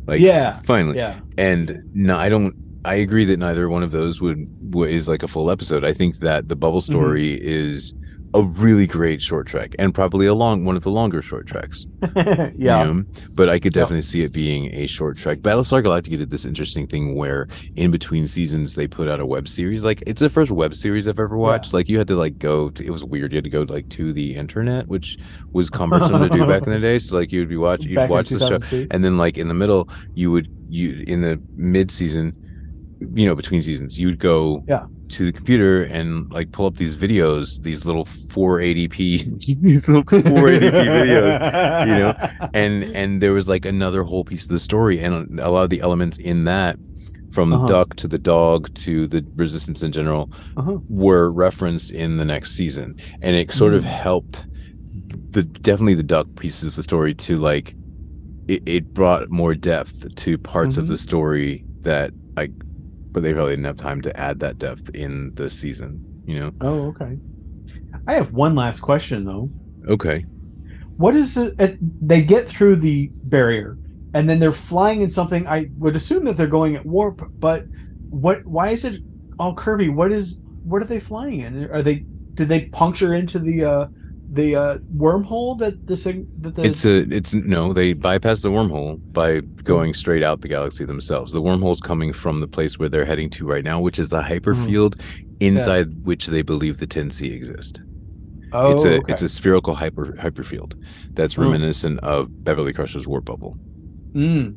Like, 0.07 0.21
yeah. 0.21 0.61
finally. 0.63 0.99
Yeah. 0.99 1.21
And 1.39 1.83
no, 1.95 2.19
I 2.19 2.29
don't. 2.29 2.55
I 2.87 2.95
agree 2.97 3.25
that 3.27 3.39
neither 3.39 3.69
one 3.69 3.83
of 3.83 3.91
those 3.91 4.21
would, 4.21 4.47
would 4.75 4.91
is 4.91 5.09
like 5.09 5.23
a 5.23 5.29
full 5.29 5.51
episode. 5.51 5.85
I 5.85 5.93
think 5.93 6.19
that 6.21 6.49
the 6.49 6.57
bubble 6.57 6.81
Mm-hmm. 6.81 6.93
story 6.93 7.41
is 7.43 7.95
a 8.35 8.43
really 8.43 8.87
great 8.87 9.23
Short 9.23 9.47
Trek 9.47 9.75
and 9.79 9.95
probably 9.95 10.27
a 10.27 10.35
long 10.35 10.65
one 10.67 10.77
of 10.77 10.83
the 10.83 10.91
longer 10.91 11.23
Short 11.23 11.47
Treks. 11.47 11.87
yeah. 12.17 12.51
you 12.55 12.67
know? 12.67 13.05
But 13.33 13.49
I 13.49 13.59
could 13.59 13.75
Yeah. 13.75 13.83
definitely 13.83 14.03
see 14.03 14.23
it 14.25 14.33
being 14.33 14.75
a 14.75 14.87
Short 14.87 15.17
Trek. 15.17 15.39
Battlestar 15.39 15.83
Galactica 15.83 16.19
did 16.19 16.29
this 16.31 16.45
interesting 16.45 16.87
thing 16.87 17.15
where 17.15 17.49
in 17.77 17.91
between 17.91 18.27
seasons 18.27 18.75
they 18.75 18.87
put 18.87 19.09
out 19.09 19.21
a 19.21 19.27
web 19.27 19.49
series. 19.49 19.85
Like 19.85 20.03
it's 20.07 20.21
the 20.21 20.29
first 20.29 20.51
web 20.51 20.75
series 20.75 21.09
I've 21.09 21.19
ever 21.19 21.37
watched. 21.37 21.73
Like 21.73 21.89
you 21.89 21.97
had 21.97 22.09
to 22.09 22.17
like 22.17 22.39
go 22.39 22.69
to, 22.71 22.85
it 22.85 22.91
was 22.91 23.05
weird. 23.05 23.33
You 23.33 23.37
had 23.39 23.45
to 23.45 23.51
go 23.51 23.63
like 23.63 23.89
to 23.91 24.13
the 24.13 24.35
internet, 24.37 24.87
which 24.89 25.17
was 25.53 25.71
cumbersome 25.79 26.21
to 26.21 26.29
do 26.29 26.47
back 26.47 26.65
in 26.67 26.73
the 26.73 26.81
day. 26.81 26.99
So 26.99 27.17
like 27.17 27.33
you 27.33 27.41
would 27.41 27.49
be 27.49 27.57
watching 27.57 27.89
you'd 27.89 27.97
Back 27.97 28.11
watch 28.11 28.29
the 28.29 28.39
show 28.39 28.87
and 28.91 29.03
then 29.03 29.17
like 29.17 29.39
in 29.39 29.49
the 29.49 29.55
middle 29.55 29.89
you 30.15 30.31
would 30.31 30.49
you 30.69 31.05
in 31.07 31.23
the 31.23 31.41
mid 31.55 31.91
season 31.91 32.37
you 33.15 33.27
know 33.27 33.35
between 33.35 33.63
seasons 33.63 33.99
you 34.01 34.07
would 34.07 34.19
go 34.19 34.65
Yeah. 34.67 34.87
to 35.09 35.27
the 35.27 35.33
computer 35.33 35.83
and 35.83 36.31
like 36.33 36.51
pull 36.53 36.67
up 36.67 36.77
these 36.77 36.97
videos 36.97 37.61
these 37.63 37.85
little 37.85 38.05
480p 38.07 39.61
these 39.63 39.89
little 39.89 40.03
480p 40.05 40.71
videos 40.71 41.87
you 41.87 41.93
know 41.99 42.49
and 42.55 42.85
and 42.97 43.21
there 43.21 43.33
was 43.33 43.49
like 43.49 43.65
another 43.67 44.03
whole 44.03 44.25
piece 44.25 44.45
of 44.45 44.51
the 44.51 44.59
story 44.61 44.99
and 44.99 45.39
a 45.41 45.51
lot 45.51 45.65
of 45.65 45.71
the 45.71 45.81
elements 45.81 46.17
in 46.19 46.45
that 46.45 46.77
from 47.31 47.53
Uh-huh. 47.53 47.67
duck 47.67 47.97
to 47.97 48.09
the 48.09 48.19
dog 48.19 48.73
to 48.75 49.07
the 49.07 49.23
resistance 49.37 49.83
in 49.83 49.93
general 49.93 50.31
Uh-huh. 50.57 50.79
were 50.89 51.31
referenced 51.31 51.91
in 51.91 52.17
the 52.17 52.25
next 52.25 52.53
season 52.53 52.95
and 53.21 53.37
it 53.37 53.53
sort 53.53 53.75
of 53.75 53.83
Mm. 53.85 53.89
helped 53.89 54.49
the 55.33 55.43
definitely 55.43 55.95
the 55.95 56.03
duck 56.03 56.27
pieces 56.37 56.65
of 56.71 56.77
the 56.77 56.83
story 56.83 57.15
to 57.15 57.37
like 57.37 57.75
it, 58.49 58.63
it 58.65 58.95
brought 58.95 59.29
more 59.29 59.55
depth 59.55 60.15
to 60.15 60.39
parts 60.39 60.77
of 60.79 60.85
Mhm. 60.87 60.89
the 60.89 60.99
story 60.99 61.65
that 61.83 62.13
like 62.39 62.53
but 63.17 63.23
they 63.23 63.33
probably 63.33 63.53
didn't 63.53 63.65
have 63.65 63.79
time 63.79 64.03
to 64.03 64.15
add 64.21 64.39
that 64.41 64.59
depth 64.59 64.91
in 64.95 65.35
the 65.37 65.49
season 65.49 66.05
you 66.27 66.39
know 66.39 66.53
Oh, 66.61 66.89
okay. 66.89 67.17
I 68.07 68.13
have 68.13 68.35
one 68.35 68.55
last 68.55 68.81
question 68.81 69.25
though. 69.25 69.49
okay 69.89 70.27
What 70.99 71.17
is 71.17 71.39
it? 71.39 71.79
They 72.07 72.21
get 72.21 72.47
through 72.47 72.77
the 72.77 73.11
barrier, 73.25 73.79
and 74.13 74.29
then 74.29 74.39
they're 74.39 74.53
flying 74.53 75.01
in 75.01 75.09
something. 75.11 75.47
I 75.49 75.71
would 75.79 75.97
assume 75.97 76.25
that 76.27 76.37
they're 76.37 76.47
going 76.47 76.77
at 76.77 76.85
warp, 76.85 77.23
but 77.39 77.65
what? 78.11 78.45
Why 78.45 78.71
is 78.71 78.85
it 78.85 79.01
all 79.39 79.55
curvy? 79.57 79.93
What 79.93 80.13
is? 80.13 80.39
What 80.65 80.83
are 80.83 80.87
they 80.87 81.01
flying 81.01 81.41
in? 81.41 81.71
Are 81.71 81.83
they? 81.83 82.05
Did 82.35 82.49
they 82.49 82.67
puncture 82.67 83.15
into 83.15 83.39
the 83.39 83.65
uh 83.65 83.87
the 84.33 84.57
uh 84.57 84.79
wormhole 84.97 85.59
that 85.59 85.87
the 85.87 85.97
sig- 85.97 86.27
that 86.43 86.57
the? 86.57 86.65
it's 86.65 86.85
a 86.85 86.99
it's 87.15 87.33
no 87.35 87.73
they 87.73 87.93
bypass 87.93 88.41
the 88.43 88.49
wormhole 88.51 89.01
by 89.13 89.41
going 89.63 89.95
straight 89.95 90.23
out 90.23 90.41
the 90.41 90.49
galaxy 90.49 90.85
themselves 90.85 91.33
the 91.33 91.41
wormhole's 91.41 91.81
coming 91.81 92.13
from 92.13 92.41
the 92.41 92.49
place 92.49 92.79
where 92.79 92.89
they're 92.89 93.05
heading 93.05 93.31
to 93.31 93.47
right 93.47 93.65
now 93.65 93.81
which 93.81 93.99
is 93.99 94.09
the 94.09 94.21
hyperfield 94.21 95.01
inside 95.41 96.05
which 96.05 96.27
they 96.27 96.43
believe 96.43 96.79
the 96.79 96.87
10c 96.87 97.33
exist 97.33 97.81
oh, 98.53 98.73
it's 98.73 98.85
a 98.85 98.97
okay. 98.99 99.13
it's 99.13 99.23
a 99.23 99.29
spherical 99.29 99.75
hyper 99.75 100.07
hyperfield 100.19 100.73
that's 101.15 101.39
Oh. 101.39 101.43
reminiscent 101.43 102.01
of 102.01 102.29
Beverly 102.45 102.73
Crusher's 102.73 103.07
warp 103.07 103.25
bubble. 103.27 103.57
Mm. 104.13 104.57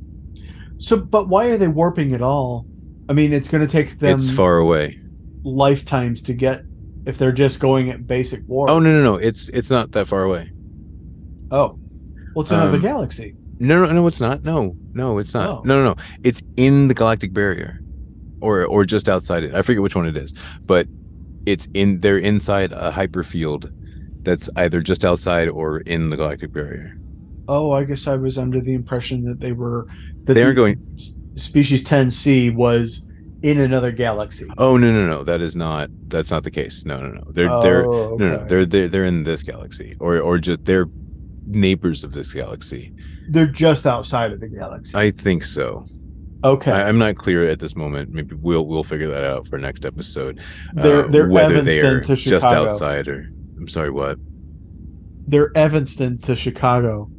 So, 0.77 0.97
but 1.01 1.27
why 1.29 1.47
are 1.47 1.57
they 1.57 1.67
warping 1.67 2.13
at 2.13 2.21
all? 2.21 2.65
I 3.09 3.13
mean, 3.13 3.33
it's 3.33 3.49
going 3.49 3.65
to 3.65 3.71
take 3.71 3.99
them 3.99 4.17
it's 4.17 4.29
far 4.29 4.57
away. 4.57 4.99
lifetimes 5.43 6.21
to 6.23 6.33
get 6.33 6.63
if 7.05 7.17
they're 7.17 7.31
just 7.31 7.59
going 7.59 7.89
at 7.89 8.05
basic 8.07 8.41
warp. 8.47 8.69
Oh 8.69 8.79
no 8.79 8.91
no 8.91 9.03
no! 9.03 9.15
It's 9.15 9.49
it's 9.49 9.69
not 9.69 9.91
that 9.93 10.07
far 10.07 10.23
away. 10.23 10.51
Oh, 11.51 11.79
well, 12.35 12.43
it's 12.43 12.51
another 12.51 12.75
Um, 12.77 12.81
galaxy. 12.81 13.35
No 13.59 13.85
no 13.85 13.91
no! 13.91 14.07
It's 14.07 14.21
not. 14.21 14.43
No 14.43 14.75
no! 14.93 15.17
It's 15.17 15.33
not. 15.33 15.49
Oh. 15.49 15.61
No 15.65 15.83
no 15.83 15.93
no! 15.93 16.03
It's 16.23 16.41
in 16.57 16.87
the 16.87 16.93
galactic 16.93 17.33
barrier, 17.33 17.79
or 18.41 18.65
or 18.65 18.85
just 18.85 19.09
outside 19.09 19.43
it. 19.43 19.53
I 19.55 19.61
forget 19.61 19.81
which 19.81 19.95
one 19.95 20.07
it 20.07 20.15
is, 20.17 20.33
but 20.65 20.87
it's 21.45 21.67
in. 21.73 21.99
They're 22.01 22.17
inside 22.19 22.71
a 22.71 22.91
hyperfield 22.91 23.71
that's 24.23 24.49
either 24.55 24.81
just 24.81 25.03
outside 25.05 25.47
or 25.49 25.79
in 25.81 26.09
the 26.09 26.17
galactic 26.17 26.51
barrier. 26.53 26.97
Oh, 27.47 27.71
I 27.71 27.83
guess 27.83 28.05
I 28.05 28.15
was 28.15 28.37
under 28.37 28.61
the 28.61 28.73
impression 28.73 29.23
that 29.25 29.39
they 29.39 29.53
were 29.53 29.87
that 30.25 30.35
They 30.35 30.43
the 30.43 30.53
going. 30.53 30.77
species 31.35 31.83
10C 31.83 32.53
was 32.53 33.03
in 33.41 33.59
another 33.59 33.91
galaxy. 33.91 34.47
Oh 34.57 34.77
no 34.77 34.91
no 34.91 35.07
no! 35.07 35.23
That 35.23 35.41
is 35.41 35.55
not. 35.55 35.89
That's 36.07 36.31
not 36.31 36.43
the 36.43 36.51
case. 36.51 36.85
No 36.85 36.99
no 36.99 37.09
no! 37.11 37.23
They're 37.31 37.61
they're 37.61 37.85
Oh, 37.85 38.15
no 38.17 38.37
no 38.37 38.45
they're 38.45 38.65
they're 38.65 38.87
they're 38.87 39.05
in 39.05 39.23
this 39.23 39.43
galaxy 39.43 39.95
or 39.99 40.19
or 40.19 40.37
just 40.39 40.65
they're 40.65 40.87
neighbors 41.47 42.03
of 42.03 42.11
this 42.13 42.31
galaxy. 42.33 42.93
they're 43.29 43.47
just 43.47 43.85
outside 43.85 44.31
of 44.33 44.39
the 44.39 44.49
galaxy. 44.49 44.95
I 44.97 45.11
think 45.11 45.43
so. 45.43 45.85
okay, 46.43 46.71
I, 46.71 46.87
I'm 46.87 46.97
not 46.97 47.15
clear 47.15 47.47
at 47.47 47.59
this 47.59 47.75
moment. 47.75 48.11
Maybe 48.11 48.35
we'll 48.35 48.65
we'll 48.65 48.83
figure 48.83 49.09
that 49.09 49.23
out 49.23 49.47
for 49.47 49.57
next 49.57 49.85
episode. 49.85 50.39
they're 50.73 51.05
uh, 51.05 51.07
they're 51.07 51.29
whether 51.29 51.61
they 51.61 51.79
Evanston 51.79 52.15
to 52.15 52.21
just 52.21 52.45
outside 52.45 53.07
or 53.07 53.29
I'm 53.57 53.67
sorry, 53.67 53.89
what? 53.89 54.17
They're 55.27 55.51
Evanston 55.55 56.17
to 56.19 56.35
Chicago, 56.35 57.09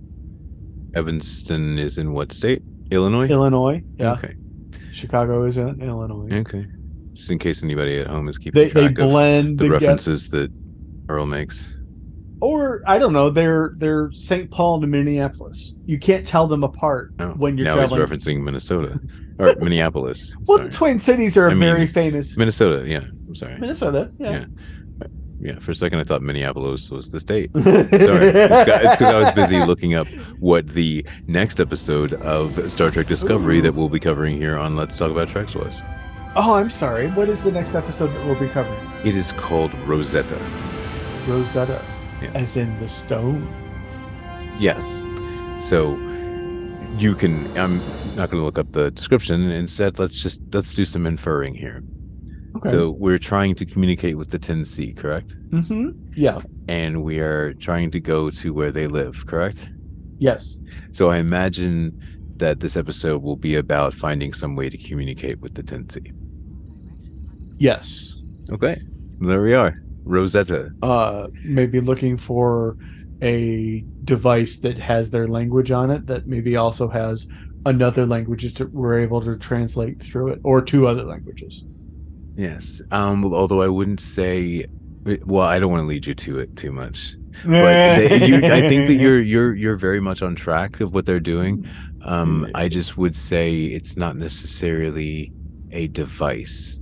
Evanston 0.95 1.79
is 1.79 1.99
in 1.99 2.13
what 2.13 2.33
state? 2.33 2.63
Illinois. 2.91 3.29
Illinois. 3.29 3.83
Yeah, 3.99 4.13
Okay. 4.15 4.35
Chicago 4.93 5.45
is 5.45 5.59
in 5.59 5.81
Illinois. 5.81 6.29
Okay. 6.33 6.67
Just 7.13 7.31
in 7.31 7.39
case 7.39 7.63
anybody 7.63 7.99
at 7.99 8.07
home 8.07 8.29
is 8.29 8.39
keeping 8.39 8.61
They 8.63 8.69
they 8.69 8.87
track 8.89 8.99
of 8.99 9.11
blend 9.11 9.59
the 9.59 9.65
together. 9.65 9.87
references 9.87 10.29
that 10.31 10.51
Earl 11.09 11.27
makes. 11.27 11.77
or 12.41 12.83
I 12.87 12.99
don't 12.99 13.13
know. 13.13 13.31
They're 13.31 13.75
they're 13.77 14.11
St. 14.13 14.51
Paul 14.51 14.81
to 14.81 14.87
Minneapolis. 14.87 15.75
You 15.87 15.99
can't 15.99 16.27
tell 16.27 16.47
them 16.47 16.63
apart 16.65 17.13
No. 17.19 17.31
when 17.31 17.59
you're 17.59 17.67
now 17.67 17.75
traveling. 17.75 18.01
he's 18.01 18.11
referencing 18.11 18.43
Minnesota 18.43 18.99
or 19.39 19.55
Minneapolis. 19.61 20.37
well, 20.47 20.59
Sorry. 20.59 20.69
the 20.69 20.75
Twin 20.75 20.99
Cities 21.01 21.37
are 21.37 21.47
I 21.51 21.55
mean, 21.55 21.61
very 21.61 21.87
famous. 21.87 22.37
Minnesota. 22.37 22.87
Yeah. 22.89 23.01
I'm 23.29 23.35
sorry. 23.35 23.59
Minnesota, 23.59 24.11
yeah. 24.19 24.31
Yeah. 24.31 24.45
Yeah. 25.41 25.59
For 25.59 25.71
a 25.71 25.75
second, 25.75 25.99
I 26.01 26.05
thought 26.05 26.21
Minneapolis 26.23 26.91
was 26.91 27.11
the 27.11 27.19
state. 27.21 27.51
Sorry, 27.55 27.87
it's 27.91 28.97
because 28.97 29.09
I 29.09 29.19
was 29.19 29.33
busy 29.33 29.59
looking 29.65 29.95
up 29.95 30.07
what 30.39 30.69
the 30.69 31.05
next 31.27 31.61
episode 31.61 32.13
of 32.15 32.71
Star 32.71 32.91
Trek 32.91 33.07
Discovery 33.07 33.61
that 33.63 33.75
we'll 33.75 33.89
be 33.89 34.01
covering 34.01 34.37
here 34.37 34.57
on 34.59 34.77
Let's 34.77 34.99
Talk 34.99 35.11
About 35.11 35.29
Treks 35.29 35.55
was. 35.55 35.83
Oh, 36.37 36.55
I'm 36.55 36.71
sorry. 36.71 37.09
What 37.09 37.29
is 37.29 37.43
the 37.43 37.51
next 37.51 37.75
episode 37.75 38.09
that 38.09 38.25
we'll 38.27 38.39
be 38.39 38.49
covering? 38.49 38.79
It 39.05 39.17
is 39.17 39.33
called 39.33 39.75
Rosetta. 39.87 40.39
Rosetta, 41.27 41.83
Yes. 42.23 42.33
as 42.35 42.57
in 42.57 42.79
the 42.79 42.87
stone. 42.89 43.49
yes. 44.59 45.07
So 45.61 45.97
you 46.99 47.15
can. 47.15 47.47
I'm 47.59 47.79
not 48.17 48.31
going 48.31 48.41
to 48.41 48.45
look 48.45 48.59
up 48.59 48.73
the 48.73 48.91
description. 48.91 49.51
Instead, 49.51 49.99
let's 49.99 50.21
just 50.23 50.43
let's 50.53 50.75
do 50.75 50.85
some 50.85 51.07
inferring 51.07 51.55
here. 51.55 51.83
Okay. 52.57 52.71
So 52.71 52.91
we're 52.91 53.19
trying 53.19 53.55
to 53.57 53.65
communicate 53.65 54.17
with 54.19 54.31
the 54.31 54.39
10C, 54.39 54.97
correct? 54.97 55.37
hmm 55.51 55.91
Yeah. 56.15 56.39
And 56.69 57.03
we 57.05 57.21
are 57.21 57.55
trying 57.55 57.91
to 57.93 58.01
go 58.01 58.31
to 58.31 58.53
where 58.53 58.71
they 58.73 58.87
live, 58.87 59.25
correct? 59.27 59.71
Yes. 60.19 60.59
So 60.93 61.11
I 61.11 61.19
imagine 61.19 61.99
that 62.37 62.61
this 62.61 62.77
episode 62.77 63.23
will 63.23 63.37
be 63.37 63.55
about 63.55 63.95
finding 63.95 64.33
some 64.33 64.57
way 64.57 64.69
to 64.69 64.77
communicate 64.79 65.41
with 65.41 65.55
the 65.55 65.63
10C. 65.63 66.13
Yes. 67.59 68.23
Okay. 68.53 68.81
There 69.21 69.43
we 69.43 69.55
are. 69.55 69.83
Rosetta. 70.05 70.71
Uh, 70.83 71.29
maybe 71.45 71.81
looking 71.81 72.17
for 72.17 72.77
a 73.23 73.85
device 74.05 74.59
that 74.61 74.79
has 74.79 75.11
their 75.11 75.29
language 75.29 75.71
on 75.71 75.91
it 75.91 76.07
that 76.07 76.27
maybe 76.27 76.57
also 76.57 76.89
has 76.89 77.29
another 77.67 78.07
language 78.07 78.55
that 78.55 78.73
we're 78.73 78.99
able 78.99 79.21
to 79.21 79.37
translate 79.37 80.03
through 80.03 80.29
it, 80.29 80.41
or 80.43 80.63
two 80.63 80.87
other 80.87 81.03
languages. 81.05 81.65
Yes. 82.41 82.81
Um 82.91 83.25
although 83.25 83.63
I 83.63 83.69
wouldn't 83.69 84.01
say 84.01 84.65
well, 85.27 85.47
I 85.55 85.59
don't 85.59 85.71
want 85.71 85.83
to 85.83 85.87
lead 85.87 86.07
you 86.07 86.15
to 86.15 86.39
it 86.39 86.57
too 86.57 86.73
much. 86.73 87.17
But 87.45 87.99
they, 88.09 88.27
you, 88.27 88.37
I 88.37 88.61
think 88.69 88.87
that 88.89 88.95
you're 89.03 89.21
you're 89.21 89.55
you're 89.55 89.77
very 89.77 90.01
much 90.01 90.21
on 90.23 90.35
track 90.35 90.81
of 90.81 90.93
what 90.95 91.05
they're 91.07 91.21
doing. 91.35 91.67
Um 92.05 92.47
I 92.55 92.69
just 92.69 92.97
would 92.99 93.17
say 93.17 93.65
it's 93.79 93.97
not 93.97 94.17
necessarily 94.17 95.33
a 95.71 95.87
device. 95.89 96.81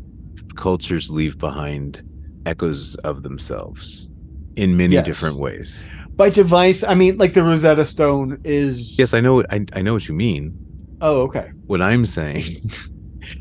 Cultures 0.57 1.11
leave 1.11 1.39
behind 1.39 2.03
echoes 2.47 2.95
of 3.11 3.23
themselves 3.23 4.09
in 4.57 4.77
many 4.77 4.95
Yes. 4.95 5.07
different 5.07 5.39
ways. 5.39 5.89
By 6.17 6.31
device, 6.31 6.83
I 6.83 6.95
mean 6.95 7.19
like 7.19 7.35
the 7.35 7.45
Rosetta 7.45 7.85
Stone 7.85 8.41
is. 8.45 8.99
Yes, 8.99 9.15
I 9.15 9.21
know. 9.21 9.43
I, 9.51 9.65
I 9.75 9.83
know 9.83 9.93
what 9.95 10.09
you 10.09 10.15
mean. 10.15 10.57
Oh, 11.01 11.23
okay. 11.23 11.51
What 11.67 11.81
I'm 11.81 12.05
saying 12.07 12.45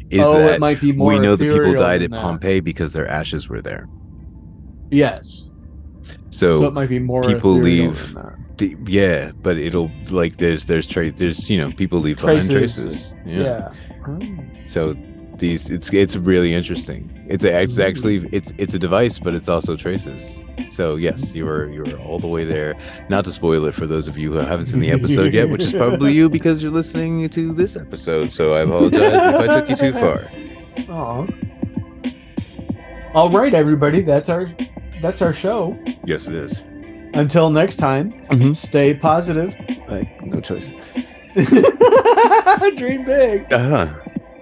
is 0.09 0.25
oh, 0.25 0.39
that 0.39 0.55
it 0.55 0.59
might 0.59 0.81
be 0.81 0.91
more. 0.91 1.09
we 1.13 1.19
know 1.19 1.35
that 1.35 1.43
people 1.43 1.73
died 1.75 2.01
at 2.03 2.11
that. 2.11 2.21
Pompeii 2.21 2.59
because 2.59 2.93
their 2.93 3.07
ashes 3.07 3.47
were 3.49 3.61
there. 3.61 3.87
Yes. 4.89 5.49
So, 6.29 6.59
So, 6.59 6.67
it 6.67 6.73
might 6.73 6.89
be 6.89 6.99
more. 6.99 7.21
people 7.23 7.51
leave 7.53 8.15
d- 8.57 8.75
yeah, 8.87 9.31
but 9.41 9.57
it'll 9.57 9.89
like 10.11 10.37
there's 10.37 10.65
there's 10.65 10.87
tra- 10.87 11.11
there's 11.11 11.49
you 11.49 11.57
know 11.57 11.71
people 11.71 11.99
leave 11.99 12.19
behind 12.19 12.49
Traces. 12.49 13.13
traces. 13.13 13.15
Yeah. 13.25 13.71
Yeah. 14.07 14.49
So 14.53 14.95
these 15.39 15.69
it's 15.69 15.91
it's 15.93 16.15
really 16.15 16.53
interesting. 16.53 17.09
It's 17.27 17.43
a, 17.43 17.61
it's 17.61 17.79
actually 17.79 18.27
it's 18.31 18.51
it's 18.57 18.73
a 18.73 18.79
device, 18.79 19.19
but 19.19 19.33
it's 19.33 19.49
also 19.49 19.75
traces. 19.75 20.41
So 20.71 20.95
yes, 20.95 21.33
you 21.35 21.45
were 21.45 21.69
you 21.71 21.81
were 21.83 21.97
all 21.99 22.19
the 22.19 22.27
way 22.27 22.43
there. 22.43 22.75
Not 23.09 23.25
to 23.25 23.31
spoil 23.31 23.65
it 23.65 23.73
for 23.73 23.85
those 23.87 24.07
of 24.07 24.17
you 24.17 24.31
who 24.31 24.39
haven't 24.39 24.67
seen 24.67 24.79
the 24.81 24.91
episode 24.91 25.33
yet, 25.33 25.49
which 25.49 25.63
is 25.63 25.73
probably 25.73 26.13
you 26.13 26.29
because 26.29 26.61
you're 26.61 26.71
listening 26.71 27.27
to 27.29 27.53
this 27.53 27.75
episode. 27.75 28.31
So 28.31 28.53
I 28.53 28.61
apologize 28.61 29.25
if 29.25 29.35
I 29.35 29.47
took 29.47 29.69
you 29.69 29.75
too 29.75 29.93
far. 29.93 30.21
Aw. 30.89 31.27
All 33.13 33.29
right, 33.31 33.53
everybody. 33.53 34.01
That's 34.01 34.29
our 34.29 34.49
that's 35.01 35.21
our 35.21 35.33
show. 35.33 35.77
Yes, 36.05 36.27
it 36.27 36.35
is. 36.35 36.61
Until 37.13 37.49
next 37.49 37.77
time, 37.77 38.11
Mhm. 38.29 38.55
stay 38.55 38.93
positive. 38.93 39.55
Like 39.87 40.23
no 40.25 40.39
choice. 40.41 40.71
Dream 42.77 43.05
big. 43.05 43.51
Uh-huh. 43.51 43.87